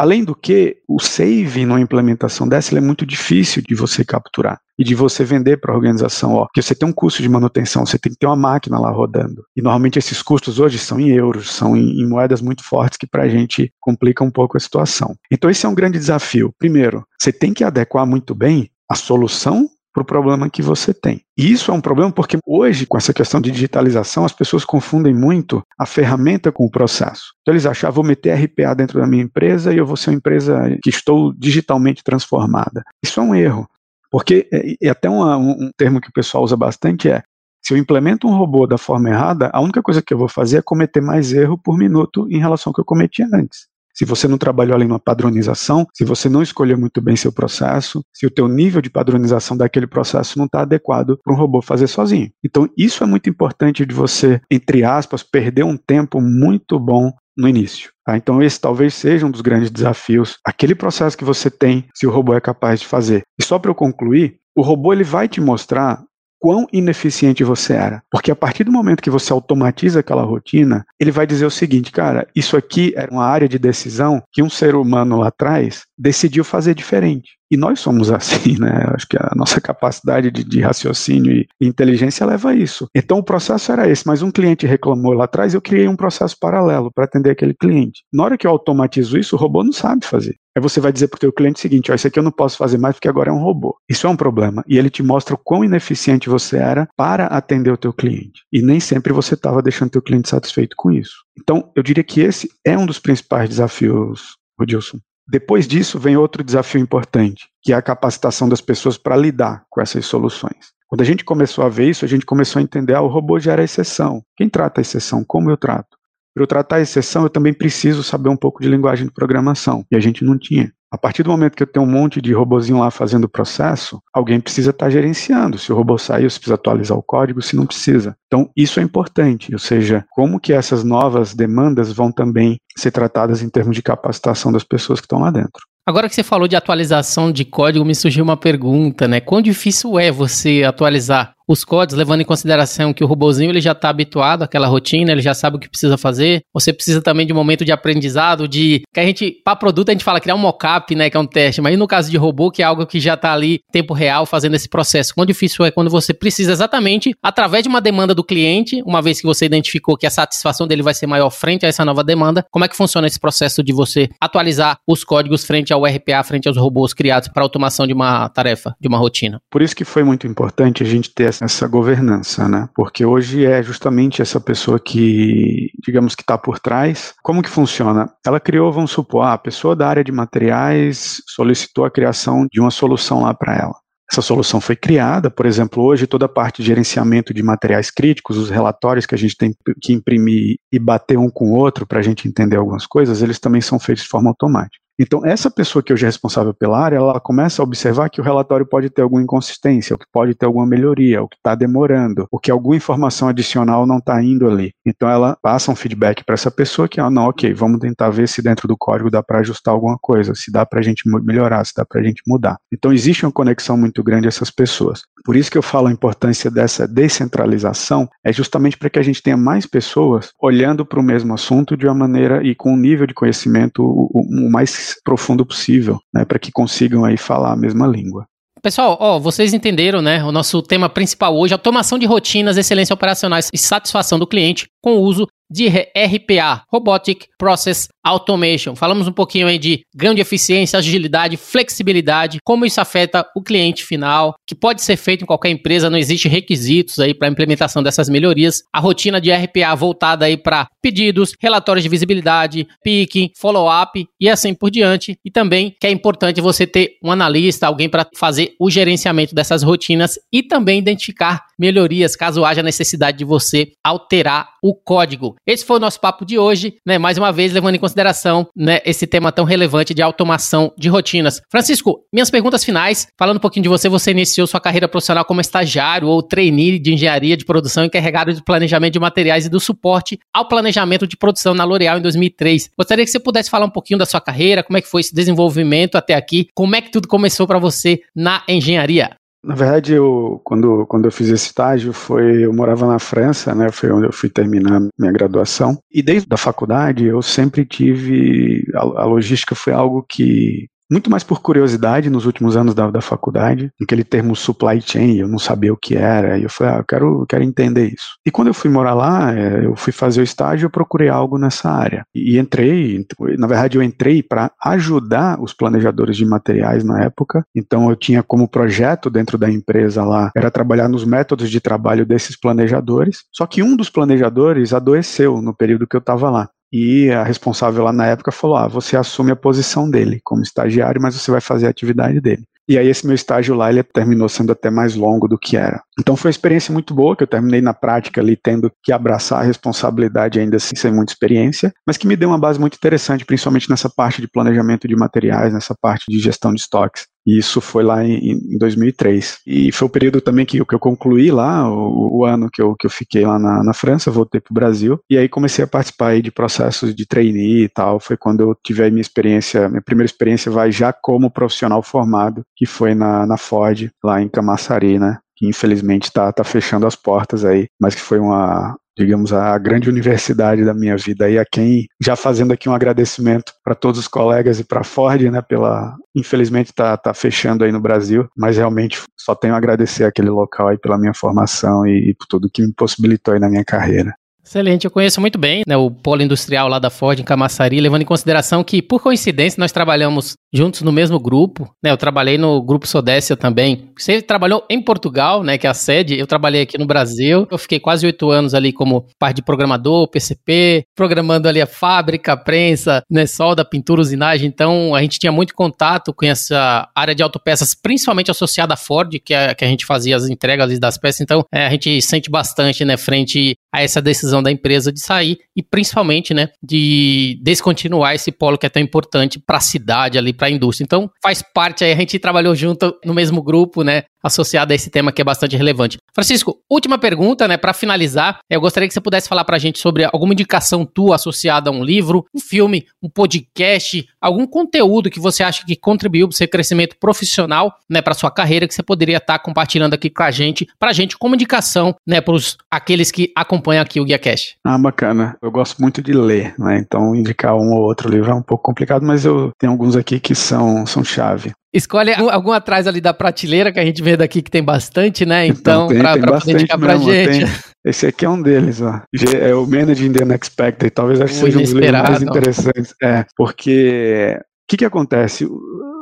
Além 0.01 0.25
do 0.25 0.35
que, 0.35 0.79
o 0.89 0.99
save 0.99 1.67
numa 1.67 1.79
implementação 1.79 2.49
dessa 2.49 2.75
é 2.75 2.81
muito 2.81 3.05
difícil 3.05 3.63
de 3.63 3.75
você 3.75 4.03
capturar 4.03 4.59
e 4.79 4.83
de 4.83 4.95
você 4.95 5.23
vender 5.23 5.59
para 5.59 5.75
a 5.75 5.77
organização. 5.77 6.37
Ó, 6.37 6.47
porque 6.47 6.63
você 6.63 6.75
tem 6.75 6.89
um 6.89 6.93
custo 6.93 7.21
de 7.21 7.29
manutenção, 7.29 7.85
você 7.85 7.99
tem 7.99 8.11
que 8.11 8.19
ter 8.19 8.27
uma 8.27 8.35
máquina 8.35 8.79
lá 8.79 8.91
rodando. 8.91 9.45
E 9.55 9.61
normalmente 9.61 9.99
esses 9.99 10.23
custos 10.23 10.59
hoje 10.59 10.79
são 10.79 10.99
em 10.99 11.11
euros, 11.11 11.51
são 11.51 11.77
em, 11.77 12.01
em 12.01 12.09
moedas 12.09 12.41
muito 12.41 12.65
fortes 12.65 12.97
que 12.97 13.07
para 13.07 13.25
a 13.25 13.29
gente 13.29 13.71
complica 13.79 14.25
um 14.25 14.31
pouco 14.31 14.57
a 14.57 14.61
situação. 14.61 15.15
Então 15.31 15.51
esse 15.51 15.67
é 15.67 15.69
um 15.69 15.75
grande 15.75 15.99
desafio. 15.99 16.51
Primeiro, 16.59 17.05
você 17.21 17.31
tem 17.31 17.53
que 17.53 17.63
adequar 17.63 18.07
muito 18.07 18.35
bem 18.35 18.71
a 18.89 18.95
solução 18.95 19.69
para 19.93 20.03
o 20.03 20.07
problema 20.07 20.49
que 20.49 20.63
você 20.63 20.95
tem. 20.95 21.23
E 21.37 21.51
isso 21.51 21.71
é 21.71 21.75
um 21.75 21.81
problema 21.81 22.13
porque 22.13 22.39
hoje, 22.47 22.87
com 22.87 22.97
essa 22.97 23.13
questão 23.13 23.41
de 23.41 23.51
digitalização, 23.51 24.25
as 24.25 24.33
pessoas 24.33 24.65
confundem 24.65 25.15
muito 25.15 25.63
a 25.79 25.87
ferramenta 25.87 26.53
com 26.53 26.65
o 26.65 26.71
processo. 26.71 27.35
Então 27.43 27.53
eles 27.53 27.67
acham, 27.67 27.89
ah, 27.89 27.93
vou 27.93 28.05
meter 28.05 28.35
RPA 28.35 28.75
dentro 28.75 29.01
da 29.01 29.07
minha 29.07 29.23
empresa 29.23 29.73
e 29.73 29.79
eu 29.79 29.87
vou 29.87 29.97
ser 29.97 30.11
uma 30.11 30.17
empresa 30.17 30.79
que 30.83 30.91
estou 30.91 31.33
digitalmente 31.33 32.05
transformada. 32.05 32.83
Isso 33.03 33.21
é 33.21 33.23
um 33.23 33.35
erro. 33.35 33.69
Porque, 34.11 34.49
e 34.81 34.89
até 34.89 35.09
uma, 35.09 35.37
um 35.37 35.71
termo 35.77 36.01
que 36.01 36.09
o 36.09 36.13
pessoal 36.13 36.43
usa 36.43 36.57
bastante 36.57 37.09
é, 37.09 37.23
Se 37.63 37.73
eu 37.73 37.79
implemento 37.79 38.27
um 38.27 38.37
robô 38.37 38.67
da 38.67 38.77
forma 38.77 39.09
errada, 39.09 39.51
a 39.53 39.61
única 39.61 39.83
coisa 39.83 40.03
que 40.03 40.13
eu 40.13 40.19
vou 40.19 40.29
fazer 40.29 40.59
é 40.59 40.63
cometer 40.63 41.01
mais 41.01 41.33
erro 41.33 41.57
por 41.57 41.79
minuto 41.79 42.27
em 42.29 42.39
relação 42.39 42.71
ao 42.71 42.75
que 42.75 42.81
eu 42.81 42.85
cometia 42.85 43.29
antes. 43.33 43.70
Se 44.01 44.07
você 44.07 44.27
não 44.27 44.39
trabalhou 44.39 44.75
ali 44.75 44.87
numa 44.87 44.99
padronização, 44.99 45.87
se 45.93 46.07
você 46.07 46.27
não 46.27 46.43
escolheu 46.43 46.79
muito 46.79 47.03
bem 47.03 47.15
seu 47.17 47.31
processo, 47.31 48.03
se 48.15 48.27
o 48.27 48.31
teu 48.31 48.49
nível 48.49 48.81
de 48.81 48.89
padronização 48.89 49.55
daquele 49.55 49.87
processo 49.87 50.39
não 50.39 50.47
está 50.47 50.63
adequado 50.63 51.19
para 51.23 51.35
um 51.35 51.37
robô 51.37 51.61
fazer 51.61 51.87
sozinho. 51.87 52.31
Então, 52.43 52.67
isso 52.79 53.05
é 53.05 53.07
muito 53.07 53.29
importante 53.29 53.85
de 53.85 53.95
você, 53.95 54.41
entre 54.51 54.85
aspas, 54.85 55.23
perder 55.23 55.67
um 55.67 55.77
tempo 55.77 56.19
muito 56.19 56.81
bom 56.81 57.13
no 57.37 57.47
início. 57.47 57.93
Tá? 58.03 58.17
Então, 58.17 58.43
esse 58.43 58.59
talvez 58.59 58.95
seja 58.95 59.27
um 59.27 59.31
dos 59.31 59.43
grandes 59.43 59.71
desafios. 59.71 60.39
Aquele 60.47 60.75
processo 60.75 61.15
que 61.15 61.23
você 61.23 61.51
tem, 61.51 61.87
se 61.95 62.07
o 62.07 62.11
robô 62.11 62.33
é 62.33 62.41
capaz 62.41 62.81
de 62.81 62.87
fazer. 62.87 63.21
E 63.39 63.45
só 63.45 63.59
para 63.59 63.71
eu 63.71 63.75
concluir, 63.75 64.39
o 64.57 64.63
robô 64.63 64.95
ele 64.95 65.05
vai 65.05 65.29
te 65.29 65.43
mostrar 65.43 66.03
quão 66.41 66.67
ineficiente 66.73 67.45
você 67.45 67.75
era. 67.75 68.03
Porque 68.11 68.31
a 68.31 68.37
partir 68.37 68.65
do 68.65 68.73
momento 68.73 69.03
que 69.03 69.11
você 69.11 69.33
automatiza 69.33 70.01
aquela 70.01 70.25
rotina, 70.25 70.85
ele 70.99 71.13
vai 71.13 71.27
dizer 71.27 71.45
o 71.45 71.51
seguinte, 71.51 71.93
cara, 71.93 72.27
isso 72.35 72.57
aqui 72.57 72.93
era 72.97 73.13
uma 73.13 73.27
área 73.27 73.49
de 73.49 73.59
decisão 73.59 74.23
que 74.33 74.43
um 74.43 74.51
ser 74.51 74.75
humano 74.75 75.19
lá 75.19 75.29
atrás 75.29 75.85
decidiu 75.97 76.43
fazer 76.43 76.75
diferente. 76.75 77.40
E 77.51 77.57
nós 77.57 77.81
somos 77.81 78.11
assim, 78.13 78.59
né? 78.59 78.87
Acho 78.95 79.07
que 79.07 79.17
a 79.17 79.33
nossa 79.35 79.61
capacidade 79.61 80.31
de, 80.31 80.45
de, 80.45 80.61
raciocínio 80.61 81.33
e 81.33 81.67
inteligência 81.67 82.27
leva 82.27 82.51
a 82.51 82.55
isso. 82.55 82.87
Então 82.95 83.19
o 83.19 83.25
processo 83.25 83.73
era 83.73 83.89
esse, 83.91 84.07
mas 84.07 84.23
um 84.23 84.31
cliente 84.31 84.67
reclamou 84.67 85.13
lá 85.13 85.25
atrás, 85.25 85.55
eu 85.55 85.61
criei 85.61 85.89
um 85.89 85.97
processo 85.97 86.37
paralelo 86.39 86.91
para 86.93 87.05
atender 87.05 87.31
aquele 87.31 87.55
cliente. 87.55 88.03
Na 88.13 88.25
hora 88.25 88.39
que 88.39 88.47
eu 88.47 88.51
automatizo 88.51 89.19
isso, 89.19 89.37
o 89.37 89.39
robô 89.39 89.65
não 89.65 89.73
sabe 89.73 90.05
fazer. 90.05 90.37
Aí 90.57 90.61
você 90.61 90.81
vai 90.81 90.93
dizer 90.93 91.09
para 91.09 91.17
o 91.17 91.21
teu 91.21 91.33
cliente 91.33 91.59
o 91.59 91.63
seguinte, 91.63 91.93
ó, 91.93 91.95
isso 91.95 92.07
aqui 92.09 92.19
eu 92.19 92.25
não 92.25 92.33
posso 92.33 92.57
fazer 92.57 92.77
mais 92.77 92.97
porque 92.97 93.09
agora 93.09 93.31
é 93.31 93.33
um 93.33 93.43
robô. 93.43 93.77
Isso 93.89 94.07
é 94.07 94.11
um 94.11 94.17
problema. 94.17 94.65
E 94.67 94.77
ele 94.77 94.91
te 94.91 95.03
mostra 95.03 95.35
o 95.35 95.39
quão 95.39 95.65
ineficiente 95.65 96.29
você 96.29 96.57
era 96.57 96.89
para 96.97 97.27
atender 97.27 97.71
o 97.71 97.77
teu 97.77 97.93
cliente. 97.93 98.43
E 98.53 98.61
nem 98.61 98.81
sempre 98.81 99.13
você 99.13 99.35
estava 99.35 99.63
deixando 99.63 99.89
o 99.89 99.93
teu 99.93 100.03
cliente 100.03 100.29
satisfeito 100.29 100.75
com 100.77 100.91
isso. 100.91 101.25
Então, 101.39 101.71
eu 101.77 101.83
diria 101.83 102.03
que 102.03 102.21
esse 102.21 102.51
é 102.67 102.77
um 102.77 102.85
dos 102.85 102.99
principais 102.99 103.49
desafios, 103.49 104.37
Rodilson. 104.59 104.99
Depois 105.31 105.69
disso 105.69 105.97
vem 105.97 106.17
outro 106.17 106.43
desafio 106.43 106.81
importante, 106.81 107.49
que 107.63 107.73
é 107.73 107.77
a 107.77 107.83
capacitação 107.83 108.49
das 108.49 108.61
pessoas 108.61 108.99
para 108.99 109.17
lidar 109.17 109.65
com 109.71 109.81
essas 109.81 110.05
soluções. 110.05 110.73
Quando 110.89 111.03
a 111.03 111.05
gente 111.05 111.25
começou 111.25 111.65
a 111.65 111.69
ver 111.69 111.89
isso, 111.89 112.05
a 112.05 112.09
gente 112.09 112.27
começou 112.27 112.59
a 112.59 112.63
entender, 112.65 112.95
ah, 112.95 113.01
o 113.01 113.07
robô 113.07 113.39
já 113.39 113.53
era 113.53 113.63
exceção. 113.63 114.25
Quem 114.37 114.49
trata 114.49 114.81
a 114.81 114.83
exceção? 114.83 115.23
Como 115.23 115.49
eu 115.49 115.57
trato? 115.57 115.97
Para 116.35 116.43
eu 116.43 116.49
tratar 116.49 116.77
a 116.77 116.81
exceção, 116.81 117.23
eu 117.23 117.31
também 117.31 117.55
preciso 117.55 118.03
saber 118.03 118.29
um 118.29 118.37
pouco 118.37 118.61
de 118.61 118.69
linguagem 118.69 119.07
de 119.07 119.13
programação, 119.13 119.85
e 119.89 119.95
a 119.95 120.01
gente 120.01 120.25
não 120.25 120.37
tinha. 120.37 120.73
A 120.93 120.99
partir 120.99 121.23
do 121.23 121.31
momento 121.31 121.55
que 121.55 121.63
eu 121.63 121.67
tenho 121.69 121.87
um 121.87 121.91
monte 121.91 122.21
de 122.21 122.33
robozinho 122.33 122.81
lá 122.81 122.91
fazendo 122.91 123.25
o 123.25 123.29
processo, 123.29 124.03
alguém 124.13 124.41
precisa 124.41 124.71
estar 124.71 124.87
tá 124.87 124.91
gerenciando. 124.91 125.57
Se 125.57 125.73
o 125.73 125.77
robô 125.77 125.97
saiu, 125.97 126.29
se 126.29 126.39
precisa 126.39 126.57
atualizar 126.57 126.99
o 126.99 127.03
código, 127.03 127.41
se 127.41 127.55
não 127.55 127.65
precisa. 127.65 128.17
Então, 128.27 128.51
isso 128.57 128.81
é 128.81 128.83
importante, 128.83 129.53
ou 129.53 129.59
seja, 129.59 130.05
como 130.11 130.41
que 130.41 130.53
essas 130.53 130.83
novas 130.83 131.33
demandas 131.33 131.93
vão 131.93 132.11
também 132.11 132.59
ser 132.77 132.91
tratadas 132.91 133.41
em 133.41 133.49
termos 133.49 133.77
de 133.77 133.83
capacitação 133.83 134.51
das 134.51 134.65
pessoas 134.65 135.01
que 135.01 135.07
estão 135.07 135.21
lá 135.21 135.31
dentro. 135.31 135.63
Agora 135.87 136.09
que 136.09 136.15
você 136.15 136.23
falou 136.23 136.47
de 136.47 136.57
atualização 136.57 137.33
de 137.33 137.45
código, 137.45 137.85
me 137.85 137.95
surgiu 137.95 138.23
uma 138.23 138.37
pergunta, 138.37 139.09
né? 139.09 139.21
Quão 139.21 139.41
difícil 139.41 139.99
é 139.99 140.11
você 140.11 140.63
atualizar 140.65 141.33
os 141.51 141.65
códigos, 141.65 141.99
levando 141.99 142.21
em 142.21 142.25
consideração 142.25 142.93
que 142.93 143.03
o 143.03 143.09
robozinho 143.09 143.51
ele 143.51 143.61
já 143.61 143.73
está 143.73 143.89
habituado 143.89 144.45
àquela 144.45 144.69
rotina, 144.69 145.11
ele 145.11 145.21
já 145.21 145.35
sabe 145.35 145.57
o 145.57 145.59
que 145.59 145.69
precisa 145.69 145.99
fazer. 145.99 146.43
Você 146.55 146.73
precisa 146.73 147.03
também 147.03 147.27
de 147.27 147.33
um 147.33 147.37
momento 147.37 147.65
de 147.65 147.73
aprendizado, 147.73 148.47
de 148.47 148.83
que 148.95 149.01
a 149.01 149.05
gente, 149.05 149.33
para 149.45 149.57
produto, 149.57 149.89
a 149.89 149.93
gente 149.93 150.05
fala 150.05 150.21
criar 150.21 150.37
um 150.37 150.39
mockup, 150.39 150.95
né, 150.95 151.11
que 151.11 151.17
é 151.17 151.21
um 151.21 151.27
teste, 151.27 151.61
mas 151.61 151.77
no 151.77 151.89
caso 151.89 152.09
de 152.09 152.17
robô, 152.17 152.53
que 152.53 152.63
é 152.63 152.65
algo 152.65 152.87
que 152.87 153.01
já 153.01 153.15
está 153.15 153.33
ali 153.33 153.59
tempo 153.73 153.93
real 153.93 154.27
fazendo 154.27 154.55
esse 154.55 154.69
processo. 154.69 155.13
Quão 155.13 155.27
difícil 155.27 155.65
é 155.65 155.73
quando 155.73 155.91
você 155.91 156.15
precisa 156.15 156.53
exatamente, 156.53 157.13
através 157.21 157.65
de 157.65 157.69
uma 157.69 157.81
demanda 157.81 158.15
do 158.15 158.23
cliente, 158.23 158.81
uma 158.87 159.03
vez 159.03 159.21
que 159.21 159.27
você 159.27 159.45
identificou 159.45 159.97
que 159.97 160.07
a 160.07 160.11
satisfação 160.11 160.69
dele 160.69 160.85
vai 160.85 160.95
ser 160.95 161.09
maior 161.09 161.31
frente 161.31 161.67
a 161.67 161.69
essa 161.69 161.85
nova 161.85 162.05
demanda, 162.05 162.45
como 162.53 162.65
é 162.65 162.69
que 162.69 162.77
funciona 162.77 163.09
esse 163.09 163.19
processo 163.19 163.61
de 163.61 163.73
você 163.73 164.09
atualizar 164.21 164.79
os 164.87 165.03
códigos 165.03 165.45
frente 165.45 165.73
ao 165.73 165.85
RPA, 165.85 166.23
frente 166.23 166.47
aos 166.47 166.57
robôs 166.57 166.95
criados 166.95 167.29
para 167.29 167.43
automação 167.43 167.89
de 167.89 167.93
uma 167.93 168.29
tarefa, 168.29 168.77
de 168.81 168.87
uma 168.87 168.99
rotina? 168.99 169.41
Por 169.51 169.63
isso 169.63 169.75
que 169.75 169.85
foi 169.85 170.05
muito 170.05 170.29
importante 170.29 170.85
a 170.85 170.87
gente 170.87 171.11
ter 171.11 171.25
essa 171.25 171.40
governança, 171.69 172.49
né? 172.49 172.69
Porque 172.75 173.05
hoje 173.05 173.45
é 173.45 173.63
justamente 173.63 174.23
essa 174.23 174.41
pessoa 174.41 174.79
que, 174.79 175.71
digamos 175.85 176.15
que 176.15 176.23
está 176.23 176.37
por 176.37 176.59
trás. 176.59 177.15
Como 177.23 177.43
que 177.43 177.49
funciona? 177.49 178.13
Ela 178.25 178.41
criou, 178.41 178.73
vamos 178.73 178.91
supor, 178.91 179.25
a 179.25 179.39
pessoa 179.39 179.75
da 179.77 179.89
área 179.89 180.05
de 180.05 180.13
materiais 180.13 181.23
solicitou 181.27 181.85
a 181.85 181.91
criação 181.91 182.47
de 182.51 182.61
uma 182.61 182.71
solução 182.71 183.23
lá 183.23 183.35
para 183.35 183.57
ela. 183.57 183.75
Essa 184.11 184.23
solução 184.23 184.61
foi 184.61 184.75
criada, 184.75 185.31
por 185.31 185.47
exemplo, 185.47 185.85
hoje 185.85 186.05
toda 186.05 186.27
a 186.27 186.29
parte 186.29 186.63
de 186.63 186.67
gerenciamento 186.67 187.33
de 187.33 187.45
materiais 187.45 187.93
críticos, 187.93 188.37
os 188.37 188.51
relatórios 188.51 189.07
que 189.07 189.15
a 189.15 189.19
gente 189.19 189.37
tem 189.37 189.55
que 189.81 189.93
imprimir 189.93 190.57
e 190.73 190.81
bater 190.81 191.17
um 191.17 191.31
com 191.31 191.53
o 191.53 191.57
outro 191.57 191.87
para 191.87 192.01
a 192.01 192.03
gente 192.03 192.27
entender 192.27 192.57
algumas 192.57 192.87
coisas, 192.87 193.23
eles 193.23 193.39
também 193.39 193.61
são 193.61 193.79
feitos 193.79 194.03
de 194.03 194.11
forma 194.11 194.29
automática. 194.29 194.83
Então, 195.03 195.25
essa 195.25 195.51
pessoa 195.51 195.83
que 195.83 195.95
hoje 195.95 196.05
é 196.05 196.09
responsável 196.09 196.53
pela 196.53 196.79
área, 196.79 196.97
ela 196.97 197.19
começa 197.19 197.63
a 197.63 197.65
observar 197.65 198.11
que 198.11 198.21
o 198.21 198.25
relatório 198.25 198.67
pode 198.67 198.91
ter 198.91 199.01
alguma 199.01 199.23
inconsistência, 199.23 199.95
ou 199.95 199.99
que 199.99 200.05
pode 200.13 200.35
ter 200.35 200.45
alguma 200.45 200.67
melhoria, 200.67 201.23
ou 201.23 201.27
que 201.27 201.37
está 201.37 201.55
demorando, 201.55 202.27
ou 202.31 202.39
que 202.39 202.51
alguma 202.51 202.77
informação 202.77 203.27
adicional 203.27 203.87
não 203.87 203.97
está 203.97 204.23
indo 204.23 204.47
ali. 204.47 204.75
Então, 204.85 205.09
ela 205.09 205.39
passa 205.41 205.73
um 205.73 205.75
feedback 205.75 206.23
para 206.23 206.35
essa 206.35 206.51
pessoa 206.51 206.87
que, 206.87 207.01
ah, 207.01 207.09
não, 207.09 207.29
ok, 207.29 207.55
vamos 207.55 207.81
tentar 207.81 208.11
ver 208.11 208.29
se 208.29 208.43
dentro 208.43 208.69
do 208.69 208.77
código 208.77 209.11
dá 209.11 209.23
para 209.23 209.39
ajustar 209.39 209.73
alguma 209.73 209.97
coisa, 209.99 210.35
se 210.35 210.53
dá 210.53 210.67
para 210.67 210.81
a 210.81 210.83
gente 210.83 211.05
melhorar, 211.23 211.65
se 211.65 211.73
dá 211.75 211.83
para 211.83 211.99
a 211.99 212.05
gente 212.05 212.21
mudar. 212.27 212.59
Então, 212.71 212.93
existe 212.93 213.25
uma 213.25 213.33
conexão 213.33 213.79
muito 213.79 214.03
grande 214.03 214.29
essas 214.29 214.51
pessoas. 214.51 215.01
Por 215.25 215.35
isso 215.35 215.51
que 215.51 215.57
eu 215.57 215.63
falo 215.63 215.87
a 215.87 215.93
importância 215.93 216.51
dessa 216.51 216.87
descentralização, 216.87 218.07
é 218.23 218.31
justamente 218.35 218.77
para 218.77 218.91
que 218.91 218.99
a 218.99 219.03
gente 219.03 219.23
tenha 219.23 219.37
mais 219.37 219.65
pessoas 219.65 220.31
olhando 220.39 220.85
para 220.85 221.01
o 221.01 221.03
mesmo 221.03 221.33
assunto 221.33 221.75
de 221.75 221.87
uma 221.87 221.95
maneira 221.95 222.43
e 222.47 222.55
com 222.55 222.75
um 222.75 222.77
nível 222.77 223.07
de 223.07 223.15
conhecimento 223.15 223.83
o, 223.83 224.11
o 224.13 224.51
mais 224.51 224.90
profundo 225.05 225.45
possível, 225.45 225.99
né, 226.13 226.25
para 226.25 226.39
que 226.39 226.51
consigam 226.53 227.05
aí 227.05 227.17
falar 227.17 227.53
a 227.53 227.57
mesma 227.57 227.87
língua. 227.87 228.27
Pessoal, 228.63 228.99
ó, 229.01 229.19
vocês 229.19 229.55
entenderam, 229.55 230.03
né? 230.03 230.23
O 230.23 230.31
nosso 230.31 230.61
tema 230.61 230.87
principal 230.89 231.35
hoje, 231.35 231.55
automação 231.55 231.99
de 231.99 232.05
rotinas, 232.05 232.59
excelência 232.59 232.93
operacionais 232.93 233.49
e 233.53 233.57
satisfação 233.57 234.19
do 234.19 234.27
cliente 234.27 234.67
com 234.83 234.97
o 234.97 235.01
uso 235.01 235.27
de 235.51 235.69
RPA, 235.69 236.63
Robotic 236.71 237.27
Process 237.39 237.89
Automation. 238.03 238.75
Falamos 238.77 239.09
um 239.09 239.13
pouquinho 239.13 239.47
aí 239.47 239.59
de 239.59 239.85
ganho 239.95 240.15
de 240.15 240.21
eficiência, 240.21 240.79
agilidade, 240.79 241.37
flexibilidade, 241.37 242.39
como 242.45 242.65
isso 242.65 242.81
afeta 242.81 243.27
o 243.35 243.43
cliente 243.43 243.85
final, 243.85 244.35
que 244.47 244.55
pode 244.55 244.83
ser 244.83 244.97
feito 244.97 245.23
em 245.23 245.27
qualquer 245.27 245.51
empresa, 245.51 245.91
não 245.91 245.99
existe 245.99 246.29
requisitos 246.29 246.99
aí 246.99 247.13
para 247.13 247.29
implementação 247.29 247.83
dessas 247.83 248.09
melhorias. 248.09 248.63
A 248.73 248.81
rotina 248.81 249.21
de 249.21 249.31
RPA 249.33 249.75
voltada 249.75 250.25
aí 250.25 250.37
para 250.37 250.69
pedidos, 250.83 251.35
relatórios 251.41 251.83
de 251.83 251.89
visibilidade, 251.89 252.67
picking, 252.83 253.31
follow-up 253.37 254.07
e 254.21 254.29
assim 254.29 254.55
por 254.55 254.71
diante. 254.71 255.19
E 255.25 255.31
também 255.31 255.75
que 255.79 255.87
é 255.87 255.91
importante 255.91 256.41
você 256.41 256.67
ter 256.67 256.97
um 257.03 257.11
analista, 257.11 257.67
alguém 257.67 257.89
para 257.89 258.07
fazer 258.17 258.55
o 258.59 258.71
gerenciamento 258.71 259.35
dessas 259.35 259.63
rotinas 259.63 260.19
e 260.33 260.43
também 260.43 260.79
identificar 260.79 261.45
melhorias 261.59 262.17
caso 262.17 262.45
haja 262.45 262.63
necessidade 262.63 263.19
de 263.19 263.25
você 263.25 263.73
alterar 263.85 264.49
o 264.63 264.75
código. 264.75 265.37
Esse 265.47 265.65
foi 265.65 265.77
o 265.77 265.81
nosso 265.81 266.01
papo 266.01 266.25
de 266.25 266.39
hoje, 266.39 266.75
né? 266.87 266.99
Mais 266.99 267.17
uma 267.17 267.33
vez 267.33 267.53
levando 267.53 267.75
em 267.75 267.79
consideração, 267.79 268.47
né, 268.55 268.81
esse 268.85 269.07
tema 269.07 269.33
tão 269.33 269.45
relevante 269.45 269.95
de 269.95 270.03
automação 270.03 270.73
de 270.77 270.89
rotinas. 270.89 271.41
Francisco, 271.51 272.05
minhas 272.13 272.31
perguntas 272.31 272.63
finais, 272.63 273.07
falando 273.19 273.39
um 273.39 273.41
pouquinho 273.41 273.63
de 273.63 273.69
você, 273.69 273.89
você 273.89 274.11
iniciou 274.11 274.47
sua 274.47 274.61
carreira 274.61 274.87
profissional 274.87 275.25
como 275.25 275.41
estagiário 275.41 276.09
ou 276.09 276.23
trainee 276.23 276.79
de 276.79 276.93
engenharia 276.93 277.37
de 277.37 277.45
produção 277.45 277.85
encarregado 277.85 278.35
de 278.35 278.45
planejamento 278.45 278.93
de 278.93 279.01
materiais 279.01 279.47
e 279.47 279.49
do 279.49 279.59
suporte 279.59 280.19
ao 280.33 280.47
planejamento 280.47 281.07
de 281.07 281.17
produção 281.17 281.55
na 281.55 281.65
L'Oréal 281.65 281.99
em 281.99 282.03
2003. 282.03 282.71
Gostaria 282.77 283.05
que 283.05 283.11
você 283.11 283.19
pudesse 283.19 283.51
falar 283.51 283.67
um 283.67 283.71
pouquinho 283.71 283.99
da 283.99 284.07
sua 284.07 284.21
carreira, 284.21 284.63
como 284.63 284.77
é 284.77 284.81
que 284.83 284.89
foi 284.89 285.01
esse 285.01 285.15
desenvolvimento 285.15 285.97
até 285.97 286.15
aqui, 286.15 286.49
como 286.55 286.77
é 286.77 286.83
que 286.83 286.91
tudo 286.91 287.09
começou 287.09 287.47
para 287.47 287.59
você 287.59 288.01
na 288.15 288.43
engenharia? 288.49 289.20
Na 289.43 289.55
verdade, 289.55 289.95
eu, 289.95 290.41
quando, 290.45 290.87
quando 290.87 291.07
eu 291.07 291.13
fiz 291.13 291.29
esse 291.29 291.47
estágio, 291.47 291.95
foi, 291.95 292.45
eu 292.45 292.53
morava 292.53 292.87
na 292.87 292.99
França, 292.99 293.55
né, 293.55 293.71
foi 293.73 293.91
onde 293.91 294.07
eu 294.07 294.13
fui 294.13 294.29
terminar 294.29 294.81
minha 294.99 295.13
graduação. 295.13 295.79
E 295.91 296.03
desde 296.03 296.29
a 296.31 296.37
faculdade, 296.37 297.07
eu 297.07 297.23
sempre 297.23 297.65
tive, 297.65 298.63
a, 298.75 298.81
a 299.03 299.05
logística 299.07 299.55
foi 299.55 299.73
algo 299.73 300.05
que 300.07 300.69
muito 300.91 301.11
mais 301.11 301.23
por 301.23 301.41
curiosidade 301.41 302.11
nos 302.11 302.27
últimos 302.27 302.57
anos 302.57 302.75
da, 302.75 302.91
da 302.91 303.01
faculdade, 303.01 303.71
aquele 303.81 304.03
termo 304.03 304.35
supply 304.35 304.81
chain, 304.81 305.19
eu 305.19 305.29
não 305.29 305.39
sabia 305.39 305.73
o 305.73 305.77
que 305.77 305.97
era, 305.97 306.39
e 306.39 306.43
eu 306.43 306.51
falei, 306.51 306.75
ah, 306.75 306.79
eu 306.79 306.85
quero, 306.85 307.27
quero 307.29 307.45
entender 307.45 307.93
isso. 307.95 308.17
E 308.27 308.31
quando 308.31 308.49
eu 308.49 308.55
fui 308.55 308.71
morar 308.71 308.95
lá, 308.95 309.33
é, 309.33 309.65
eu 309.65 309.77
fui 309.77 309.93
fazer 309.93 310.21
o 310.21 310.25
estágio, 310.25 310.67
eu 310.67 310.71
procurei 310.71 311.09
algo 311.09 311.39
nessa 311.39 311.71
área. 311.71 312.05
E 312.15 312.39
entrei, 312.39 313.07
na 313.39 313.47
verdade 313.47 313.79
eu 313.79 313.83
entrei 313.83 314.23
para 314.23 314.51
ajudar 314.63 315.41
os 315.41 315.53
planejadores 315.53 316.17
de 316.17 316.27
materiais 316.27 316.83
na 316.83 317.05
época, 317.05 317.45
então 317.55 317.89
eu 317.89 317.97
tinha 317.97 318.23
como 318.23 318.49
projeto 318.49 319.09
dentro 319.09 319.39
da 319.39 319.51
empresa 319.51 320.05
lá, 320.05 320.31
era 320.37 320.51
trabalhar 320.51 320.89
nos 320.89 321.05
métodos 321.05 321.51
de 321.51 321.61
trabalho 321.61 322.05
desses 322.05 322.39
planejadores, 322.39 323.25
só 323.33 323.47
que 323.47 323.63
um 323.63 323.77
dos 323.77 323.91
planejadores 323.91 324.73
adoeceu 324.73 325.41
no 325.41 325.55
período 325.55 325.87
que 325.87 325.97
eu 325.97 326.01
estava 326.01 326.31
lá. 326.31 326.49
E 326.73 327.11
a 327.11 327.25
responsável 327.25 327.85
lá 327.85 327.93
na 327.93 328.07
época 328.07 328.31
falou: 328.31 328.57
ah, 328.57 328.69
você 328.69 328.97
assume 328.97 329.33
a 329.33 329.37
posição 329.37 329.91
dele 329.91 330.21
como 330.25 330.43
estagiário, 330.43 331.01
mas 331.01 331.15
você 331.15 331.31
vai 331.31 331.41
fazer 331.41 331.67
a 331.67 331.71
atividade 331.71 332.21
dele. 332.21 332.45
E 332.71 332.79
aí 332.79 332.87
esse 332.87 333.05
meu 333.05 333.17
estágio 333.17 333.57
lá, 333.57 333.69
ele 333.69 333.83
terminou 333.83 334.29
sendo 334.29 334.53
até 334.53 334.71
mais 334.71 334.95
longo 334.95 335.27
do 335.27 335.37
que 335.37 335.57
era. 335.57 335.83
Então 335.99 336.15
foi 336.15 336.29
uma 336.29 336.31
experiência 336.31 336.73
muito 336.73 336.95
boa, 336.95 337.17
que 337.17 337.25
eu 337.25 337.27
terminei 337.27 337.61
na 337.61 337.75
prática 337.75 338.21
ali, 338.21 338.37
tendo 338.37 338.71
que 338.85 338.93
abraçar 338.93 339.41
a 339.41 339.45
responsabilidade 339.45 340.39
ainda 340.39 340.57
assim, 340.57 340.77
sem 340.77 340.93
muita 340.93 341.13
experiência, 341.13 341.73
mas 341.85 341.97
que 341.97 342.07
me 342.07 342.15
deu 342.15 342.29
uma 342.29 342.39
base 342.39 342.61
muito 342.61 342.77
interessante, 342.77 343.25
principalmente 343.25 343.69
nessa 343.69 343.91
parte 343.91 344.21
de 344.21 344.29
planejamento 344.29 344.87
de 344.87 344.95
materiais, 344.95 345.53
nessa 345.53 345.75
parte 345.75 346.05
de 346.09 346.21
gestão 346.21 346.55
de 346.55 346.61
estoques. 346.61 347.09
E 347.27 347.39
isso 347.39 347.61
foi 347.61 347.83
lá 347.83 348.05
em, 348.05 348.55
em 348.55 348.59
2003. 348.59 349.39
E 349.47 349.73
foi 349.73 349.87
o 349.87 349.91
período 349.91 350.21
também 350.21 350.47
que, 350.47 350.65
que 350.65 350.75
eu 350.75 350.79
concluí 350.79 351.31
lá, 351.31 351.71
o, 351.71 352.21
o, 352.21 352.25
ano 352.25 352.49
que 352.51 352.63
eu, 352.63 352.75
que 352.75 352.87
eu 352.87 352.91
fiquei 352.91 353.27
lá 353.27 353.39
na, 353.39 353.63
na 353.63 353.73
França, 353.73 354.11
voltei 354.11 354.41
para 354.41 354.53
o 354.53 354.55
Brasil. 354.55 354.99
E 355.09 355.19
aí 355.19 355.29
comecei 355.29 355.65
a 355.65 355.69
participar 355.69 356.21
de 356.21 356.31
processos 356.31 356.95
de 356.95 357.07
trainee 357.07 357.65
e 357.65 357.69
tal. 357.69 358.01
Foi 358.01 358.17
quando 358.17 358.41
eu 358.41 358.57
tive 358.65 358.85
a 358.85 358.91
minha 358.91 359.01
experiência, 359.01 359.69
minha 359.69 359.83
primeira 359.83 360.07
experiência 360.07 360.51
vai 360.51 360.73
já 360.73 360.93
como 360.93 361.31
profissional 361.31 361.83
formado, 361.83 362.43
que 362.57 362.67
foi 362.67 362.95
na, 362.95 363.27
na 363.27 363.37
Ford, 363.37 363.91
lá 364.03 364.21
em 364.21 364.29
Camaçari, 364.29 364.99
né? 364.99 365.19
que 365.41 365.49
infelizmente 365.49 366.05
está 366.05 366.31
tá 366.31 366.45
fechando 366.45 366.87
as 366.87 366.95
portas 366.95 367.47
aí, 367.47 367.67
mas 367.81 367.95
que 367.95 368.01
foi 368.03 368.19
uma, 368.19 368.77
digamos, 369.01 369.33
a 369.33 369.57
grande 369.57 369.89
universidade 369.89 370.63
da 370.63 370.75
minha 370.75 370.97
vida 370.97 371.31
e 371.31 371.39
a 371.39 371.45
quem, 371.45 371.87
já 371.99 372.15
fazendo 372.15 372.53
aqui 372.53 372.69
um 372.69 372.75
agradecimento 372.75 373.53
para 373.65 373.75
todos 373.75 373.99
os 373.99 374.07
colegas 374.07 374.61
e 374.61 374.65
para 374.65 374.81
a 374.81 374.85
Ford, 374.85 375.23
né, 375.23 375.41
pela, 375.41 375.97
infelizmente 376.15 376.67
está 376.67 376.97
tá 376.99 377.15
fechando 377.15 377.65
aí 377.65 377.73
no 377.73 377.81
Brasil, 377.81 378.29
mas 378.37 378.59
realmente 378.59 379.01
só 379.17 379.35
tenho 379.35 379.55
a 379.55 379.57
agradecer 379.57 380.05
aquele 380.05 380.29
local 380.29 380.69
aí 380.69 380.77
pela 380.77 380.99
minha 380.99 381.15
formação 381.15 381.87
e, 381.87 382.11
e 382.11 382.15
por 382.15 382.27
tudo 382.27 382.51
que 382.53 382.61
me 382.61 382.75
possibilitou 382.75 383.33
aí 383.33 383.41
na 383.41 383.49
minha 383.49 383.65
carreira. 383.65 384.15
Excelente, 384.51 384.85
eu 384.85 384.91
conheço 384.91 385.21
muito 385.21 385.39
bem 385.39 385.63
né, 385.65 385.77
o 385.77 385.93
polo 385.93 386.23
industrial 386.23 386.67
lá 386.67 386.81
da 386.81 386.91
Ford 386.91 387.21
em 387.21 387.23
Camaçari, 387.23 387.81
levando 387.81 388.03
em 388.03 388.05
consideração 388.05 388.65
que, 388.65 388.83
por 388.83 389.01
coincidência, 389.01 389.61
nós 389.61 389.71
trabalhamos 389.71 390.35
juntos 390.53 390.83
no 390.83 390.91
mesmo 390.91 391.21
grupo. 391.21 391.73
Né, 391.81 391.93
eu 391.93 391.97
trabalhei 391.97 392.37
no 392.37 392.61
grupo 392.61 392.85
Sodécia 392.85 393.37
também. 393.37 393.89
Você 393.97 394.21
trabalhou 394.21 394.67
em 394.69 394.83
Portugal, 394.83 395.45
né, 395.45 395.57
que 395.57 395.69
é 395.69 395.71
a 395.71 395.75
sede, 395.75 396.19
eu 396.19 396.27
trabalhei 396.27 396.63
aqui 396.63 396.77
no 396.77 396.85
Brasil. 396.85 397.47
Eu 397.49 397.59
fiquei 397.59 397.79
quase 397.79 398.05
oito 398.05 398.29
anos 398.29 398.53
ali 398.53 398.73
como 398.73 399.07
parte 399.21 399.37
de 399.37 399.43
programador, 399.43 400.09
PCP, 400.09 400.83
programando 400.97 401.49
ali 401.49 401.61
a 401.61 401.67
fábrica, 401.67 402.33
a 402.33 402.37
prensa, 402.37 403.05
né, 403.09 403.27
solda, 403.27 403.65
pintura, 403.65 404.01
usinagem. 404.01 404.49
Então, 404.49 404.97
a 404.97 405.01
gente 405.01 405.21
tinha 405.21 405.31
muito 405.31 405.55
contato 405.55 406.13
com 406.13 406.27
essa 406.27 406.89
área 406.93 407.15
de 407.15 407.23
autopeças, 407.23 407.73
principalmente 407.73 408.33
associada 408.33 408.75
à 408.75 408.77
Ford, 408.77 409.15
que, 409.25 409.33
é, 409.33 409.55
que 409.55 409.65
a 409.65 409.69
gente 409.69 409.87
fazia 409.87 410.17
as 410.17 410.29
entregas 410.29 410.77
das 410.81 410.99
peças. 410.99 411.21
Então, 411.21 411.45
é, 411.55 411.69
a 411.69 411.71
gente 411.71 412.03
sente 412.03 412.29
bastante, 412.29 412.85
né, 412.85 412.97
frente 412.97 413.57
a 413.73 413.83
essa 413.83 414.03
decisão 414.03 414.43
da 414.43 414.51
empresa 414.51 414.93
de 414.93 415.01
sair 415.01 415.39
e 415.55 415.63
principalmente, 415.63 416.35
né, 416.35 416.49
de 416.63 417.39
descontinuar 417.43 418.15
esse 418.15 418.33
polo 418.33 418.59
que 418.59 418.67
é 418.67 418.69
tão 418.69 418.83
importante 418.83 419.39
para 419.39 419.59
a 419.59 419.61
cidade 419.61 420.19
ali, 420.19 420.33
para 420.33 420.49
a 420.49 420.51
indústria. 420.51 420.85
Então, 420.85 421.11
faz 421.23 421.43
parte 421.43 421.85
aí, 421.85 421.93
a 421.93 421.97
gente 421.97 422.19
trabalhou 422.19 422.55
junto 422.55 422.95
no 423.05 423.15
mesmo 423.15 423.43
grupo, 423.43 423.83
né, 423.83 424.05
associado 424.23 424.73
a 424.73 424.77
esse 424.77 424.91
tema 424.91 425.13
que 425.13 425.21
é 425.21 425.25
bastante 425.25 425.57
relevante. 425.57 425.99
Francisco, 426.13 426.59
última 426.69 426.99
pergunta, 426.99 427.47
né, 427.47 427.57
para 427.57 427.73
finalizar, 427.73 428.41
eu 428.49 428.61
gostaria 428.61 428.89
que 428.89 428.95
você 428.95 429.01
pudesse 429.01 429.29
falar 429.29 429.45
para 429.45 429.57
a 429.57 429.59
gente 429.59 429.79
sobre 429.79 430.05
alguma 430.05 430.33
indicação 430.33 430.85
tua 430.85 431.17
associada 431.17 431.71
a 431.71 431.73
um 431.73 431.83
livro, 431.83 432.25
um 432.35 432.41
filme, 432.41 432.87
um 433.03 433.09
podcast, 433.09 434.09
algum 434.21 434.47
conteúdo 434.47 435.11
que 435.11 435.21
você 435.21 435.43
acha 435.43 435.65
que 435.65 435.77
contribuiu 435.77 436.29
para 436.29 436.35
o 436.35 436.37
seu 436.37 436.49
crescimento 436.49 436.97
profissional, 436.99 437.75
né, 437.89 438.03
para 438.03 438.15
sua 438.15 438.31
carreira 438.31 438.67
que 438.67 438.75
você 438.75 438.83
poderia 438.83 439.19
estar 439.19 439.39
tá 439.39 439.45
compartilhando 439.45 439.95
aqui 439.95 440.11
com 440.11 440.23
a 440.23 440.31
gente, 440.31 440.67
para 440.79 440.91
a 440.91 440.95
gente 440.95 441.17
como 441.17 441.35
indicação, 441.35 441.95
né, 442.07 442.21
para 442.21 442.35
aqueles 442.71 443.11
que 443.11 443.33
acompanham 443.35 443.83
aqui 443.83 444.01
o 444.01 444.05
Guia 444.05 444.19
Cash. 444.19 444.57
Ah, 444.65 444.79
bacana. 444.79 445.37
Eu 445.43 445.51
gosto 445.51 445.81
muito 445.81 446.03
de 446.03 446.13
ler, 446.13 446.55
né? 446.59 446.79
Então 446.79 447.15
indicar 447.15 447.55
um 447.55 447.73
ou 447.73 447.83
outro 447.83 448.09
livro 448.09 448.31
é 448.31 448.35
um 448.35 448.43
pouco 448.43 448.65
complicado, 448.65 449.05
mas 449.05 449.25
eu 449.25 449.51
tenho 449.59 449.73
alguns 449.73 449.97
aqui 449.97 450.21
que 450.21 450.35
são 450.35 450.87
são 450.87 451.05
chave. 451.05 451.53
Escolhe 451.73 452.13
algum 452.13 452.51
atrás 452.51 452.87
ali 452.89 453.01
da 453.01 453.15
prateleira 453.15 453.73
que 453.73 453.79
a 453.79 453.85
gente 453.85 454.03
vê 454.03 454.17
daqui 454.17 454.43
que 454.43 454.51
tem 454.51 454.63
bastante, 454.63 455.25
né? 455.25 455.47
Então, 455.47 455.87
então 455.91 456.21
para 456.21 456.41
poder 456.41 456.53
indicar 456.53 456.79
pra 456.79 456.99
mesmo, 456.99 457.13
gente. 457.13 457.45
Tem. 457.45 457.49
Esse 457.85 458.07
aqui 458.07 458.25
é 458.25 458.29
um 458.29 458.43
deles, 458.43 458.81
ó. 458.81 459.01
É 459.41 459.55
o 459.55 459.67
Managing 459.67 460.13
the 460.13 460.25
Unexpected. 460.25 460.91
Talvez 460.91 461.21
acho 461.21 461.35
que 461.35 461.41
seja 461.41 461.59
um 461.59 461.63
dos 461.63 461.71
livros 461.71 462.03
mais 462.03 462.23
interessantes. 462.23 462.95
É, 463.03 463.25
porque 463.37 464.37
o 464.39 464.45
que, 464.69 464.79
que 464.79 464.85
acontece? 464.85 465.49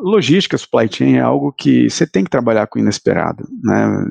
Logística, 0.02 0.56
supply 0.56 0.88
chain 0.90 1.16
é 1.16 1.20
algo 1.20 1.52
que 1.52 1.88
você 1.88 2.06
tem 2.06 2.24
que 2.24 2.30
trabalhar 2.30 2.66
com 2.66 2.78
inesperado, 2.78 3.46
né? 3.62 4.04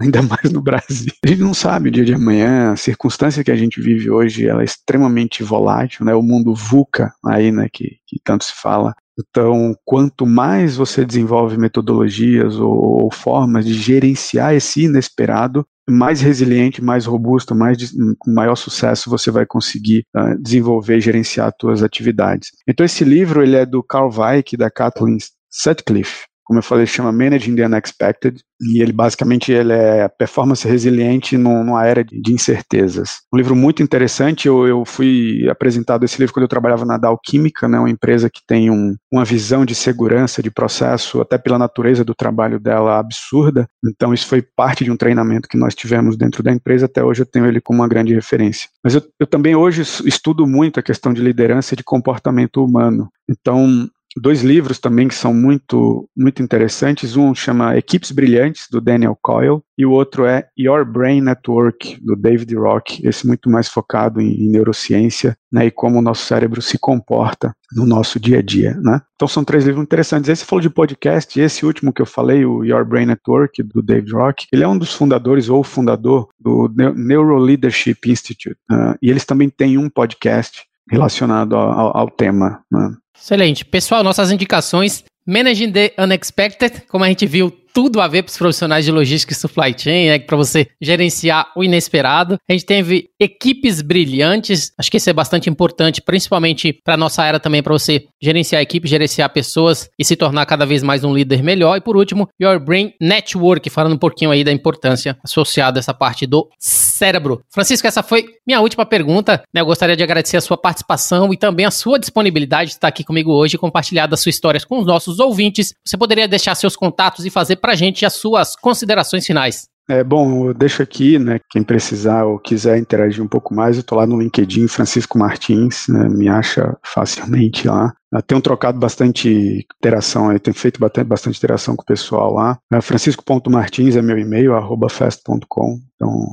Ainda 0.00 0.22
mais 0.22 0.50
no 0.52 0.62
Brasil. 0.62 1.12
A 1.24 1.28
gente 1.28 1.40
não 1.40 1.54
sabe 1.54 1.88
o 1.88 1.92
dia 1.92 2.04
de 2.04 2.14
amanhã, 2.14 2.72
a 2.72 2.76
circunstância 2.76 3.44
que 3.44 3.50
a 3.50 3.56
gente 3.56 3.80
vive 3.80 4.10
hoje, 4.10 4.46
ela 4.46 4.62
é 4.62 4.64
extremamente 4.64 5.42
volátil, 5.42 6.04
né? 6.04 6.14
O 6.14 6.22
mundo 6.22 6.54
VUCA 6.54 7.12
aí, 7.26 7.52
né, 7.52 7.68
que, 7.72 7.98
que 8.06 8.20
tanto 8.24 8.44
se 8.44 8.52
fala, 8.54 8.94
então, 9.18 9.74
quanto 9.84 10.26
mais 10.26 10.76
você 10.76 11.04
desenvolve 11.04 11.58
metodologias 11.58 12.56
ou, 12.56 13.02
ou 13.02 13.12
formas 13.12 13.66
de 13.66 13.74
gerenciar 13.74 14.54
esse 14.54 14.84
inesperado, 14.84 15.66
mais 15.88 16.20
resiliente, 16.20 16.82
mais 16.82 17.04
robusto, 17.04 17.54
mais 17.54 17.76
com 18.18 18.32
maior 18.32 18.54
sucesso 18.54 19.10
você 19.10 19.30
vai 19.30 19.44
conseguir 19.44 20.04
uh, 20.16 20.40
desenvolver 20.40 20.98
e 20.98 21.00
gerenciar 21.00 21.52
suas 21.60 21.82
atividades. 21.82 22.50
Então 22.66 22.86
esse 22.86 23.04
livro 23.04 23.42
ele 23.42 23.56
é 23.56 23.66
do 23.66 23.82
Carl 23.82 24.10
Weick 24.10 24.56
da 24.56 24.70
Kathleen 24.70 25.18
Sutcliffe 25.50 26.29
como 26.50 26.58
eu 26.58 26.64
falei, 26.64 26.84
chama 26.84 27.12
Managing 27.12 27.54
the 27.54 27.64
Unexpected, 27.64 28.42
e 28.60 28.82
ele 28.82 28.92
basicamente 28.92 29.52
ele 29.52 29.72
é 29.72 30.08
performance 30.08 30.66
resiliente 30.66 31.38
numa 31.38 31.86
era 31.86 32.02
de, 32.02 32.32
incertezas. 32.32 33.18
Um 33.32 33.36
livro 33.36 33.54
muito 33.54 33.84
interessante, 33.84 34.48
eu, 34.48 34.66
eu, 34.66 34.84
fui 34.84 35.48
apresentado 35.48 36.04
esse 36.04 36.18
livro 36.18 36.34
quando 36.34 36.42
eu 36.42 36.48
trabalhava 36.48 36.84
na 36.84 36.98
Dow 36.98 37.16
Química, 37.22 37.68
né, 37.68 37.78
uma 37.78 37.88
empresa 37.88 38.28
que 38.28 38.40
tem 38.44 38.68
um, 38.68 38.96
uma 39.12 39.24
visão 39.24 39.64
de 39.64 39.76
segurança 39.76 40.42
de 40.42 40.50
processo, 40.50 41.20
até 41.20 41.38
pela 41.38 41.56
natureza 41.56 42.04
do 42.04 42.16
trabalho 42.16 42.58
dela, 42.58 42.98
absurda, 42.98 43.68
então 43.86 44.12
isso 44.12 44.26
foi 44.26 44.42
parte 44.42 44.82
de 44.82 44.90
um 44.90 44.96
treinamento 44.96 45.48
que 45.48 45.56
nós 45.56 45.72
tivemos 45.72 46.16
dentro 46.16 46.42
da 46.42 46.50
empresa, 46.50 46.86
até 46.86 47.00
hoje 47.00 47.22
eu 47.22 47.26
tenho 47.26 47.46
ele 47.46 47.60
como 47.60 47.78
uma 47.78 47.88
grande 47.88 48.12
referência. 48.12 48.68
Mas 48.82 48.96
eu, 48.96 49.02
eu 49.20 49.26
também 49.28 49.54
hoje 49.54 49.82
estudo 50.04 50.48
muito 50.48 50.80
a 50.80 50.82
questão 50.82 51.12
de 51.12 51.22
liderança 51.22 51.74
e 51.74 51.76
de 51.76 51.84
comportamento 51.84 52.64
humano, 52.64 53.08
então 53.30 53.88
dois 54.16 54.42
livros 54.42 54.78
também 54.78 55.08
que 55.08 55.14
são 55.14 55.32
muito, 55.32 56.08
muito 56.16 56.42
interessantes. 56.42 57.16
Um 57.16 57.34
chama 57.34 57.76
Equipes 57.76 58.10
Brilhantes, 58.10 58.66
do 58.70 58.80
Daniel 58.80 59.18
Coyle, 59.20 59.60
e 59.78 59.86
o 59.86 59.92
outro 59.92 60.26
é 60.26 60.46
Your 60.58 60.84
Brain 60.84 61.20
Network, 61.20 61.98
do 62.02 62.14
David 62.14 62.54
Rock, 62.54 63.06
esse 63.06 63.26
muito 63.26 63.48
mais 63.48 63.68
focado 63.68 64.20
em, 64.20 64.32
em 64.32 64.50
neurociência 64.50 65.36
né, 65.50 65.66
e 65.66 65.70
como 65.70 65.98
o 65.98 66.02
nosso 66.02 66.26
cérebro 66.26 66.60
se 66.60 66.78
comporta 66.78 67.54
no 67.72 67.86
nosso 67.86 68.20
dia 68.20 68.38
a 68.38 68.42
dia. 68.42 68.74
Né? 68.74 69.00
Então 69.14 69.26
são 69.26 69.44
três 69.44 69.64
livros 69.64 69.82
interessantes. 69.82 70.28
Esse 70.28 70.44
falou 70.44 70.60
de 70.60 70.70
podcast, 70.70 71.38
e 71.38 71.42
esse 71.42 71.64
último 71.64 71.92
que 71.92 72.02
eu 72.02 72.06
falei, 72.06 72.44
o 72.44 72.64
Your 72.64 72.84
Brain 72.84 73.06
Network, 73.06 73.62
do 73.62 73.80
David 73.80 74.12
Rock, 74.12 74.46
ele 74.52 74.64
é 74.64 74.68
um 74.68 74.76
dos 74.76 74.92
fundadores 74.92 75.48
ou 75.48 75.64
fundador 75.64 76.28
do 76.38 76.70
Neuro 76.94 77.38
Leadership 77.38 77.98
Institute. 78.06 78.56
Uh, 78.70 78.96
e 79.00 79.10
eles 79.10 79.24
também 79.24 79.48
têm 79.48 79.78
um 79.78 79.88
podcast 79.88 80.64
relacionado 80.90 81.56
ao, 81.56 81.96
ao 81.96 82.10
tema. 82.10 82.62
Né? 82.70 82.90
Excelente. 83.16 83.64
Pessoal, 83.64 84.02
nossas 84.02 84.30
indicações. 84.32 85.04
Managing 85.26 85.70
the 85.70 85.94
Unexpected, 85.98 86.82
como 86.88 87.04
a 87.04 87.08
gente 87.08 87.26
viu, 87.26 87.52
tudo 87.72 88.00
a 88.00 88.08
ver 88.08 88.22
para 88.22 88.30
os 88.30 88.38
profissionais 88.38 88.84
de 88.84 88.92
logística 88.92 89.32
e 89.32 89.36
supply 89.36 89.74
chain, 89.76 90.08
né, 90.08 90.18
para 90.18 90.36
você 90.36 90.68
gerenciar 90.80 91.50
o 91.56 91.64
inesperado. 91.64 92.38
A 92.48 92.52
gente 92.52 92.64
teve 92.64 93.10
equipes 93.18 93.82
brilhantes, 93.82 94.72
acho 94.78 94.90
que 94.90 94.96
isso 94.96 95.10
é 95.10 95.12
bastante 95.12 95.48
importante, 95.48 96.00
principalmente 96.00 96.72
para 96.72 96.96
nossa 96.96 97.24
era 97.24 97.38
também, 97.38 97.62
para 97.62 97.72
você 97.72 98.06
gerenciar 98.20 98.62
equipes, 98.62 98.90
gerenciar 98.90 99.30
pessoas 99.30 99.88
e 99.98 100.04
se 100.04 100.16
tornar 100.16 100.46
cada 100.46 100.66
vez 100.66 100.82
mais 100.82 101.04
um 101.04 101.14
líder 101.14 101.42
melhor. 101.42 101.76
E 101.76 101.80
por 101.80 101.96
último, 101.96 102.28
Your 102.40 102.58
Brain 102.58 102.92
Network, 103.00 103.68
falando 103.70 103.94
um 103.94 103.98
pouquinho 103.98 104.30
aí 104.30 104.44
da 104.44 104.52
importância 104.52 105.16
associada 105.22 105.78
a 105.78 105.80
essa 105.80 105.94
parte 105.94 106.26
do 106.26 106.48
cérebro. 106.58 107.42
Francisco, 107.50 107.86
essa 107.86 108.02
foi 108.02 108.26
minha 108.46 108.60
última 108.60 108.84
pergunta. 108.84 109.42
Né? 109.52 109.60
Eu 109.60 109.66
gostaria 109.66 109.96
de 109.96 110.02
agradecer 110.02 110.36
a 110.36 110.40
sua 110.40 110.56
participação 110.56 111.32
e 111.32 111.36
também 111.36 111.66
a 111.66 111.70
sua 111.70 111.98
disponibilidade 111.98 112.70
de 112.70 112.76
estar 112.76 112.88
aqui 112.88 113.04
comigo 113.04 113.32
hoje 113.32 113.56
e 113.56 113.58
compartilhar 113.58 114.06
das 114.06 114.20
suas 114.20 114.34
histórias 114.34 114.64
com 114.64 114.78
os 114.78 114.86
nossos 114.86 115.18
ouvintes. 115.18 115.74
Você 115.84 115.96
poderia 115.96 116.26
deixar 116.26 116.54
seus 116.54 116.76
contatos 116.76 117.24
e 117.24 117.30
fazer 117.30 117.56
para 117.60 117.72
a 117.72 117.76
gente 117.76 118.04
as 118.06 118.14
suas 118.14 118.56
considerações 118.56 119.26
finais. 119.26 119.68
É, 119.88 120.04
bom, 120.04 120.46
eu 120.46 120.54
deixo 120.54 120.82
aqui, 120.82 121.18
né, 121.18 121.40
quem 121.50 121.64
precisar 121.64 122.24
ou 122.24 122.38
quiser 122.38 122.78
interagir 122.78 123.24
um 123.24 123.28
pouco 123.28 123.52
mais, 123.52 123.76
eu 123.76 123.80
estou 123.80 123.98
lá 123.98 124.06
no 124.06 124.20
LinkedIn, 124.20 124.68
Francisco 124.68 125.18
Martins, 125.18 125.88
né, 125.88 126.08
me 126.08 126.28
acha 126.28 126.76
facilmente 126.84 127.66
lá. 127.66 127.92
Eu 128.12 128.22
tenho 128.22 128.40
trocado 128.40 128.78
bastante 128.78 129.66
interação, 129.78 130.36
tenho 130.38 130.54
feito 130.54 130.80
bastante, 130.80 131.38
interação 131.38 131.76
com 131.76 131.82
o 131.82 131.86
pessoal 131.86 132.34
lá. 132.34 132.58
É, 132.72 132.80
Francisco.martins 132.80 133.96
é 133.96 134.02
meu 134.02 134.18
e-mail, 134.18 134.54
arroba 134.54 134.88
fest.com, 134.88 135.80
então 135.94 136.26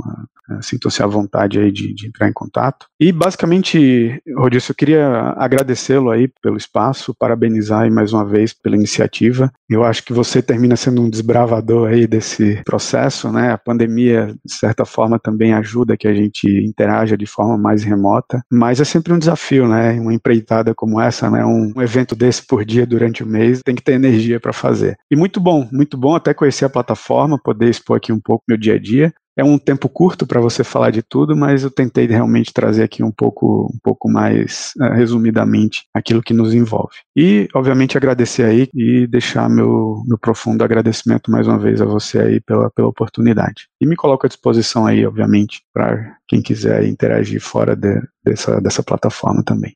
é, 0.49 0.61
sintam-se 0.61 1.03
à 1.03 1.07
vontade 1.07 1.59
aí 1.59 1.71
de, 1.71 1.93
de, 1.93 2.07
entrar 2.07 2.29
em 2.29 2.33
contato. 2.33 2.87
E 2.99 3.11
basicamente, 3.11 4.21
Rodício, 4.35 4.71
eu 4.71 4.75
queria 4.75 5.33
agradecê-lo 5.37 6.09
aí 6.09 6.29
pelo 6.41 6.55
espaço, 6.55 7.13
parabenizar 7.13 7.81
aí 7.81 7.89
mais 7.89 8.13
uma 8.13 8.25
vez 8.25 8.53
pela 8.53 8.75
iniciativa. 8.75 9.51
Eu 9.69 9.83
acho 9.83 10.03
que 10.03 10.13
você 10.13 10.41
termina 10.41 10.77
sendo 10.77 11.01
um 11.01 11.09
desbravador 11.09 11.89
aí 11.89 12.07
desse 12.07 12.61
processo, 12.63 13.29
né? 13.31 13.51
A 13.51 13.57
pandemia, 13.57 14.33
de 14.43 14.53
certa 14.53 14.85
forma, 14.85 15.19
também 15.19 15.53
ajuda 15.53 15.97
que 15.97 16.07
a 16.07 16.13
gente 16.13 16.47
interaja 16.47 17.17
de 17.17 17.25
forma 17.25 17.57
mais 17.57 17.83
remota, 17.83 18.41
mas 18.49 18.79
é 18.79 18.85
sempre 18.85 19.11
um 19.11 19.19
desafio, 19.19 19.67
né? 19.67 19.99
Uma 19.99 20.13
empreitada 20.13 20.73
como 20.73 21.01
essa, 21.01 21.29
né? 21.29 21.43
Um, 21.45 21.66
um, 21.75 21.81
evento 21.81 22.15
desse 22.15 22.45
por 22.45 22.65
dia 22.65 22.85
durante 22.85 23.23
o 23.23 23.27
mês, 23.27 23.61
tem 23.63 23.75
que 23.75 23.83
ter 23.83 23.93
energia 23.93 24.39
para 24.39 24.53
fazer. 24.53 24.97
E 25.11 25.15
muito 25.15 25.39
bom, 25.39 25.67
muito 25.71 25.97
bom 25.97 26.15
até 26.15 26.33
conhecer 26.33 26.65
a 26.65 26.69
plataforma, 26.69 27.39
poder 27.41 27.69
expor 27.69 27.97
aqui 27.97 28.11
um 28.11 28.19
pouco 28.19 28.43
meu 28.47 28.57
dia 28.57 28.75
a 28.75 28.79
dia. 28.79 29.13
É 29.37 29.43
um 29.43 29.59
tempo 29.59 29.87
curto 29.87 30.25
para 30.25 30.41
você 30.41 30.63
falar 30.63 30.89
de 30.89 31.03
tudo, 31.03 31.37
mas 31.37 31.61
eu 31.61 31.69
tentei 31.69 32.07
realmente 32.07 32.51
trazer 32.51 32.81
aqui 32.81 33.03
um 33.03 33.11
pouco, 33.11 33.71
um 33.71 33.77
pouco 33.83 34.09
mais 34.09 34.71
uh, 34.81 34.91
resumidamente 34.93 35.83
aquilo 35.93 36.23
que 36.23 36.33
nos 36.33 36.55
envolve. 36.55 36.95
E, 37.15 37.47
obviamente, 37.53 37.95
agradecer 37.95 38.43
aí 38.43 38.67
e 38.73 39.05
deixar 39.05 39.47
meu, 39.47 40.01
meu 40.07 40.17
profundo 40.17 40.63
agradecimento 40.63 41.29
mais 41.29 41.47
uma 41.47 41.59
vez 41.59 41.79
a 41.79 41.85
você 41.85 42.17
aí 42.17 42.41
pela, 42.41 42.71
pela 42.71 42.87
oportunidade. 42.87 43.67
E 43.79 43.85
me 43.85 43.95
coloco 43.95 44.25
à 44.25 44.27
disposição 44.29 44.87
aí, 44.87 45.05
obviamente, 45.05 45.61
para 45.71 46.17
quem 46.27 46.41
quiser 46.41 46.83
interagir 46.85 47.39
fora 47.39 47.75
de, 47.75 48.01
dessa, 48.25 48.59
dessa 48.59 48.81
plataforma 48.81 49.43
também. 49.43 49.75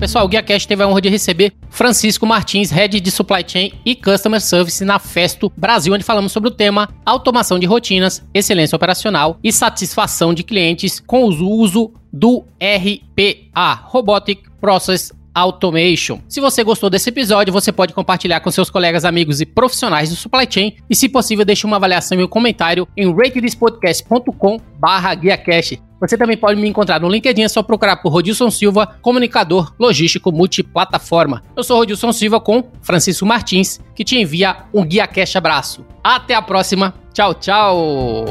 Pessoal, 0.00 0.24
o 0.24 0.28
GuiaCast 0.28 0.66
teve 0.66 0.82
a 0.82 0.88
honra 0.88 1.02
de 1.02 1.10
receber 1.10 1.52
Francisco 1.68 2.24
Martins, 2.24 2.70
Head 2.70 3.00
de 3.00 3.10
Supply 3.10 3.44
Chain 3.46 3.72
e 3.84 3.94
Customer 3.94 4.40
Service 4.40 4.82
na 4.82 4.98
Festo 4.98 5.52
Brasil, 5.54 5.92
onde 5.92 6.02
falamos 6.02 6.32
sobre 6.32 6.48
o 6.48 6.50
tema 6.50 6.88
automação 7.04 7.58
de 7.58 7.66
rotinas, 7.66 8.24
excelência 8.32 8.74
operacional 8.74 9.38
e 9.44 9.52
satisfação 9.52 10.32
de 10.32 10.42
clientes 10.42 11.00
com 11.00 11.24
o 11.26 11.50
uso 11.50 11.92
do 12.10 12.46
RPA, 12.58 13.74
Robotic 13.74 14.40
Process 14.58 15.12
Automation. 15.40 16.20
Se 16.28 16.38
você 16.38 16.62
gostou 16.62 16.90
desse 16.90 17.08
episódio, 17.08 17.50
você 17.52 17.72
pode 17.72 17.94
compartilhar 17.94 18.40
com 18.40 18.50
seus 18.50 18.68
colegas, 18.68 19.06
amigos 19.06 19.40
e 19.40 19.46
profissionais 19.46 20.10
do 20.10 20.16
supply 20.16 20.46
chain 20.48 20.76
e, 20.88 20.94
se 20.94 21.08
possível, 21.08 21.44
deixe 21.44 21.66
uma 21.66 21.74
avaliação 21.76 22.20
e 22.20 22.24
um 22.24 22.28
comentário 22.28 22.86
em 22.94 23.10
ratedspodcast.com/guiacast. 23.10 25.80
Você 25.98 26.18
também 26.18 26.36
pode 26.36 26.60
me 26.60 26.68
encontrar 26.68 27.00
no 27.00 27.08
LinkedIn, 27.08 27.42
é 27.42 27.48
só 27.48 27.62
procurar 27.62 27.96
por 27.96 28.12
Rodilson 28.12 28.50
Silva, 28.50 28.98
comunicador 29.00 29.72
logístico 29.78 30.30
multiplataforma. 30.30 31.42
Eu 31.56 31.62
sou 31.62 31.78
Rodilson 31.78 32.12
Silva 32.12 32.38
com 32.40 32.64
Francisco 32.82 33.24
Martins, 33.24 33.80
que 33.94 34.04
te 34.04 34.18
envia 34.18 34.64
um 34.74 34.84
Guia 34.84 35.06
Cash 35.06 35.36
abraço. 35.36 35.86
Até 36.04 36.34
a 36.34 36.42
próxima. 36.42 36.92
Tchau, 37.12 37.32
tchau. 37.34 38.26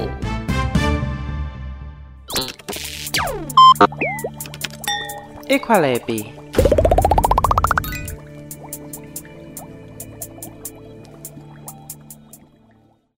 Equalab 5.47 6.38